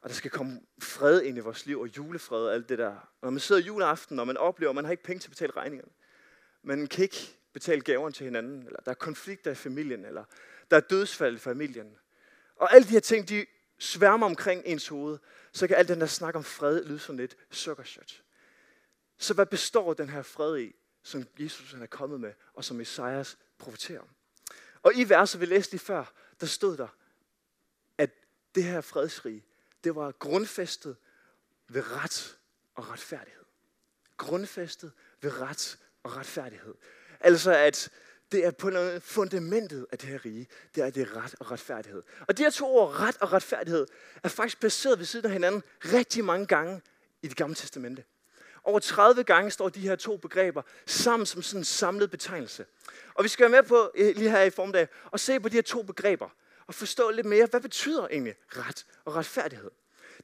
og 0.00 0.08
der 0.08 0.14
skal 0.14 0.30
komme 0.30 0.60
fred 0.82 1.22
ind 1.22 1.36
i 1.36 1.40
vores 1.40 1.66
liv, 1.66 1.80
og 1.80 1.96
julefred 1.96 2.46
og 2.46 2.54
alt 2.54 2.68
det 2.68 2.78
der. 2.78 2.90
Og 2.90 3.22
når 3.22 3.30
man 3.30 3.40
sidder 3.40 3.62
juleaften, 3.62 4.18
og 4.18 4.26
man 4.26 4.36
oplever, 4.36 4.70
at 4.70 4.74
man 4.74 4.84
har 4.84 4.90
ikke 4.90 5.02
penge 5.02 5.20
til 5.20 5.28
at 5.28 5.30
betale 5.30 5.52
regningerne. 5.56 5.92
Man 6.62 6.86
kan 6.86 7.02
ikke 7.02 7.38
betale 7.52 7.80
gaverne 7.80 8.12
til 8.12 8.24
hinanden, 8.24 8.66
eller 8.66 8.80
der 8.84 8.90
er 8.90 8.94
konflikter 8.94 9.50
i 9.50 9.54
familien, 9.54 10.04
eller 10.04 10.24
der 10.70 10.76
er 10.76 10.80
dødsfald 10.80 11.34
i 11.34 11.38
familien. 11.38 11.96
Og 12.56 12.74
alle 12.74 12.88
de 12.88 12.92
her 12.92 13.00
ting, 13.00 13.28
de 13.28 13.46
sværmer 13.78 14.26
omkring 14.26 14.62
ens 14.64 14.88
hoved, 14.88 15.18
så 15.52 15.66
kan 15.66 15.76
alt 15.76 15.88
den 15.88 16.00
der 16.00 16.06
snak 16.06 16.34
om 16.34 16.44
fred 16.44 16.84
lyde 16.84 16.98
sådan 16.98 17.16
lidt 17.16 17.36
sukkershot. 17.50 18.22
Så 19.18 19.34
hvad 19.34 19.46
består 19.46 19.94
den 19.94 20.08
her 20.08 20.22
fred 20.22 20.58
i, 20.58 20.72
som 21.04 21.26
Jesus 21.38 21.72
han 21.72 21.82
er 21.82 21.86
kommet 21.86 22.20
med, 22.20 22.32
og 22.54 22.64
som 22.64 22.80
Esajas 22.80 23.38
profeterer 23.58 24.00
om? 24.00 24.08
Og 24.82 24.94
i 24.94 25.08
verset, 25.08 25.40
vi 25.40 25.46
læste 25.46 25.72
lige 25.72 25.80
før, 25.80 26.12
der 26.40 26.46
stod 26.46 26.76
der, 26.76 26.88
at 27.98 28.10
det 28.54 28.64
her 28.64 28.80
fredsrige, 28.80 29.44
det 29.84 29.94
var 29.94 30.12
grundfæstet 30.12 30.96
ved 31.68 31.90
ret 31.90 32.38
og 32.74 32.88
retfærdighed. 32.90 33.44
Grundfæstet 34.16 34.92
ved 35.20 35.40
ret 35.40 35.78
og 36.02 36.16
retfærdighed. 36.16 36.74
Altså 37.20 37.54
at 37.54 37.90
det 38.32 38.44
er 38.44 38.50
på 38.50 38.70
noget 38.70 39.02
fundamentet 39.02 39.86
af 39.92 39.98
det 39.98 40.08
her 40.08 40.24
rige, 40.24 40.46
det 40.74 40.82
er 40.82 40.90
det 40.90 41.16
ret 41.16 41.34
og 41.40 41.50
retfærdighed. 41.50 42.02
Og 42.28 42.38
de 42.38 42.42
her 42.42 42.50
to 42.50 42.76
ord, 42.76 43.00
ret 43.00 43.16
og 43.16 43.32
retfærdighed, 43.32 43.86
er 44.22 44.28
faktisk 44.28 44.60
placeret 44.60 44.98
ved 44.98 45.06
siden 45.06 45.26
af 45.26 45.32
hinanden 45.32 45.62
rigtig 45.84 46.24
mange 46.24 46.46
gange 46.46 46.82
i 47.22 47.28
det 47.28 47.36
gamle 47.36 47.54
testamente. 47.54 48.04
Over 48.64 48.78
30 48.78 49.24
gange 49.24 49.50
står 49.50 49.68
de 49.68 49.80
her 49.80 49.96
to 49.96 50.16
begreber 50.16 50.62
sammen 50.86 51.26
som 51.26 51.42
sådan 51.42 51.60
en 51.60 51.64
samlet 51.64 52.10
betegnelse. 52.10 52.66
Og 53.14 53.24
vi 53.24 53.28
skal 53.28 53.42
være 53.42 53.62
med 53.62 53.68
på 53.68 53.90
eh, 53.94 54.16
lige 54.16 54.30
her 54.30 54.42
i 54.42 54.50
formiddag 54.50 54.88
og 55.04 55.20
se 55.20 55.40
på 55.40 55.48
de 55.48 55.54
her 55.54 55.62
to 55.62 55.82
begreber 55.82 56.28
og 56.66 56.74
forstå 56.74 57.10
lidt 57.10 57.26
mere, 57.26 57.46
hvad 57.46 57.60
betyder 57.60 58.08
egentlig 58.08 58.34
ret 58.48 58.86
og 59.04 59.16
retfærdighed. 59.16 59.70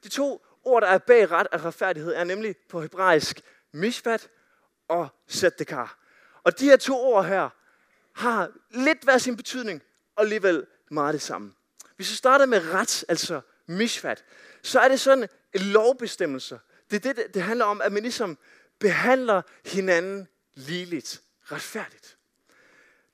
De 0.03 0.09
to 0.09 0.45
ord, 0.63 0.81
der 0.81 0.87
er 0.87 0.97
bag 0.97 1.31
ret 1.31 1.47
og 1.47 1.65
retfærdighed, 1.65 2.13
er 2.13 2.23
nemlig 2.23 2.55
på 2.69 2.81
hebraisk 2.81 3.41
mishpat 3.71 4.29
og 4.87 5.07
seddekar. 5.27 5.97
Og 6.43 6.59
de 6.59 6.65
her 6.65 6.77
to 6.77 7.01
ord 7.01 7.25
her 7.25 7.49
har 8.13 8.51
lidt 8.69 9.03
hver 9.03 9.17
sin 9.17 9.37
betydning, 9.37 9.81
og 10.15 10.23
alligevel 10.23 10.65
meget 10.91 11.13
det 11.13 11.21
samme. 11.21 11.53
Hvis 11.95 12.11
vi 12.11 12.15
starter 12.15 12.45
med 12.45 12.73
ret, 12.73 13.05
altså 13.09 13.41
mishpat, 13.65 14.23
så 14.61 14.79
er 14.79 14.87
det 14.87 14.99
sådan 14.99 15.29
en 15.53 15.61
lovbestemmelse. 15.61 16.59
Det 16.91 17.05
er 17.05 17.13
det, 17.13 17.33
det 17.33 17.41
handler 17.41 17.65
om, 17.65 17.81
at 17.81 17.91
man 17.91 18.01
ligesom 18.01 18.37
behandler 18.79 19.41
hinanden 19.65 20.27
ligeligt, 20.53 21.21
retfærdigt. 21.43 22.17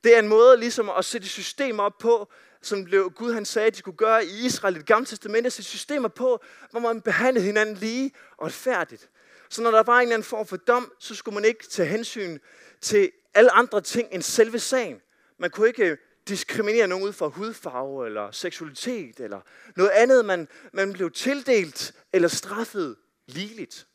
Det 0.03 0.15
er 0.15 0.19
en 0.19 0.27
måde 0.27 0.57
ligesom 0.57 0.89
at 0.89 1.05
sætte 1.05 1.27
system 1.27 1.79
op 1.79 1.97
på, 1.97 2.31
som 2.61 2.83
blev 2.85 3.11
Gud 3.11 3.33
han 3.33 3.45
sagde, 3.45 3.67
at 3.67 3.73
de 3.73 3.77
skulle 3.77 3.97
gøre 3.97 4.25
i 4.25 4.45
Israel 4.45 4.75
i 4.75 4.77
det 4.77 4.85
gamle 4.85 5.05
testament, 5.05 5.45
at 5.45 5.53
sætte 5.53 5.69
systemer 5.69 6.07
på, 6.07 6.43
hvor 6.71 6.79
man 6.79 7.01
behandlede 7.01 7.45
hinanden 7.45 7.75
lige 7.75 8.11
og 8.37 8.45
retfærdigt. 8.45 9.09
Så 9.49 9.61
når 9.61 9.71
der 9.71 9.83
var 9.83 9.95
en 9.95 10.01
eller 10.01 10.13
anden 10.13 10.25
form 10.25 10.47
for 10.47 10.57
dom, 10.57 10.91
så 10.99 11.15
skulle 11.15 11.35
man 11.35 11.45
ikke 11.45 11.67
tage 11.67 11.89
hensyn 11.89 12.39
til 12.81 13.11
alle 13.33 13.51
andre 13.51 13.81
ting 13.81 14.07
end 14.11 14.21
selve 14.21 14.59
sagen. 14.59 15.01
Man 15.39 15.49
kunne 15.49 15.67
ikke 15.67 15.97
diskriminere 16.27 16.87
nogen 16.87 17.05
ud 17.05 17.13
fra 17.13 17.27
hudfarve 17.27 18.05
eller 18.05 18.31
seksualitet 18.31 19.19
eller 19.19 19.41
noget 19.75 19.91
andet. 19.91 20.25
Man, 20.25 20.47
man 20.73 20.93
blev 20.93 21.11
tildelt 21.11 21.93
eller 22.13 22.27
straffet 22.27 22.95
ligeligt 23.27 23.87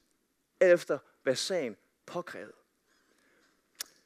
efter 0.60 0.98
hvad 1.22 1.36
sagen 1.36 1.76
påkrævede. 2.06 2.52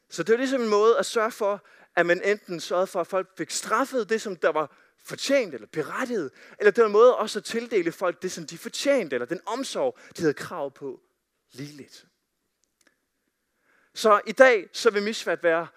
Så 0.09 0.23
det 0.23 0.33
er 0.33 0.37
ligesom 0.37 0.61
en 0.61 0.69
måde 0.69 0.97
at 0.97 1.05
sørge 1.05 1.31
for, 1.31 1.65
at 1.95 2.05
man 2.05 2.23
enten 2.23 2.59
sørgede 2.59 2.87
for, 2.87 3.01
at 3.01 3.07
folk 3.07 3.37
fik 3.37 3.51
straffet 3.51 4.09
det, 4.09 4.21
som 4.21 4.35
der 4.35 4.49
var 4.49 4.77
fortjent 5.05 5.53
eller 5.53 5.67
berettiget, 5.67 6.31
eller 6.59 6.71
det 6.71 6.81
var 6.81 6.85
en 6.85 6.93
måde 6.93 7.15
også 7.15 7.39
at 7.39 7.45
tildele 7.45 7.91
folk 7.91 8.21
det, 8.21 8.31
som 8.31 8.45
de 8.45 8.57
fortjente, 8.57 9.15
eller 9.15 9.25
den 9.25 9.41
omsorg, 9.45 9.97
de 10.17 10.21
havde 10.21 10.33
krav 10.33 10.71
på 10.71 11.01
ligeligt. 11.51 12.05
Så 13.93 14.21
i 14.27 14.31
dag, 14.31 14.69
så 14.73 14.89
vil 14.89 15.03
misvat 15.03 15.43
være, 15.43 15.67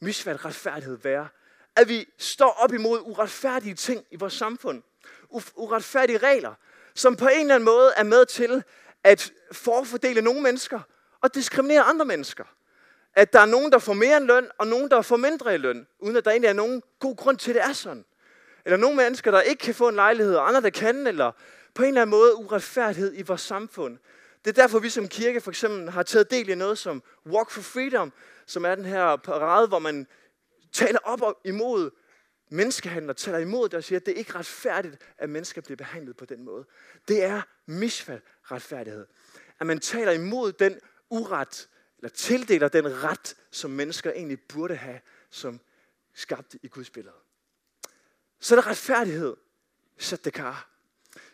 misvat 0.00 0.44
retfærdighed 0.44 0.96
være, 0.96 1.28
at 1.76 1.88
vi 1.88 2.08
står 2.18 2.50
op 2.50 2.72
imod 2.72 3.00
uretfærdige 3.00 3.74
ting 3.74 4.06
i 4.10 4.16
vores 4.16 4.32
samfund. 4.32 4.82
Uretfærdige 5.54 6.18
regler, 6.18 6.54
som 6.94 7.16
på 7.16 7.28
en 7.28 7.40
eller 7.40 7.54
anden 7.54 7.64
måde 7.64 7.92
er 7.96 8.02
med 8.02 8.26
til 8.26 8.64
at 9.04 9.32
forfordele 9.52 10.22
nogle 10.22 10.42
mennesker 10.42 10.80
og 11.20 11.34
diskriminere 11.34 11.82
andre 11.82 12.04
mennesker. 12.04 12.44
At 13.14 13.32
der 13.32 13.40
er 13.40 13.46
nogen, 13.46 13.72
der 13.72 13.78
får 13.78 13.92
mere 13.92 14.16
end 14.16 14.24
løn, 14.24 14.48
og 14.58 14.66
nogen, 14.66 14.90
der 14.90 15.02
får 15.02 15.16
mindre 15.16 15.54
i 15.54 15.58
løn, 15.58 15.86
uden 15.98 16.16
at 16.16 16.24
der 16.24 16.30
egentlig 16.30 16.48
er 16.48 16.52
nogen 16.52 16.82
god 16.98 17.16
grund 17.16 17.38
til, 17.38 17.50
at 17.50 17.54
det 17.54 17.64
er 17.64 17.72
sådan. 17.72 18.04
Eller 18.64 18.76
nogle 18.76 18.96
mennesker, 18.96 19.30
der 19.30 19.40
ikke 19.40 19.60
kan 19.60 19.74
få 19.74 19.88
en 19.88 19.94
lejlighed, 19.94 20.34
og 20.34 20.48
andre, 20.48 20.60
der 20.60 20.70
kan, 20.70 21.06
eller 21.06 21.32
på 21.74 21.82
en 21.82 21.88
eller 21.88 22.02
anden 22.02 22.10
måde 22.10 22.36
uretfærdighed 22.36 23.12
i 23.16 23.22
vores 23.22 23.40
samfund. 23.40 23.98
Det 24.44 24.58
er 24.58 24.62
derfor, 24.62 24.78
vi 24.78 24.88
som 24.88 25.08
kirke 25.08 25.40
for 25.40 25.50
eksempel 25.50 25.90
har 25.90 26.02
taget 26.02 26.30
del 26.30 26.48
i 26.48 26.54
noget 26.54 26.78
som 26.78 27.02
Walk 27.26 27.50
for 27.50 27.62
Freedom, 27.62 28.12
som 28.46 28.64
er 28.64 28.74
den 28.74 28.84
her 28.84 29.16
parade, 29.16 29.68
hvor 29.68 29.78
man 29.78 30.06
taler 30.72 30.98
op 31.04 31.20
imod 31.44 31.90
menneskehandler 32.52 33.12
taler 33.12 33.38
imod 33.38 33.68
det 33.68 33.74
og 33.74 33.84
siger, 33.84 33.98
at 33.98 34.06
det 34.06 34.12
er 34.12 34.18
ikke 34.18 34.34
retfærdigt, 34.34 34.96
at 35.18 35.30
mennesker 35.30 35.60
bliver 35.60 35.76
behandlet 35.76 36.16
på 36.16 36.24
den 36.24 36.44
måde. 36.44 36.64
Det 37.08 37.22
er 37.22 37.42
misfald 37.66 38.20
retfærdighed. 38.42 39.06
At 39.60 39.66
man 39.66 39.80
taler 39.80 40.12
imod 40.12 40.52
den 40.52 40.80
uret, 41.10 41.68
eller 41.98 42.08
tildeler 42.08 42.68
den 42.68 43.04
ret, 43.04 43.36
som 43.50 43.70
mennesker 43.70 44.12
egentlig 44.12 44.40
burde 44.40 44.76
have, 44.76 45.00
som 45.30 45.60
skabte 46.14 46.58
i 46.62 46.68
Guds 46.68 46.90
billede. 46.90 47.14
Så 48.40 48.56
er 48.56 48.60
der 48.60 48.66
retfærdighed. 48.66 49.36
Sadekar. 49.98 50.68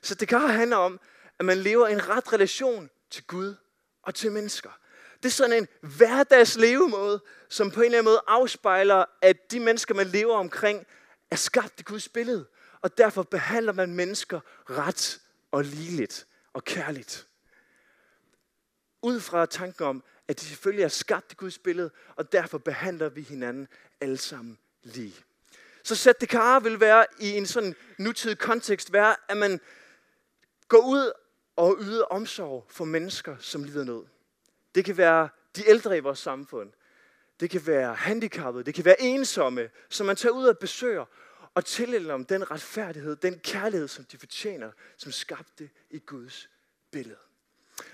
Sadekar 0.02 0.46
handler 0.46 0.76
om, 0.76 1.00
at 1.38 1.44
man 1.44 1.58
lever 1.58 1.86
en 1.86 2.08
ret 2.08 2.32
relation 2.32 2.90
til 3.10 3.24
Gud 3.24 3.54
og 4.02 4.14
til 4.14 4.32
mennesker. 4.32 4.70
Det 5.16 5.28
er 5.28 5.32
sådan 5.32 5.56
en 5.56 5.68
hverdags 5.96 6.56
levemåde, 6.56 7.22
som 7.48 7.70
på 7.70 7.80
en 7.80 7.84
eller 7.84 7.98
anden 7.98 8.10
måde 8.10 8.22
afspejler, 8.26 9.04
at 9.22 9.50
de 9.50 9.60
mennesker, 9.60 9.94
man 9.94 10.06
lever 10.06 10.34
omkring, 10.34 10.86
er 11.30 11.36
skabt 11.36 11.80
i 11.80 11.82
Guds 11.82 12.08
billede. 12.08 12.46
Og 12.80 12.98
derfor 12.98 13.22
behandler 13.22 13.72
man 13.72 13.94
mennesker 13.94 14.40
ret 14.70 15.20
og 15.50 15.64
ligeligt 15.64 16.26
og 16.52 16.64
kærligt. 16.64 17.26
Ud 19.02 19.20
fra 19.20 19.46
tanken 19.46 19.84
om, 19.84 20.04
at 20.28 20.40
de 20.40 20.44
selvfølgelig 20.44 20.84
er 20.84 20.88
skabt 20.88 21.32
i 21.32 21.34
Guds 21.34 21.58
billede, 21.58 21.90
og 22.16 22.32
derfor 22.32 22.58
behandler 22.58 23.08
vi 23.08 23.22
hinanden 23.22 23.68
alle 24.00 24.18
sammen 24.18 24.58
lige. 24.82 25.14
Så 25.82 25.94
det 25.94 25.98
Sadekar 25.98 26.60
vil 26.60 26.80
være 26.80 27.06
i 27.20 27.30
en 27.30 27.46
sådan 27.46 27.74
nutidig 27.98 28.38
kontekst 28.38 28.92
være, 28.92 29.16
at 29.28 29.36
man 29.36 29.60
går 30.68 30.86
ud 30.86 31.12
og 31.56 31.76
yder 31.80 32.04
omsorg 32.04 32.66
for 32.68 32.84
mennesker, 32.84 33.36
som 33.38 33.64
lider 33.64 33.84
nød. 33.84 34.04
Det 34.74 34.84
kan 34.84 34.96
være 34.96 35.28
de 35.56 35.68
ældre 35.68 35.96
i 35.96 36.00
vores 36.00 36.18
samfund. 36.18 36.72
Det 37.40 37.50
kan 37.50 37.66
være 37.66 37.94
handicappede. 37.94 38.64
Det 38.64 38.74
kan 38.74 38.84
være 38.84 39.00
ensomme, 39.00 39.70
som 39.88 40.06
man 40.06 40.16
tager 40.16 40.32
ud 40.32 40.46
og 40.46 40.58
besøger 40.58 41.04
og 41.54 41.64
tildeler 41.64 42.14
om 42.14 42.24
den 42.24 42.50
retfærdighed, 42.50 43.16
den 43.16 43.38
kærlighed, 43.38 43.88
som 43.88 44.04
de 44.04 44.18
fortjener, 44.18 44.70
som 44.96 45.12
skabte 45.12 45.70
i 45.90 45.98
Guds 45.98 46.48
billede. 46.90 47.18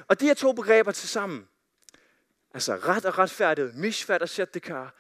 Og 0.08 0.20
de 0.20 0.26
her 0.26 0.34
to 0.34 0.52
begreber 0.52 0.92
til 0.92 1.08
sammen, 1.08 1.48
altså 2.54 2.76
ret 2.76 3.04
og 3.04 3.18
retfærdighed, 3.18 3.72
mishvat 3.72 4.22
og 4.22 4.28
shaddekar, 4.28 4.94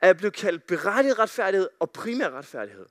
er 0.00 0.12
blevet 0.12 0.34
kaldt 0.34 0.66
berettiget 0.66 1.18
retfærdighed 1.18 1.68
og 1.80 1.90
primær 1.90 2.30
retfærdighed. 2.30 2.86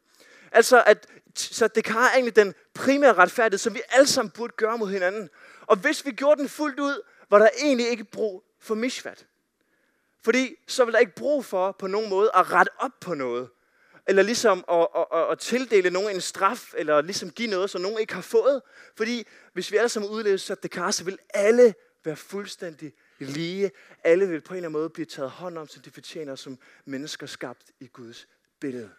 Altså, 0.51 0.83
at 0.85 1.07
så 1.35 1.67
det 1.67 1.83
kan 1.83 1.95
egentlig 1.95 2.35
den 2.35 2.55
primære 2.73 3.13
retfærdighed, 3.13 3.57
som 3.57 3.73
vi 3.73 3.81
alle 3.89 4.07
sammen 4.07 4.31
burde 4.31 4.53
gøre 4.57 4.77
mod 4.77 4.89
hinanden. 4.89 5.29
Og 5.61 5.75
hvis 5.75 6.05
vi 6.05 6.11
gjorde 6.11 6.41
den 6.41 6.49
fuldt 6.49 6.79
ud, 6.79 7.01
var 7.29 7.39
der 7.39 7.49
egentlig 7.61 7.89
ikke 7.89 8.03
brug 8.03 8.43
for 8.59 8.75
mishvat. 8.75 9.25
Fordi 10.23 10.55
så 10.67 10.85
vil 10.85 10.93
der 10.93 10.99
ikke 10.99 11.15
brug 11.15 11.45
for 11.45 11.71
på 11.71 11.87
nogen 11.87 12.09
måde 12.09 12.31
at 12.35 12.51
rette 12.51 12.71
op 12.79 12.91
på 13.01 13.13
noget. 13.13 13.49
Eller 14.07 14.23
ligesom 14.23 14.65
at, 14.71 14.87
at, 14.95 15.05
at, 15.13 15.31
at 15.31 15.39
tildele 15.39 15.89
nogen 15.89 16.15
en 16.15 16.21
straf, 16.21 16.73
eller 16.77 17.01
ligesom 17.01 17.31
give 17.31 17.49
noget, 17.49 17.69
som 17.69 17.81
nogen 17.81 17.99
ikke 17.99 18.13
har 18.13 18.21
fået. 18.21 18.61
Fordi 18.97 19.27
hvis 19.53 19.71
vi 19.71 19.77
alle 19.77 19.89
sammen 19.89 20.11
udlever 20.11 20.37
så 20.37 20.55
det 20.55 20.71
kan, 20.71 20.93
så 20.93 21.03
vil 21.03 21.17
alle 21.33 21.73
være 22.05 22.15
fuldstændig 22.15 22.93
lige. 23.19 23.71
Alle 24.03 24.27
vil 24.27 24.41
på 24.41 24.53
en 24.53 24.57
eller 24.57 24.69
anden 24.69 24.79
måde 24.79 24.89
blive 24.89 25.05
taget 25.05 25.31
hånd 25.31 25.57
om, 25.57 25.67
som 25.67 25.81
de 25.81 25.91
fortjener 25.91 26.35
som 26.35 26.59
mennesker 26.85 27.25
skabt 27.27 27.71
i 27.79 27.87
Guds 27.87 28.27
billede. 28.59 28.89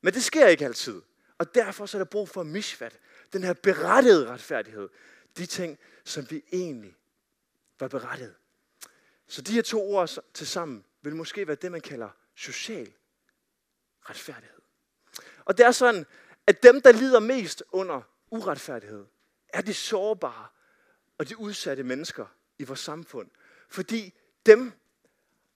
Men 0.00 0.14
det 0.14 0.24
sker 0.24 0.46
ikke 0.46 0.64
altid. 0.64 1.02
Og 1.38 1.54
derfor 1.54 1.86
så 1.86 1.96
er 1.96 1.98
der 1.98 2.10
brug 2.10 2.28
for 2.28 2.42
mishvat. 2.42 2.98
Den 3.32 3.42
her 3.42 3.52
berettede 3.52 4.28
retfærdighed. 4.28 4.88
De 5.36 5.46
ting, 5.46 5.78
som 6.04 6.26
vi 6.30 6.42
egentlig 6.52 6.94
var 7.80 7.88
berettiget 7.88 8.34
så 9.30 9.42
de 9.42 9.52
her 9.52 9.62
to 9.62 9.90
ord 9.90 10.10
til 10.34 10.46
sammen 10.46 10.84
vil 11.02 11.16
måske 11.16 11.46
være 11.46 11.56
det, 11.56 11.72
man 11.72 11.80
kalder 11.80 12.08
social 12.36 12.92
retfærdighed. 14.02 14.60
Og 15.44 15.58
det 15.58 15.66
er 15.66 15.70
sådan, 15.70 16.06
at 16.46 16.62
dem, 16.62 16.80
der 16.80 16.92
lider 16.92 17.20
mest 17.20 17.62
under 17.72 18.02
uretfærdighed, 18.30 19.06
er 19.48 19.62
de 19.62 19.74
sårbare 19.74 20.46
og 21.18 21.28
de 21.28 21.38
udsatte 21.38 21.82
mennesker 21.82 22.26
i 22.58 22.64
vores 22.64 22.80
samfund. 22.80 23.30
Fordi 23.68 24.14
dem 24.46 24.72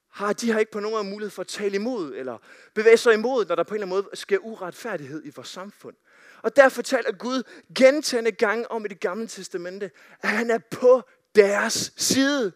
har, 0.09 0.33
de 0.33 0.51
har 0.51 0.59
ikke 0.59 0.71
på 0.71 0.79
nogen 0.79 0.95
måde 0.95 1.03
mulighed 1.03 1.31
for 1.31 1.41
at 1.41 1.47
tale 1.47 1.75
imod, 1.75 2.15
eller 2.15 2.37
bevæge 2.73 2.97
sig 2.97 3.13
imod, 3.13 3.45
når 3.45 3.55
der 3.55 3.63
på 3.63 3.73
en 3.73 3.81
eller 3.81 3.95
anden 3.95 4.05
måde 4.05 4.15
sker 4.17 4.37
uretfærdighed 4.37 5.25
i 5.25 5.29
vores 5.29 5.47
samfund. 5.47 5.95
Og 6.41 6.55
derfor 6.55 6.81
taler 6.81 7.11
Gud 7.11 7.43
gentagende 7.75 8.31
gange 8.31 8.71
om 8.71 8.85
i 8.85 8.87
det 8.87 8.99
gamle 8.99 9.27
testamente, 9.27 9.91
at 10.21 10.29
han 10.29 10.51
er 10.51 10.59
på 10.71 11.03
deres 11.35 11.93
side. 11.97 12.53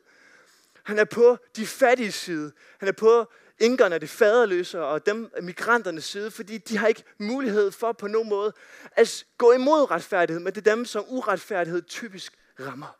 Han 0.83 0.99
er 0.99 1.05
på 1.05 1.37
de 1.55 1.67
fattige 1.67 2.11
side. 2.11 2.51
Han 2.79 2.87
er 2.87 2.91
på 2.91 3.31
inkerne, 3.59 3.97
de 3.97 4.07
faderløse 4.07 4.81
og 4.81 5.05
dem 5.05 5.31
migranternes 5.41 6.05
side, 6.05 6.31
fordi 6.31 6.57
de 6.57 6.77
har 6.77 6.87
ikke 6.87 7.03
mulighed 7.17 7.71
for 7.71 7.91
på 7.91 8.07
nogen 8.07 8.29
måde 8.29 8.53
at 8.91 9.25
gå 9.37 9.51
imod 9.51 9.91
retfærdighed, 9.91 10.43
men 10.43 10.53
det 10.55 10.67
er 10.67 10.75
dem, 10.75 10.85
som 10.85 11.05
uretfærdighed 11.07 11.81
typisk 11.81 12.33
rammer. 12.59 12.97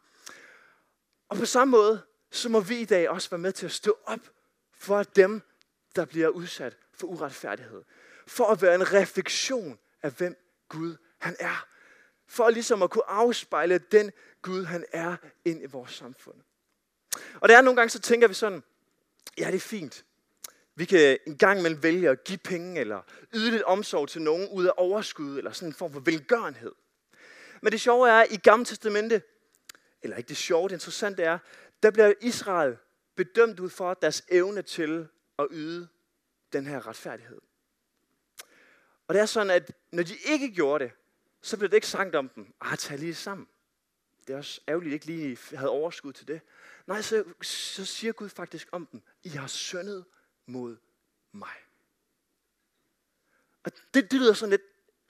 Og 1.29 1.37
på 1.37 1.45
samme 1.45 1.71
måde, 1.71 2.01
så 2.31 2.49
må 2.49 2.59
vi 2.59 2.79
i 2.79 2.85
dag 2.85 3.09
også 3.09 3.29
være 3.29 3.37
med 3.37 3.51
til 3.51 3.65
at 3.65 3.71
stå 3.71 3.97
op 4.05 4.19
for 4.73 5.03
dem, 5.03 5.41
der 5.95 6.05
bliver 6.05 6.27
udsat 6.27 6.77
for 6.93 7.07
uretfærdighed. 7.07 7.83
For 8.27 8.45
at 8.45 8.61
være 8.61 8.75
en 8.75 8.93
refleksion 8.93 9.79
af, 10.03 10.11
hvem 10.11 10.35
Gud 10.69 10.95
han 11.19 11.35
er. 11.39 11.65
For 12.27 12.49
ligesom 12.49 12.83
at 12.83 12.89
kunne 12.89 13.09
afspejle 13.09 13.77
den 13.77 14.11
Gud 14.41 14.65
han 14.65 14.85
er 14.91 15.15
ind 15.45 15.63
i 15.63 15.65
vores 15.65 15.91
samfund. 15.91 16.35
Og 17.39 17.49
der 17.49 17.57
er 17.57 17.61
nogle 17.61 17.75
gange, 17.75 17.89
så 17.89 17.99
tænker 17.99 18.27
vi 18.27 18.33
sådan, 18.33 18.63
ja 19.37 19.47
det 19.47 19.55
er 19.55 19.59
fint. 19.59 20.05
Vi 20.75 20.85
kan 20.85 21.17
en 21.27 21.37
gang 21.37 21.59
imellem 21.59 21.83
vælge 21.83 22.09
at 22.09 22.23
give 22.23 22.37
penge, 22.37 22.79
eller 22.79 23.01
yde 23.33 23.51
lidt 23.51 23.63
omsorg 23.63 24.09
til 24.09 24.21
nogen 24.21 24.49
ud 24.49 24.65
af 24.65 24.71
overskud, 24.77 25.37
eller 25.37 25.51
sådan 25.51 25.69
en 25.69 25.73
form 25.73 25.93
for 25.93 25.99
velgørenhed. 25.99 26.71
Men 27.61 27.71
det 27.71 27.81
sjove 27.81 28.09
er, 28.09 28.19
at 28.19 28.31
i 28.31 28.37
Gamle 28.37 28.65
Testamente, 28.65 29.21
eller 30.01 30.17
ikke 30.17 30.27
det 30.27 30.37
sjove, 30.37 30.69
det 30.69 30.75
interessante 30.75 31.23
er, 31.23 31.37
der 31.83 31.91
bliver 31.91 32.13
Israel 32.21 32.77
bedømt 33.15 33.59
ud 33.59 33.69
for 33.69 33.93
deres 33.93 34.23
evne 34.29 34.61
til 34.61 35.07
at 35.39 35.47
yde 35.51 35.87
den 36.53 36.65
her 36.65 36.87
retfærdighed. 36.87 37.41
Og 39.07 39.13
det 39.13 39.21
er 39.21 39.25
sådan, 39.25 39.49
at 39.49 39.71
når 39.91 40.03
de 40.03 40.15
ikke 40.25 40.51
gjorde 40.51 40.83
det, 40.83 40.93
så 41.41 41.57
blev 41.57 41.69
det 41.69 41.75
ikke 41.75 41.87
sagt 41.87 42.15
om 42.15 42.29
dem, 42.29 42.53
ah, 42.61 42.77
tag 42.77 42.99
lige 42.99 43.15
sammen. 43.15 43.47
Det 44.29 44.33
er 44.33 44.37
også 44.37 44.61
ærgerligt, 44.67 44.89
at 44.89 44.93
ikke 44.93 45.05
lige 45.05 45.37
havde 45.53 45.69
overskud 45.69 46.13
til 46.13 46.27
det. 46.27 46.41
Nej, 46.87 47.01
så, 47.01 47.23
så 47.41 47.85
siger 47.85 48.13
Gud 48.13 48.29
faktisk 48.29 48.67
om 48.71 48.85
dem, 48.85 49.01
I 49.23 49.29
har 49.29 49.47
syndet 49.47 50.05
mod 50.45 50.77
mig. 51.31 51.49
Og 53.63 53.71
det, 53.93 54.11
det 54.11 54.19
lyder 54.19 54.33
sådan 54.33 54.49
lidt 54.49 54.61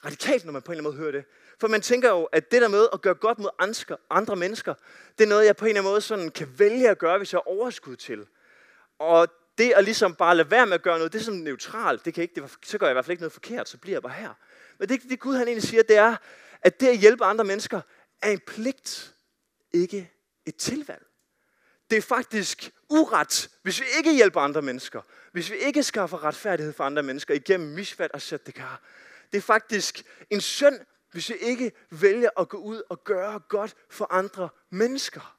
radikalt, 0.06 0.46
når 0.46 0.52
man 0.52 0.62
på 0.62 0.72
en 0.72 0.78
eller 0.78 0.90
anden 0.90 0.98
måde 0.98 1.12
hører 1.12 1.22
det. 1.22 1.26
For 1.60 1.68
man 1.68 1.82
tænker 1.82 2.10
jo, 2.10 2.24
at 2.24 2.52
det 2.52 2.62
der 2.62 2.68
med 2.68 2.88
at 2.94 3.02
gøre 3.02 3.14
godt 3.14 3.40
mod 3.40 3.50
andre, 3.60 3.98
andre 4.10 4.36
mennesker, 4.36 4.74
det 5.18 5.24
er 5.24 5.28
noget, 5.30 5.46
jeg 5.46 5.56
på 5.56 5.66
en 5.66 5.70
eller 5.70 5.82
anden 5.82 5.92
måde 5.92 6.02
sådan 6.02 6.32
kan 6.32 6.60
vælge 6.60 6.90
at 6.90 6.98
gøre, 6.98 7.18
hvis 7.18 7.34
jeg 7.34 7.38
har 7.38 7.52
overskud 7.52 7.96
til. 7.96 8.28
Og 9.00 9.28
det 9.58 9.72
at 9.72 9.84
ligesom 9.84 10.16
bare 10.16 10.36
lade 10.36 10.52
være 10.52 10.66
med 10.66 10.74
at 10.74 10.82
gøre 10.82 10.98
noget, 10.98 11.14
det 11.14 11.20
er 11.20 11.24
sådan 11.24 11.40
neutralt. 11.40 12.06
Det 12.06 12.14
kan 12.14 12.22
ikke, 12.22 12.42
det, 12.42 12.58
så 12.64 12.78
gør 12.78 12.86
jeg 12.86 12.92
i 12.92 12.96
hvert 12.96 13.06
fald 13.06 13.12
ikke 13.12 13.22
noget 13.22 13.34
forkert, 13.34 13.70
så 13.70 13.78
bliver 13.78 13.96
jeg 13.96 14.02
bare 14.02 14.14
her. 14.14 14.34
Men 14.78 14.90
det, 14.90 15.02
det 15.10 15.20
Gud 15.20 15.36
han 15.36 15.48
egentlig 15.48 15.70
siger, 15.70 15.84
det 15.84 15.98
er, 15.98 16.16
at 16.62 16.80
det 16.80 16.88
at 16.88 16.98
hjælpe 16.98 17.26
andre 17.26 17.44
mennesker 17.46 17.82
er 18.22 18.30
en 18.32 18.40
pligt, 18.48 19.16
ikke 19.72 20.12
et 20.46 20.56
tilvalg. 20.56 21.06
Det 21.90 21.98
er 21.98 22.02
faktisk 22.02 22.72
uret, 22.90 23.50
hvis 23.62 23.82
vi 23.82 23.86
ikke 23.98 24.16
hjælper 24.16 24.42
andre 24.42 24.62
mennesker. 24.62 25.02
Hvis 25.32 25.52
vi 25.52 25.56
ikke 25.56 25.84
skaffer 25.84 26.24
retfærdighed 26.24 26.74
for 26.74 26.84
andre 26.84 27.04
mennesker 27.04 27.34
igennem 27.34 27.70
misfald 27.70 28.12
og 28.14 28.22
sættekar. 28.22 28.82
Det 29.32 29.38
er 29.38 29.42
faktisk 29.42 30.04
en 30.30 30.42
synd, 30.42 30.80
hvis 31.12 31.30
vi 31.30 31.36
ikke 31.36 31.72
vælger 31.92 32.30
at 32.40 32.50
gå 32.50 32.58
ud 32.58 32.82
og 32.90 33.04
gøre 33.04 33.40
godt 33.50 33.76
for 33.90 34.14
andre 34.14 34.50
mennesker. 34.70 35.36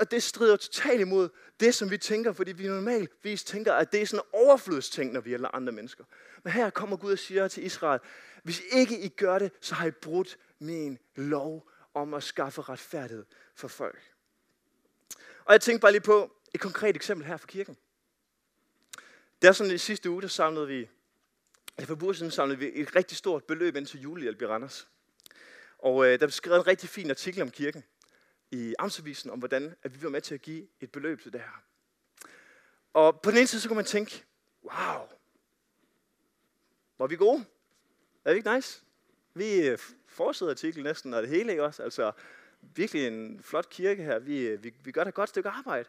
og 0.00 0.10
det 0.10 0.22
strider 0.22 0.56
totalt 0.56 1.00
imod 1.00 1.28
det, 1.60 1.74
som 1.74 1.90
vi 1.90 1.98
tænker, 1.98 2.32
fordi 2.32 2.52
vi 2.52 2.66
normalvis 2.66 3.44
tænker, 3.44 3.72
at 3.72 3.92
det 3.92 4.02
er 4.02 4.06
sådan 4.06 4.24
en 4.24 4.30
overflødsting, 4.32 5.12
når 5.12 5.20
vi 5.20 5.28
hjælper 5.28 5.48
andre 5.48 5.72
mennesker. 5.72 6.04
Men 6.42 6.52
her 6.52 6.70
kommer 6.70 6.96
Gud 6.96 7.12
og 7.12 7.18
siger 7.18 7.48
til 7.48 7.64
Israel, 7.64 8.00
hvis 8.42 8.62
ikke 8.72 9.00
I 9.00 9.08
gør 9.08 9.38
det, 9.38 9.52
så 9.60 9.74
har 9.74 9.86
I 9.86 9.90
brudt 9.90 10.38
min 10.58 10.98
lov 11.14 11.70
om 11.94 12.14
at 12.14 12.22
skaffe 12.22 12.62
retfærdighed 12.62 13.24
for 13.54 13.68
folk. 13.68 14.12
Og 15.44 15.52
jeg 15.52 15.60
tænkte 15.60 15.80
bare 15.80 15.92
lige 15.92 16.02
på 16.02 16.36
et 16.54 16.60
konkret 16.60 16.96
eksempel 16.96 17.26
her 17.26 17.36
fra 17.36 17.46
kirken. 17.46 17.76
Det 19.42 19.48
er 19.48 19.52
sådan, 19.52 19.72
i 19.72 19.78
sidste 19.78 20.10
uge, 20.10 20.22
der 20.22 20.28
samlede 20.28 20.66
vi, 20.66 20.88
eller 21.78 21.86
for 21.86 22.04
uger 22.04 22.30
samlede 22.30 22.58
vi 22.58 22.70
et 22.74 22.96
rigtig 22.96 23.16
stort 23.16 23.44
beløb 23.44 23.76
ind 23.76 23.86
til 23.86 24.00
julehjælp 24.00 24.42
i 24.42 24.46
Randers. 24.46 24.88
Og 25.78 26.04
øh, 26.04 26.10
der 26.10 26.18
blev 26.18 26.30
skrevet 26.30 26.58
en 26.58 26.66
rigtig 26.66 26.88
fin 26.88 27.10
artikel 27.10 27.42
om 27.42 27.50
kirken 27.50 27.84
i 28.50 28.74
Amtsavisen, 28.78 29.30
om 29.30 29.38
hvordan 29.38 29.74
at 29.82 29.94
vi 29.94 30.02
var 30.02 30.10
med 30.10 30.20
til 30.20 30.34
at 30.34 30.42
give 30.42 30.68
et 30.80 30.92
beløb 30.92 31.22
til 31.22 31.32
det 31.32 31.40
her. 31.40 31.62
Og 32.92 33.20
på 33.20 33.30
den 33.30 33.38
ene 33.38 33.46
side, 33.46 33.62
så 33.62 33.68
kunne 33.68 33.76
man 33.76 33.84
tænke, 33.84 34.24
wow, 34.64 35.08
var 37.02 37.06
vi 37.06 37.16
gode? 37.16 37.44
Er 38.24 38.30
det 38.30 38.36
ikke 38.36 38.54
nice? 38.54 38.82
Vi 39.34 39.68
øh, 39.68 39.78
fortsætter 40.06 40.50
artiklen 40.50 40.84
næsten, 40.84 41.14
og 41.14 41.22
det 41.22 41.30
hele, 41.30 41.50
ikke 41.50 41.64
også? 41.64 41.82
Altså, 41.82 42.12
virkelig 42.60 43.06
en 43.06 43.42
flot 43.42 43.68
kirke 43.70 44.02
her. 44.02 44.18
Vi, 44.18 44.38
øh, 44.38 44.64
vi, 44.64 44.74
vi 44.84 44.92
gør 44.92 45.04
da 45.04 45.08
et 45.08 45.14
godt 45.14 45.28
stykke 45.28 45.48
arbejde. 45.48 45.88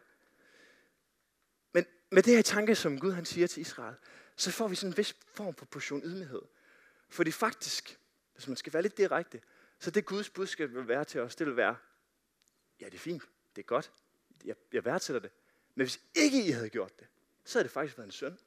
Men 1.73 1.85
med 2.09 2.23
det 2.23 2.35
her 2.35 2.41
tanke, 2.41 2.75
som 2.75 2.99
Gud 2.99 3.11
han 3.11 3.25
siger 3.25 3.47
til 3.47 3.61
Israel, 3.61 3.95
så 4.35 4.51
får 4.51 4.67
vi 4.67 4.75
sådan 4.75 4.91
en 4.91 4.97
vis 4.97 5.15
form 5.33 5.53
for 5.53 5.65
portion 5.65 6.01
ydmyghed. 6.03 6.41
Fordi 7.09 7.31
faktisk, 7.31 7.99
hvis 8.33 8.47
man 8.47 8.57
skal 8.57 8.73
være 8.73 8.81
lidt 8.81 8.97
direkte, 8.97 9.41
så 9.79 9.91
det 9.91 10.05
Guds 10.05 10.29
budskab 10.29 10.73
vil 10.73 10.87
være 10.87 11.05
til 11.05 11.21
os, 11.21 11.35
det 11.35 11.47
vil 11.47 11.57
være, 11.57 11.75
ja, 12.79 12.85
det 12.85 12.93
er 12.93 12.99
fint, 12.99 13.23
det 13.55 13.61
er 13.61 13.65
godt, 13.65 13.91
jeg, 14.45 14.55
jeg 14.73 14.85
værdsætter 14.85 15.19
det. 15.19 15.31
Men 15.75 15.85
hvis 15.85 15.99
ikke 16.15 16.45
I 16.45 16.51
havde 16.51 16.69
gjort 16.69 16.99
det, 16.99 17.07
så 17.43 17.57
havde 17.57 17.63
det 17.63 17.71
faktisk 17.71 17.97
været 17.97 18.07
en 18.07 18.11
synd. 18.11 18.37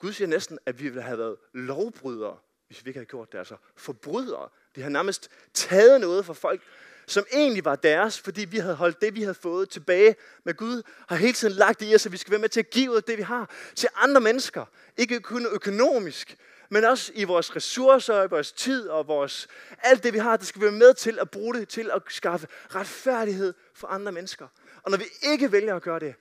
Gud 0.00 0.12
siger 0.12 0.28
næsten, 0.28 0.58
at 0.66 0.78
vi 0.78 0.84
ville 0.84 1.02
have 1.02 1.18
været 1.18 1.36
lovbrydere, 1.52 2.36
hvis 2.66 2.84
vi 2.84 2.90
ikke 2.90 2.98
havde 2.98 3.08
gjort 3.08 3.32
det. 3.32 3.38
Altså 3.38 3.56
forbrydere. 3.76 4.48
De 4.76 4.82
har 4.82 4.88
nærmest 4.88 5.30
taget 5.54 6.00
noget 6.00 6.26
fra 6.26 6.32
folk, 6.32 6.62
som 7.06 7.24
egentlig 7.32 7.64
var 7.64 7.76
deres, 7.76 8.20
fordi 8.20 8.44
vi 8.44 8.58
havde 8.58 8.74
holdt 8.74 9.00
det, 9.00 9.14
vi 9.14 9.22
havde 9.22 9.34
fået 9.34 9.70
tilbage. 9.70 10.16
Men 10.44 10.54
Gud 10.54 10.82
har 11.08 11.16
hele 11.16 11.32
tiden 11.32 11.54
lagt 11.54 11.82
i 11.82 11.94
os, 11.94 12.06
at 12.06 12.12
vi 12.12 12.16
skal 12.16 12.30
være 12.30 12.40
med 12.40 12.48
til 12.48 12.60
at 12.60 12.70
give 12.70 12.90
ud 12.90 13.00
det, 13.00 13.18
vi 13.18 13.22
har, 13.22 13.50
til 13.74 13.88
andre 13.94 14.20
mennesker. 14.20 14.64
Ikke 14.96 15.20
kun 15.20 15.46
økonomisk, 15.46 16.36
men 16.68 16.84
også 16.84 17.12
i 17.14 17.24
vores 17.24 17.56
ressourcer, 17.56 18.22
i 18.22 18.28
vores 18.30 18.52
tid 18.52 18.88
og 18.88 19.08
vores, 19.08 19.48
alt 19.78 20.02
det, 20.02 20.12
vi 20.12 20.18
har, 20.18 20.36
det 20.36 20.46
skal 20.46 20.60
vi 20.60 20.64
være 20.64 20.74
med 20.74 20.94
til 20.94 21.18
at 21.18 21.30
bruge 21.30 21.54
det 21.54 21.68
til 21.68 21.90
at 21.90 22.02
skaffe 22.08 22.46
retfærdighed 22.74 23.54
for 23.74 23.86
andre 23.86 24.12
mennesker. 24.12 24.48
Og 24.82 24.90
når 24.90 24.98
vi 24.98 25.04
ikke 25.22 25.52
vælger 25.52 25.76
at 25.76 25.82
gøre 25.82 25.98
det, 25.98 26.14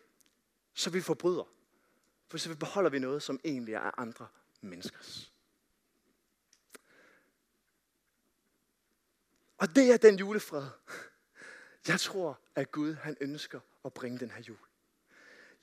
så 0.73 0.89
vi 0.89 1.01
forbryder. 1.01 1.58
For 2.29 2.37
så 2.37 2.55
beholder 2.55 2.89
vi 2.89 2.99
noget, 2.99 3.23
som 3.23 3.39
egentlig 3.43 3.73
er 3.73 3.99
andre 3.99 4.27
menneskers. 4.61 5.33
Og 9.57 9.75
det 9.75 9.91
er 9.91 9.97
den 9.97 10.15
julefred, 10.15 10.65
jeg 11.87 11.99
tror, 11.99 12.39
at 12.55 12.71
Gud 12.71 12.93
han 12.93 13.17
ønsker 13.21 13.59
at 13.85 13.93
bringe 13.93 14.19
den 14.19 14.31
her 14.31 14.41
jul. 14.41 14.57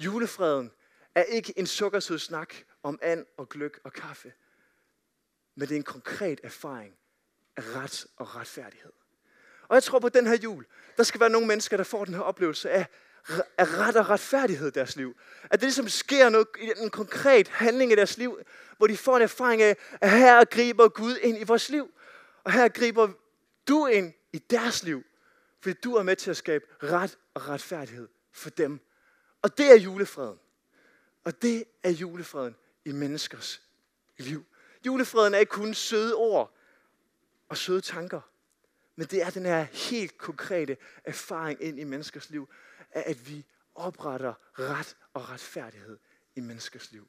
Julefreden 0.00 0.72
er 1.14 1.22
ikke 1.22 1.58
en 1.58 1.66
sukkersød 1.66 2.18
snak 2.18 2.54
om 2.82 2.98
and 3.02 3.26
og 3.36 3.48
gløk 3.48 3.80
og 3.84 3.92
kaffe, 3.92 4.32
men 5.54 5.68
det 5.68 5.74
er 5.74 5.78
en 5.78 5.82
konkret 5.82 6.40
erfaring 6.42 6.98
af 7.56 7.62
ret 7.62 8.06
og 8.16 8.34
retfærdighed. 8.34 8.92
Og 9.68 9.74
jeg 9.74 9.82
tror 9.82 9.98
på 9.98 10.08
den 10.08 10.26
her 10.26 10.36
jul, 10.36 10.66
der 10.96 11.02
skal 11.02 11.20
være 11.20 11.30
nogle 11.30 11.46
mennesker, 11.46 11.76
der 11.76 11.84
får 11.84 12.04
den 12.04 12.14
her 12.14 12.20
oplevelse 12.20 12.70
af, 12.70 12.86
af 13.58 13.78
ret 13.78 13.96
og 13.96 14.08
retfærdighed 14.08 14.68
i 14.68 14.70
deres 14.70 14.96
liv. 14.96 15.16
At 15.42 15.52
det 15.52 15.62
ligesom 15.62 15.88
sker 15.88 16.28
noget, 16.28 16.46
en 16.76 16.90
konkret 16.90 17.48
handling 17.48 17.92
i 17.92 17.94
deres 17.94 18.18
liv, 18.18 18.38
hvor 18.76 18.86
de 18.86 18.96
får 18.96 19.16
en 19.16 19.22
erfaring 19.22 19.62
af, 19.62 19.76
at 20.00 20.10
her 20.10 20.44
griber 20.44 20.88
Gud 20.88 21.16
ind 21.16 21.38
i 21.38 21.44
vores 21.44 21.68
liv. 21.68 21.90
Og 22.44 22.52
her 22.52 22.68
griber 22.68 23.08
du 23.68 23.86
ind 23.86 24.12
i 24.32 24.38
deres 24.38 24.82
liv, 24.82 25.02
fordi 25.60 25.80
du 25.84 25.94
er 25.94 26.02
med 26.02 26.16
til 26.16 26.30
at 26.30 26.36
skabe 26.36 26.64
ret 26.82 27.18
og 27.34 27.48
retfærdighed 27.48 28.08
for 28.32 28.50
dem. 28.50 28.80
Og 29.42 29.58
det 29.58 29.70
er 29.70 29.76
julefreden. 29.76 30.38
Og 31.24 31.42
det 31.42 31.64
er 31.82 31.90
julefreden 31.90 32.56
i 32.84 32.92
menneskers 32.92 33.62
liv. 34.18 34.44
Julefreden 34.86 35.34
er 35.34 35.38
ikke 35.38 35.50
kun 35.50 35.74
søde 35.74 36.14
ord 36.14 36.56
og 37.48 37.56
søde 37.56 37.80
tanker, 37.80 38.20
men 38.96 39.06
det 39.06 39.22
er 39.22 39.30
den 39.30 39.46
her 39.46 39.62
helt 39.62 40.18
konkrete 40.18 40.76
erfaring 41.04 41.62
ind 41.62 41.80
i 41.80 41.84
menneskers 41.84 42.30
liv, 42.30 42.48
af 42.96 43.10
at 43.10 43.28
vi 43.28 43.44
opretter 43.74 44.34
ret 44.58 44.96
og 45.14 45.28
retfærdighed 45.28 45.98
i 46.36 46.40
menneskers 46.40 46.92
liv. 46.92 47.08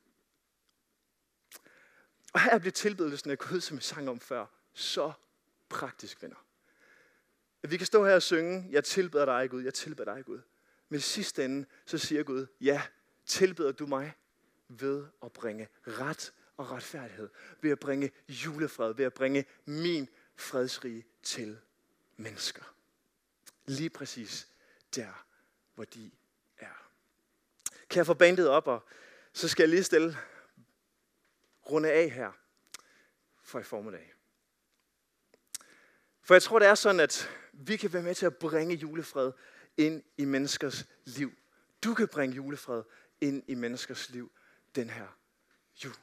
Og 2.34 2.42
her 2.42 2.60
bliver 2.60 2.72
tilbedelsen 2.72 3.32
af 3.32 3.38
Gud, 3.38 3.62
som 3.62 3.78
vi 3.78 3.82
sang 3.82 4.10
om 4.10 4.20
før, 4.20 4.46
så 4.74 5.14
praktisk, 5.70 6.22
venner. 6.22 6.46
At 7.64 7.72
vi 7.72 7.78
kan 7.78 7.86
stå 7.86 8.06
her 8.06 8.16
og 8.16 8.22
synge, 8.22 8.68
jeg 8.70 8.84
tilbeder 8.84 9.26
dig, 9.26 9.50
Gud, 9.50 9.64
jeg 9.64 9.74
tilbeder 9.74 10.16
dig, 10.16 10.26
Gud. 10.26 10.42
Men 10.90 10.98
i 10.98 11.02
sidste 11.02 11.46
ende, 11.46 11.66
så 11.86 11.98
siger 11.98 12.24
Gud, 12.24 12.46
ja, 12.62 12.82
tilbeder 13.26 13.72
du 13.72 13.86
mig 13.86 14.14
ved 14.68 15.06
at 15.24 15.34
bringe 15.34 15.68
ret 15.88 16.34
og 16.58 16.72
retfærdighed. 16.72 17.30
Ved 17.62 17.72
at 17.72 17.80
bringe 17.80 18.12
julefred, 18.30 18.94
ved 18.94 19.06
at 19.06 19.14
bringe 19.14 19.46
min 19.66 20.10
fredsrige 20.36 21.06
til 21.24 21.60
mennesker. 22.18 22.74
Lige 23.66 23.90
præcis 23.90 24.48
der, 24.96 25.27
hvor 25.78 25.86
de 25.86 26.12
er. 26.58 26.90
Kan 27.90 27.98
jeg 27.98 28.06
få 28.06 28.14
bandet 28.14 28.50
op, 28.50 28.68
og 28.68 28.88
så 29.34 29.48
skal 29.48 29.64
jeg 29.64 29.70
lige 29.70 29.84
stille 29.84 30.18
runde 31.72 31.92
af 31.92 32.10
her 32.10 32.32
for 33.44 33.60
i 33.60 33.64
formiddag. 33.64 34.14
For 36.22 36.34
jeg 36.34 36.44
tror, 36.44 36.60
det 36.60 36.68
er 36.68 36.76
sådan, 36.76 37.00
at 37.00 37.30
vi 37.54 37.78
kan 37.78 37.94
være 37.94 38.04
med 38.04 38.16
til 38.16 38.26
at 38.26 38.38
bringe 38.38 38.76
julefred 38.76 39.32
ind 39.78 40.04
i 40.18 40.26
menneskers 40.26 40.86
liv. 41.06 41.32
Du 41.84 41.94
kan 41.94 42.08
bringe 42.08 42.36
julefred 42.36 42.84
ind 43.22 43.44
i 43.48 43.56
menneskers 43.56 44.10
liv 44.10 44.32
den 44.76 44.90
her 44.90 45.08
jul. 45.84 45.94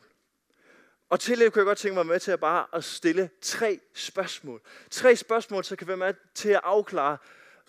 Og 1.09 1.21
til 1.21 1.39
det 1.39 1.53
kunne 1.53 1.61
jeg 1.61 1.67
godt 1.67 1.79
tænke 1.79 1.95
mig 1.95 2.07
med 2.07 2.21
til 2.21 2.31
at 2.31 2.41
bare 2.41 2.67
at 2.73 2.85
stille 2.85 3.31
tre 3.41 3.81
spørgsmål. 3.95 4.61
Tre 4.91 5.17
spørgsmål, 5.17 5.65
så 5.65 5.77
kan 5.77 5.89
være 5.89 5.97
med 5.97 6.15
til 6.35 6.49
at 6.49 6.61
afklare, 6.65 7.19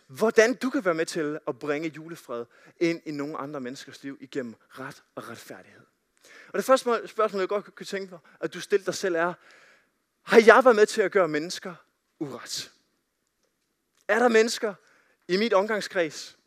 hvordan 0.08 0.54
du 0.54 0.70
kan 0.70 0.86
være 0.86 0.94
med 0.94 1.06
til 1.06 1.39
at 1.48 1.60
bringe 1.60 1.89
julefred 1.89 2.46
ind 2.78 3.02
i 3.06 3.12
nogle 3.12 3.38
andre 3.38 3.62
menneskers 3.62 4.04
liv 4.04 4.18
igennem 4.22 4.56
ret 4.70 5.04
og 5.15 5.30
retfærdighed. 5.30 5.82
Og 6.48 6.58
det 6.58 6.65
første 6.65 7.08
spørgsmål, 7.08 7.39
jeg 7.39 7.50
godt 7.50 7.76
kunne 7.76 7.86
tænke 7.86 8.12
mig, 8.12 8.20
at 8.39 8.54
du 8.54 8.62
stiller 8.62 8.86
dig 8.86 8.96
selv 8.96 9.15
er, 9.15 9.34
har 10.24 10.44
jeg 10.46 10.62
været 10.63 10.76
med 10.76 10.86
til 10.86 11.02
at 11.02 11.12
gøre 11.12 11.28
mennesker 11.28 11.76
uret? 12.20 12.72
Er 14.08 14.20
der 14.20 14.28
mennesker 14.28 14.74
i 15.28 15.38
mit 15.38 15.54
omgangskreds, 15.54 16.38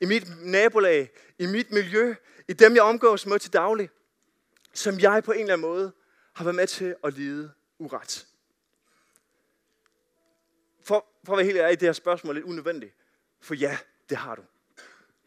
i 0.00 0.06
mit 0.06 0.42
nabolag, 0.42 1.10
i 1.38 1.46
mit 1.46 1.70
miljø, 1.70 2.14
i 2.48 2.52
dem 2.52 2.74
jeg 2.74 2.82
omgås 2.82 3.26
med 3.26 3.38
til 3.38 3.52
daglig, 3.52 3.90
som 4.74 5.00
jeg 5.00 5.24
på 5.24 5.32
en 5.32 5.40
eller 5.40 5.52
anden 5.52 5.68
måde 5.68 5.92
har 6.34 6.44
været 6.44 6.54
med 6.54 6.66
til 6.66 6.96
at 7.04 7.12
lide 7.14 7.50
uret? 7.78 8.26
For, 11.24 11.32
at 11.32 11.36
være 11.36 11.46
helt 11.46 11.58
ærlig, 11.58 11.80
det 11.80 11.88
her 11.88 11.92
spørgsmål 11.92 12.30
er 12.30 12.34
lidt 12.34 12.46
unødvendigt. 12.46 12.94
For 13.40 13.54
ja, 13.54 13.78
det 14.08 14.16
har 14.16 14.34
du. 14.34 14.42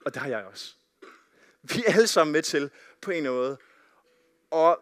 Og 0.06 0.14
det 0.14 0.22
har 0.22 0.30
jeg 0.30 0.46
også. 0.46 0.76
Vi 1.62 1.84
er 1.88 1.94
alle 1.94 2.08
sammen 2.08 2.32
med 2.32 2.42
til 2.42 2.72
på 3.02 3.12
en 3.12 3.24
måde 3.24 3.58
Og 4.52 4.82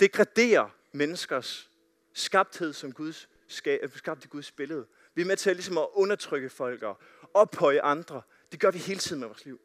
degradere 0.00 0.70
menneskers 0.92 1.70
skabthed 2.12 2.72
som 2.72 2.92
Guds, 2.92 3.28
øh, 3.66 3.90
skabt 3.94 4.24
i 4.24 4.28
Guds 4.28 4.52
billede. 4.52 4.86
Vi 5.14 5.22
er 5.22 5.26
med 5.26 5.36
til 5.36 5.56
ligesom 5.56 5.78
at 5.78 5.86
undertrykke 5.92 6.50
folk 6.50 6.82
og 6.82 7.00
ophøje 7.34 7.82
andre. 7.82 8.22
Det 8.52 8.60
gør 8.60 8.70
vi 8.70 8.78
hele 8.78 9.00
tiden 9.00 9.20
med 9.20 9.28
vores 9.28 9.44
liv. 9.44 9.60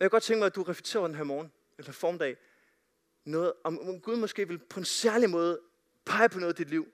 Jeg 0.00 0.04
kan 0.04 0.10
godt 0.10 0.22
tænke 0.22 0.38
mig, 0.38 0.46
at 0.46 0.54
du 0.54 0.62
reflekterer 0.62 1.06
den 1.06 1.14
her 1.14 1.24
morgen, 1.24 1.52
eller 1.78 1.92
formdag, 1.92 2.36
noget, 3.24 3.52
om 3.64 4.00
Gud 4.00 4.16
måske 4.16 4.48
vil 4.48 4.58
på 4.58 4.80
en 4.80 4.84
særlig 4.84 5.30
måde 5.30 5.60
pege 6.04 6.28
på 6.28 6.38
noget 6.38 6.60
i 6.60 6.62
dit 6.62 6.70
liv, 6.70 6.92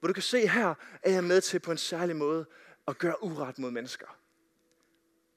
hvor 0.00 0.06
du 0.06 0.12
kan 0.12 0.22
se 0.22 0.48
her, 0.48 0.74
at 1.02 1.10
jeg 1.10 1.16
er 1.16 1.20
med 1.20 1.40
til 1.40 1.58
på 1.58 1.70
en 1.70 1.78
særlig 1.78 2.16
måde 2.16 2.46
at 2.88 2.98
gøre 2.98 3.22
uret 3.22 3.58
mod 3.58 3.70
mennesker. 3.70 4.18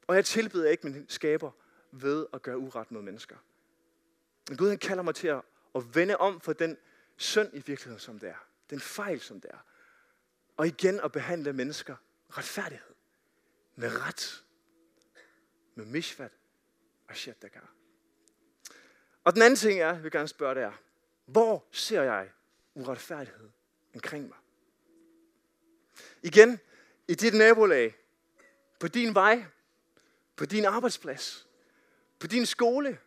Og 0.07 0.15
jeg 0.15 0.25
tilbyder 0.25 0.69
ikke 0.69 0.87
min 0.87 1.05
skaber 1.09 1.51
ved 1.91 2.25
at 2.33 2.41
gøre 2.41 2.57
uret 2.57 2.91
mod 2.91 3.01
mennesker. 3.01 3.35
Men 4.49 4.57
Gud 4.57 4.69
han 4.69 4.77
kalder 4.77 5.03
mig 5.03 5.15
til 5.15 5.27
at, 5.27 5.41
at 5.75 5.95
vende 5.95 6.17
om 6.17 6.41
for 6.41 6.53
den 6.53 6.77
synd 7.17 7.49
i 7.53 7.63
virkeligheden, 7.65 7.99
som 7.99 8.19
det 8.19 8.29
er. 8.29 8.47
Den 8.69 8.79
fejl, 8.79 9.19
som 9.19 9.41
det 9.41 9.51
er. 9.51 9.65
Og 10.57 10.67
igen 10.67 10.99
at 10.99 11.11
behandle 11.11 11.53
mennesker 11.53 11.95
retfærdighed. 12.29 12.95
Med 13.75 14.07
ret. 14.07 14.43
Med 15.75 15.85
mishvat 15.85 16.31
og 17.07 17.15
shaddakar. 17.15 17.73
Og 19.23 19.33
den 19.33 19.41
anden 19.41 19.57
ting 19.57 19.79
jeg 19.79 20.03
vil 20.03 20.11
gerne 20.11 20.27
spørge, 20.27 20.55
det 20.55 20.63
er, 20.63 20.73
hvor 21.25 21.65
ser 21.71 22.01
jeg 22.01 22.29
uretfærdighed 22.73 23.49
omkring 23.93 24.27
mig? 24.27 24.37
Igen, 26.23 26.59
i 27.07 27.15
dit 27.15 27.33
nabolag, 27.33 27.95
på 28.79 28.87
din 28.87 29.15
vej, 29.15 29.45
på 30.35 30.45
din 30.45 30.65
arbejdsplads, 30.65 31.47
på 32.19 32.27
din 32.27 32.45
skole, 32.45 32.99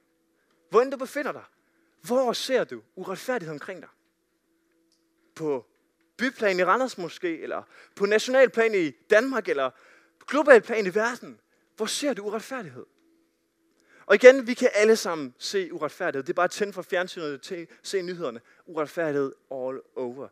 hvor 0.71 0.83
end 0.83 0.91
du 0.91 0.97
befinder 0.97 1.33
dig. 1.33 1.45
Hvor 2.03 2.33
ser 2.33 2.65
du 2.65 2.83
uretfærdighed 2.95 3.53
omkring 3.53 3.81
dig? 3.81 3.89
På 5.35 5.67
byplan 6.17 6.59
i 6.59 6.65
Randers 6.65 6.99
måske, 6.99 7.41
eller 7.41 7.63
på 7.97 8.07
nationalplan 8.07 8.75
i 8.75 8.91
Danmark, 8.91 9.49
eller 9.49 9.71
global 10.27 10.61
plan 10.61 10.87
i 10.87 10.95
verden. 10.95 11.41
Hvor 11.77 11.87
ser 11.87 12.15
du 12.15 12.23
uretfærdighed? 12.23 12.87
Og 14.07 14.15
igen, 14.15 14.47
vi 14.47 14.55
kan 14.55 14.71
alle 14.75 14.97
sammen 14.97 15.35
se 15.39 15.73
uretfærdighed. 15.73 16.23
Det 16.23 16.33
er 16.33 16.35
bare 16.35 16.45
at 16.45 16.51
tænde 16.51 16.73
for 16.73 16.83
fjernsynet 16.83 17.43
til 17.43 17.69
se 17.83 18.03
nyhederne. 18.03 18.41
Uretfærdighed 18.67 19.33
all 19.51 19.81
over. 19.97 20.29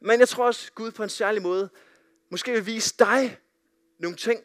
Men 0.00 0.20
jeg 0.20 0.28
tror 0.28 0.46
også, 0.46 0.72
Gud 0.72 0.90
på 0.90 1.02
en 1.02 1.08
særlig 1.08 1.42
måde 1.42 1.70
måske 2.30 2.52
vil 2.52 2.66
vise 2.66 2.94
dig 2.98 3.38
nogle 3.98 4.16
ting 4.16 4.40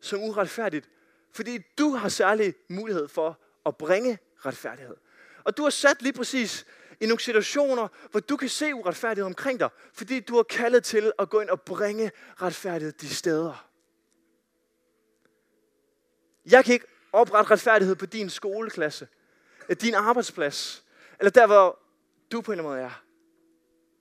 som 0.00 0.22
uretfærdigt. 0.22 0.88
Fordi 1.32 1.58
du 1.78 1.90
har 1.90 2.08
særlig 2.08 2.54
mulighed 2.68 3.08
for 3.08 3.40
at 3.66 3.76
bringe 3.76 4.18
retfærdighed. 4.36 4.96
Og 5.44 5.56
du 5.56 5.62
har 5.62 5.70
sat 5.70 6.02
lige 6.02 6.12
præcis 6.12 6.66
i 7.00 7.06
nogle 7.06 7.20
situationer, 7.20 7.88
hvor 8.10 8.20
du 8.20 8.36
kan 8.36 8.48
se 8.48 8.74
uretfærdighed 8.74 9.26
omkring 9.26 9.60
dig, 9.60 9.68
fordi 9.92 10.20
du 10.20 10.36
er 10.36 10.42
kaldet 10.42 10.84
til 10.84 11.12
at 11.18 11.30
gå 11.30 11.40
ind 11.40 11.50
og 11.50 11.60
bringe 11.60 12.10
retfærdighed 12.42 12.92
de 12.92 13.14
steder. 13.14 13.70
Jeg 16.50 16.64
kan 16.64 16.74
ikke 16.74 16.86
oprette 17.12 17.50
retfærdighed 17.50 17.96
på 17.96 18.06
din 18.06 18.30
skoleklasse, 18.30 19.08
din 19.80 19.94
arbejdsplads, 19.94 20.84
eller 21.18 21.30
der, 21.30 21.46
hvor 21.46 21.78
du 22.32 22.40
på 22.40 22.52
en 22.52 22.58
eller 22.58 22.70
anden 22.70 22.80
måde 22.80 22.90
er. 22.90 23.02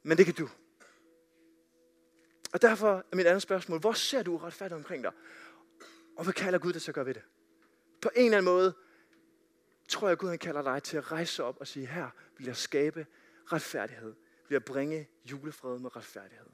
Men 0.04 0.18
det 0.18 0.26
kan 0.26 0.36
du. 0.36 0.50
Og 2.56 2.62
derfor 2.62 3.04
er 3.12 3.16
mit 3.16 3.28
andet 3.28 3.42
spørgsmål, 3.42 3.80
hvor 3.80 3.94
ser 3.94 4.24
du 4.24 4.38
retfærdighed 4.38 4.78
omkring 4.78 5.04
dig? 5.04 5.12
Og 6.18 6.24
hvad 6.24 6.34
kalder 6.34 6.60
Gud 6.60 6.74
dig 6.74 6.82
til 6.82 6.92
at 6.92 6.96
gøre 6.96 7.06
ved 7.06 7.14
det? 7.14 7.22
På 8.02 8.10
en 8.16 8.26
eller 8.26 8.38
anden 8.38 8.54
måde 8.54 8.74
tror 9.90 10.08
jeg, 10.08 10.12
at 10.12 10.18
Gud 10.18 10.30
han 10.30 10.38
kalder 10.38 10.62
dig 10.62 10.84
til 10.84 10.98
at 10.98 11.12
rejse 11.12 11.44
op 11.44 11.58
og 11.60 11.68
sige, 11.68 11.86
her 11.86 12.10
vil 12.38 12.46
jeg 12.46 12.56
skabe 12.56 13.06
retfærdighed. 13.52 14.14
Vil 14.50 14.56
jeg 14.56 14.66
bringe 14.66 15.10
julefred 15.32 15.80
med 15.80 15.96
retfærdighed. 15.96 16.46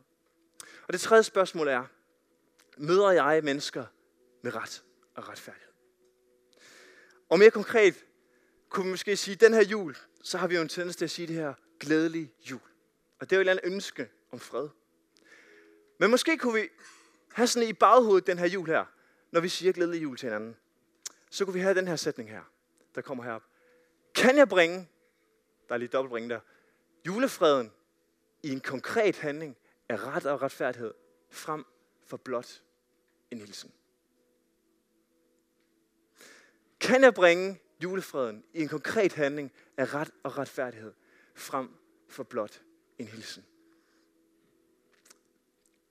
Og 0.87 0.93
det 0.93 1.01
tredje 1.01 1.23
spørgsmål 1.23 1.67
er, 1.67 1.85
møder 2.77 3.11
jeg 3.11 3.43
mennesker 3.43 3.85
med 4.41 4.55
ret 4.55 4.83
og 5.15 5.29
retfærdighed? 5.29 5.73
Og 7.29 7.39
mere 7.39 7.51
konkret 7.51 8.05
kunne 8.69 8.85
vi 8.85 8.91
måske 8.91 9.15
sige, 9.15 9.33
at 9.35 9.41
den 9.41 9.53
her 9.53 9.63
jul, 9.63 9.95
så 10.23 10.37
har 10.37 10.47
vi 10.47 10.55
jo 10.55 10.61
en 10.61 10.69
tendens 10.69 10.95
til 10.95 11.05
at 11.05 11.11
sige 11.11 11.27
det 11.27 11.35
her 11.35 11.53
glædelig 11.79 12.33
jul. 12.51 12.61
Og 13.19 13.29
det 13.29 13.35
er 13.35 13.37
jo 13.37 13.39
et 13.39 13.49
eller 13.49 13.51
andet 13.51 13.73
ønske 13.73 14.09
om 14.31 14.39
fred. 14.39 14.69
Men 16.01 16.11
måske 16.11 16.37
kunne 16.37 16.61
vi 16.61 16.69
have 17.33 17.47
sådan 17.47 17.69
i 17.69 17.73
baghovedet 17.73 18.27
den 18.27 18.37
her 18.37 18.47
jul 18.47 18.67
her, 18.67 18.85
når 19.31 19.39
vi 19.39 19.49
siger 19.49 19.73
glædelig 19.73 20.03
jul 20.03 20.17
til 20.17 20.27
hinanden. 20.27 20.55
Så 21.29 21.45
kunne 21.45 21.53
vi 21.53 21.59
have 21.59 21.75
den 21.75 21.87
her 21.87 21.95
sætning 21.95 22.29
her, 22.29 22.41
der 22.95 23.01
kommer 23.01 23.23
herop. 23.23 23.43
Kan 24.15 24.37
jeg 24.37 24.49
bringe, 24.49 24.89
der 25.67 25.73
er 25.73 25.77
lige 25.77 25.89
dobbeltbringe 25.89 26.29
der, 26.29 26.39
julefreden 27.07 27.71
i 28.43 28.51
en 28.51 28.59
konkret 28.59 29.17
handling 29.17 29.57
af 29.89 30.03
ret 30.03 30.25
og 30.25 30.41
retfærdighed 30.41 30.93
frem 31.29 31.65
for 32.05 32.17
blot 32.17 32.61
en 33.31 33.37
hilsen? 33.37 33.71
Kan 36.79 37.03
jeg 37.03 37.13
bringe 37.13 37.61
julefreden 37.83 38.43
i 38.53 38.61
en 38.61 38.67
konkret 38.67 39.13
handling 39.13 39.51
af 39.77 39.93
ret 39.93 40.11
og 40.23 40.37
retfærdighed 40.37 40.93
frem 41.35 41.69
for 42.07 42.23
blot 42.23 42.61
en 42.99 43.07
hilsen? 43.07 43.45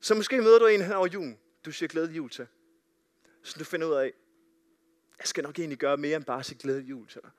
Så 0.01 0.15
måske 0.15 0.43
møder 0.43 0.59
du 0.59 0.67
en 0.67 0.81
her 0.81 0.95
over 0.95 1.07
julen, 1.07 1.39
du 1.65 1.73
siger 1.73 1.89
glædelig 1.89 2.17
jul 2.17 2.31
til. 2.31 2.47
Så 3.43 3.57
du 3.59 3.65
finder 3.65 3.87
ud 3.87 3.95
af, 3.95 4.13
jeg 5.19 5.27
skal 5.27 5.45
nok 5.45 5.59
egentlig 5.59 5.79
gøre 5.79 5.97
mere 5.97 6.17
end 6.17 6.25
bare 6.25 6.45
sige 6.45 6.59
glædelig 6.59 6.91
jul 6.91 7.09
til 7.09 7.21
dig. 7.23 7.31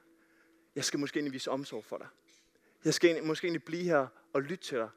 Jeg 0.75 0.85
skal 0.85 0.99
måske 0.99 1.17
egentlig 1.17 1.33
vise 1.33 1.51
omsorg 1.51 1.85
for 1.85 1.97
dig. 1.97 2.07
Jeg 2.85 2.93
skal 2.93 3.23
måske 3.23 3.45
egentlig 3.45 3.63
blive 3.63 3.83
her 3.83 4.07
og 4.33 4.41
lytte 4.41 4.65
til 4.65 4.77
dig. 4.77 4.89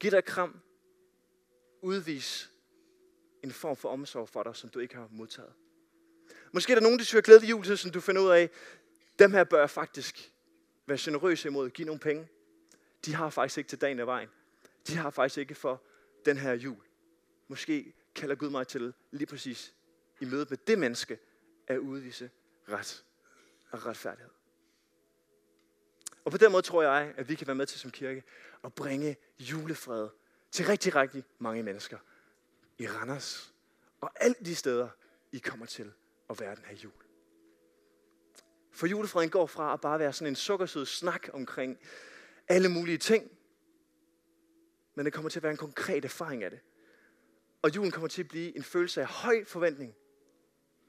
Giv 0.00 0.10
dig 0.10 0.18
et 0.18 0.24
kram. 0.24 0.60
Udvis 1.82 2.50
en 3.44 3.52
form 3.52 3.76
for 3.76 3.88
omsorg 3.88 4.28
for 4.28 4.42
dig, 4.42 4.56
som 4.56 4.70
du 4.70 4.78
ikke 4.78 4.94
har 4.94 5.08
modtaget. 5.10 5.52
Måske 6.52 6.72
er 6.72 6.74
der 6.74 6.82
nogen, 6.82 6.98
der 6.98 7.04
siger 7.04 7.20
glædelig 7.20 7.50
jul 7.50 7.64
til, 7.64 7.78
som 7.78 7.90
du 7.90 8.00
finder 8.00 8.22
ud 8.22 8.30
af, 8.30 8.50
dem 9.18 9.32
her 9.32 9.44
bør 9.44 9.58
jeg 9.58 9.70
faktisk 9.70 10.32
være 10.86 10.98
generøs 11.00 11.44
imod. 11.44 11.70
Give 11.70 11.86
nogle 11.86 12.00
penge. 12.00 12.28
De 13.04 13.14
har 13.14 13.30
faktisk 13.30 13.58
ikke 13.58 13.68
til 13.68 13.80
dagen 13.80 14.00
af 14.00 14.06
vejen. 14.06 14.28
De 14.86 14.96
har 14.96 15.10
faktisk 15.10 15.38
ikke 15.38 15.54
for 15.54 15.82
den 16.24 16.36
her 16.36 16.52
jul. 16.52 16.82
Måske 17.48 17.94
kalder 18.14 18.34
Gud 18.34 18.50
mig 18.50 18.66
til 18.66 18.94
lige 19.10 19.26
præcis 19.26 19.74
i 20.20 20.24
møde 20.24 20.46
med 20.50 20.58
det 20.66 20.78
menneske 20.78 21.18
at 21.66 21.78
udvise 21.78 22.30
ret 22.68 23.04
og 23.70 23.86
retfærdighed. 23.86 24.30
Og 26.24 26.30
på 26.30 26.38
den 26.38 26.52
måde 26.52 26.62
tror 26.62 26.82
jeg, 26.82 27.14
at 27.16 27.28
vi 27.28 27.34
kan 27.34 27.46
være 27.46 27.56
med 27.56 27.66
til 27.66 27.80
som 27.80 27.90
kirke 27.90 28.22
at 28.64 28.74
bringe 28.74 29.16
julefred 29.38 30.08
til 30.50 30.66
rigtig, 30.66 30.94
rigtig 30.94 31.24
mange 31.38 31.62
mennesker 31.62 31.98
i 32.78 32.88
Randers 32.88 33.54
og 34.00 34.12
alle 34.16 34.34
de 34.44 34.54
steder, 34.54 34.88
I 35.32 35.38
kommer 35.38 35.66
til 35.66 35.92
at 36.30 36.40
være 36.40 36.54
den 36.56 36.64
her 36.64 36.76
jul. 36.76 36.92
For 38.72 38.86
julefreden 38.86 39.30
går 39.30 39.46
fra 39.46 39.72
at 39.72 39.80
bare 39.80 39.98
være 39.98 40.12
sådan 40.12 40.32
en 40.32 40.36
sukkersød 40.36 40.86
snak 40.86 41.28
omkring 41.32 41.78
alle 42.48 42.68
mulige 42.68 42.98
ting, 42.98 43.30
men 44.94 45.04
det 45.04 45.12
kommer 45.12 45.28
til 45.30 45.38
at 45.38 45.42
være 45.42 45.52
en 45.52 45.58
konkret 45.58 46.04
erfaring 46.04 46.44
af 46.44 46.50
det. 46.50 46.60
Og 47.62 47.76
julen 47.76 47.90
kommer 47.90 48.08
til 48.08 48.22
at 48.22 48.28
blive 48.28 48.56
en 48.56 48.62
følelse 48.62 49.00
af 49.00 49.06
høj 49.06 49.44
forventning 49.44 49.94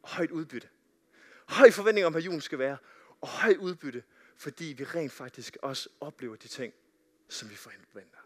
og 0.01 0.09
højt 0.09 0.31
udbytte. 0.31 0.69
Høj 1.47 1.71
forventning 1.71 2.05
om, 2.05 2.13
hvad 2.13 2.21
julen 2.21 2.41
skal 2.41 2.59
være, 2.59 2.77
og 3.21 3.27
højt 3.27 3.57
udbytte, 3.57 4.03
fordi 4.35 4.65
vi 4.65 4.83
rent 4.83 5.11
faktisk 5.11 5.57
også 5.61 5.89
oplever 5.99 6.35
de 6.35 6.47
ting, 6.47 6.73
som 7.29 7.49
vi 7.49 7.55
forventer. 7.55 8.17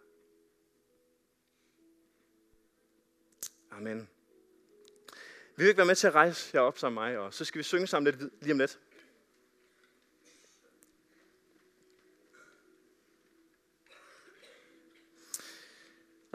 Amen. 3.71 4.09
Vi 5.57 5.63
vil 5.63 5.67
ikke 5.67 5.77
være 5.77 5.87
med 5.87 5.95
til 5.95 6.07
at 6.07 6.15
rejse 6.15 6.51
herop 6.53 6.77
sammen 6.77 7.03
med 7.03 7.11
mig, 7.11 7.19
og 7.19 7.33
så 7.33 7.45
skal 7.45 7.59
vi 7.59 7.63
synge 7.63 7.87
sammen 7.87 8.13
lidt 8.13 8.43
lige 8.43 8.53
om 8.53 8.59
lidt. 8.59 8.79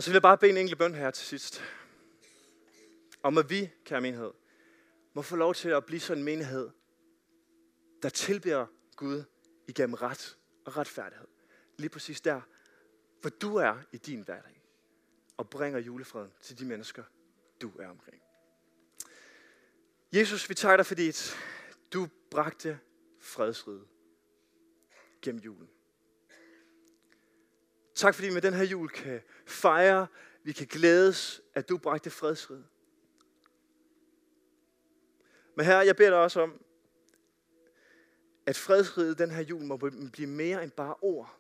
Og 0.01 0.05
så 0.05 0.11
vil 0.11 0.15
jeg 0.15 0.23
bare 0.23 0.39
bede 0.39 0.51
en 0.51 0.57
enkelt 0.57 0.79
bøn 0.79 0.95
her 0.95 1.11
til 1.11 1.27
sidst. 1.27 1.63
Om 3.23 3.39
at 3.39 3.51
vi, 3.51 3.71
kære 3.85 4.01
menighed, 4.01 4.33
må 5.15 5.23
få 5.23 5.37
lov 5.37 5.55
til 5.55 5.69
at 5.69 5.85
blive 5.85 6.01
sådan 6.01 6.19
en 6.19 6.25
menighed, 6.25 6.71
der 8.03 8.09
tilbærer 8.09 8.67
Gud 8.97 9.25
igennem 9.69 9.95
ret 9.95 10.39
og 10.65 10.77
retfærdighed. 10.77 11.27
Lige 11.79 11.89
præcis 11.89 12.21
der, 12.21 12.41
hvor 13.21 13.31
du 13.31 13.57
er 13.57 13.77
i 13.93 13.97
din 13.97 14.23
hverdag. 14.23 14.63
Og 15.37 15.51
bringer 15.51 15.79
julefreden 15.79 16.33
til 16.43 16.59
de 16.59 16.65
mennesker, 16.65 17.05
du 17.63 17.71
er 17.79 17.89
omkring. 17.89 18.23
Jesus, 20.13 20.49
vi 20.49 20.55
takker 20.55 20.77
dig, 20.77 20.87
fordi 20.87 21.13
du 21.93 22.09
bragte 22.31 22.79
fredsride 23.19 23.87
gennem 25.23 25.41
julen. 25.41 25.69
Tak 28.01 28.15
fordi 28.15 28.29
vi 28.29 28.35
med 28.35 28.43
den 28.43 28.55
her 28.55 28.65
jul 28.65 28.89
kan 28.89 29.21
fejre, 29.47 30.07
vi 30.43 30.53
kan 30.53 30.67
glædes, 30.67 31.41
at 31.55 31.69
du 31.69 31.79
bragte 31.79 32.11
fredsrid. 32.11 32.63
Men 35.57 35.67
her, 35.67 35.81
jeg 35.81 35.97
beder 35.97 36.11
dig 36.11 36.19
også 36.19 36.41
om, 36.41 36.65
at 38.47 38.57
fredsriget 38.57 39.19
den 39.19 39.31
her 39.31 39.43
jul 39.43 39.63
må 39.63 39.77
blive 40.13 40.27
mere 40.27 40.63
end 40.63 40.71
bare 40.71 40.95
ord. 41.03 41.39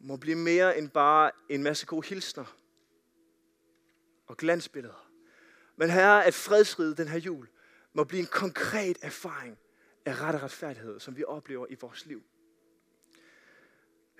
Må 0.00 0.16
blive 0.16 0.36
mere 0.36 0.78
end 0.78 0.90
bare 0.90 1.30
en 1.48 1.62
masse 1.62 1.86
gode 1.86 2.06
hilsner 2.06 2.56
og 4.26 4.36
glansbilleder. 4.36 5.10
Men 5.76 5.90
her, 5.90 6.10
at 6.10 6.34
fredsriget 6.34 6.98
den 6.98 7.08
her 7.08 7.18
jul 7.18 7.48
må 7.92 8.04
blive 8.04 8.20
en 8.20 8.26
konkret 8.32 8.98
erfaring 9.02 9.58
af 10.04 10.20
ret 10.20 10.34
og 10.34 10.42
retfærdighed, 10.42 11.00
som 11.00 11.16
vi 11.16 11.24
oplever 11.24 11.66
i 11.70 11.76
vores 11.80 12.06
liv. 12.06 12.22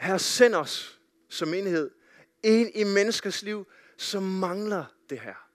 Her 0.03 0.19
send 0.19 0.55
os 0.55 1.01
som 1.29 1.49
menighed 1.49 1.91
ind 2.43 2.71
i 2.75 2.85
menneskers 2.85 3.43
liv, 3.43 3.67
som 3.97 4.23
mangler 4.23 4.85
det 5.11 5.21
her. 5.21 5.49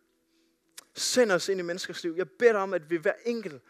Send 0.94 1.32
os 1.32 1.50
ind 1.50 1.60
i 1.60 1.64
menneskers 1.64 2.04
liv. 2.04 2.14
Jeg 2.18 2.30
beder 2.30 2.52
dig 2.52 2.62
om, 2.62 2.74
at 2.74 2.90
vi 2.90 2.98
hver 2.98 3.14
enkelt 3.26 3.62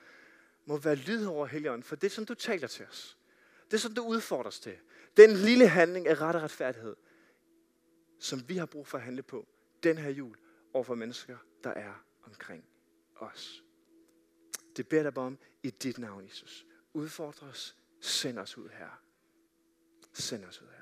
må 0.65 0.77
være 0.77 0.95
lyd 0.95 1.25
over 1.25 1.45
Helligånden, 1.45 1.83
for 1.83 1.95
det 1.95 2.07
er 2.07 2.11
som 2.11 2.25
du 2.25 2.33
taler 2.33 2.67
til 2.67 2.85
os. 2.85 3.17
Det 3.65 3.73
er 3.73 3.77
som 3.77 3.93
du 3.93 4.03
udfordrer 4.03 4.47
os 4.47 4.59
til. 4.59 4.77
Den 5.17 5.33
lille 5.33 5.67
handling 5.67 6.07
af 6.07 6.21
ret 6.21 6.35
og 6.35 6.41
retfærdighed, 6.41 6.95
som 8.19 8.49
vi 8.49 8.57
har 8.57 8.65
brug 8.65 8.87
for 8.87 8.97
at 8.97 9.03
handle 9.03 9.23
på 9.23 9.47
den 9.83 9.97
her 9.97 10.09
jul 10.09 10.37
over 10.73 10.83
for 10.83 10.95
mennesker, 10.95 11.37
der 11.63 11.69
er 11.69 11.93
omkring 12.23 12.65
os. 13.15 13.63
Det 14.75 14.87
beder 14.87 15.03
dig 15.03 15.17
om 15.17 15.37
i 15.63 15.69
dit 15.69 15.97
navn, 15.97 16.25
Jesus. 16.25 16.65
Udfordre 16.93 17.47
os. 17.47 17.75
Send 18.01 18.39
os 18.39 18.57
ud 18.57 18.69
her. 18.69 19.06
Send 20.19 20.45
os 20.45 20.61
ud 20.61 20.67
her. 20.67 20.76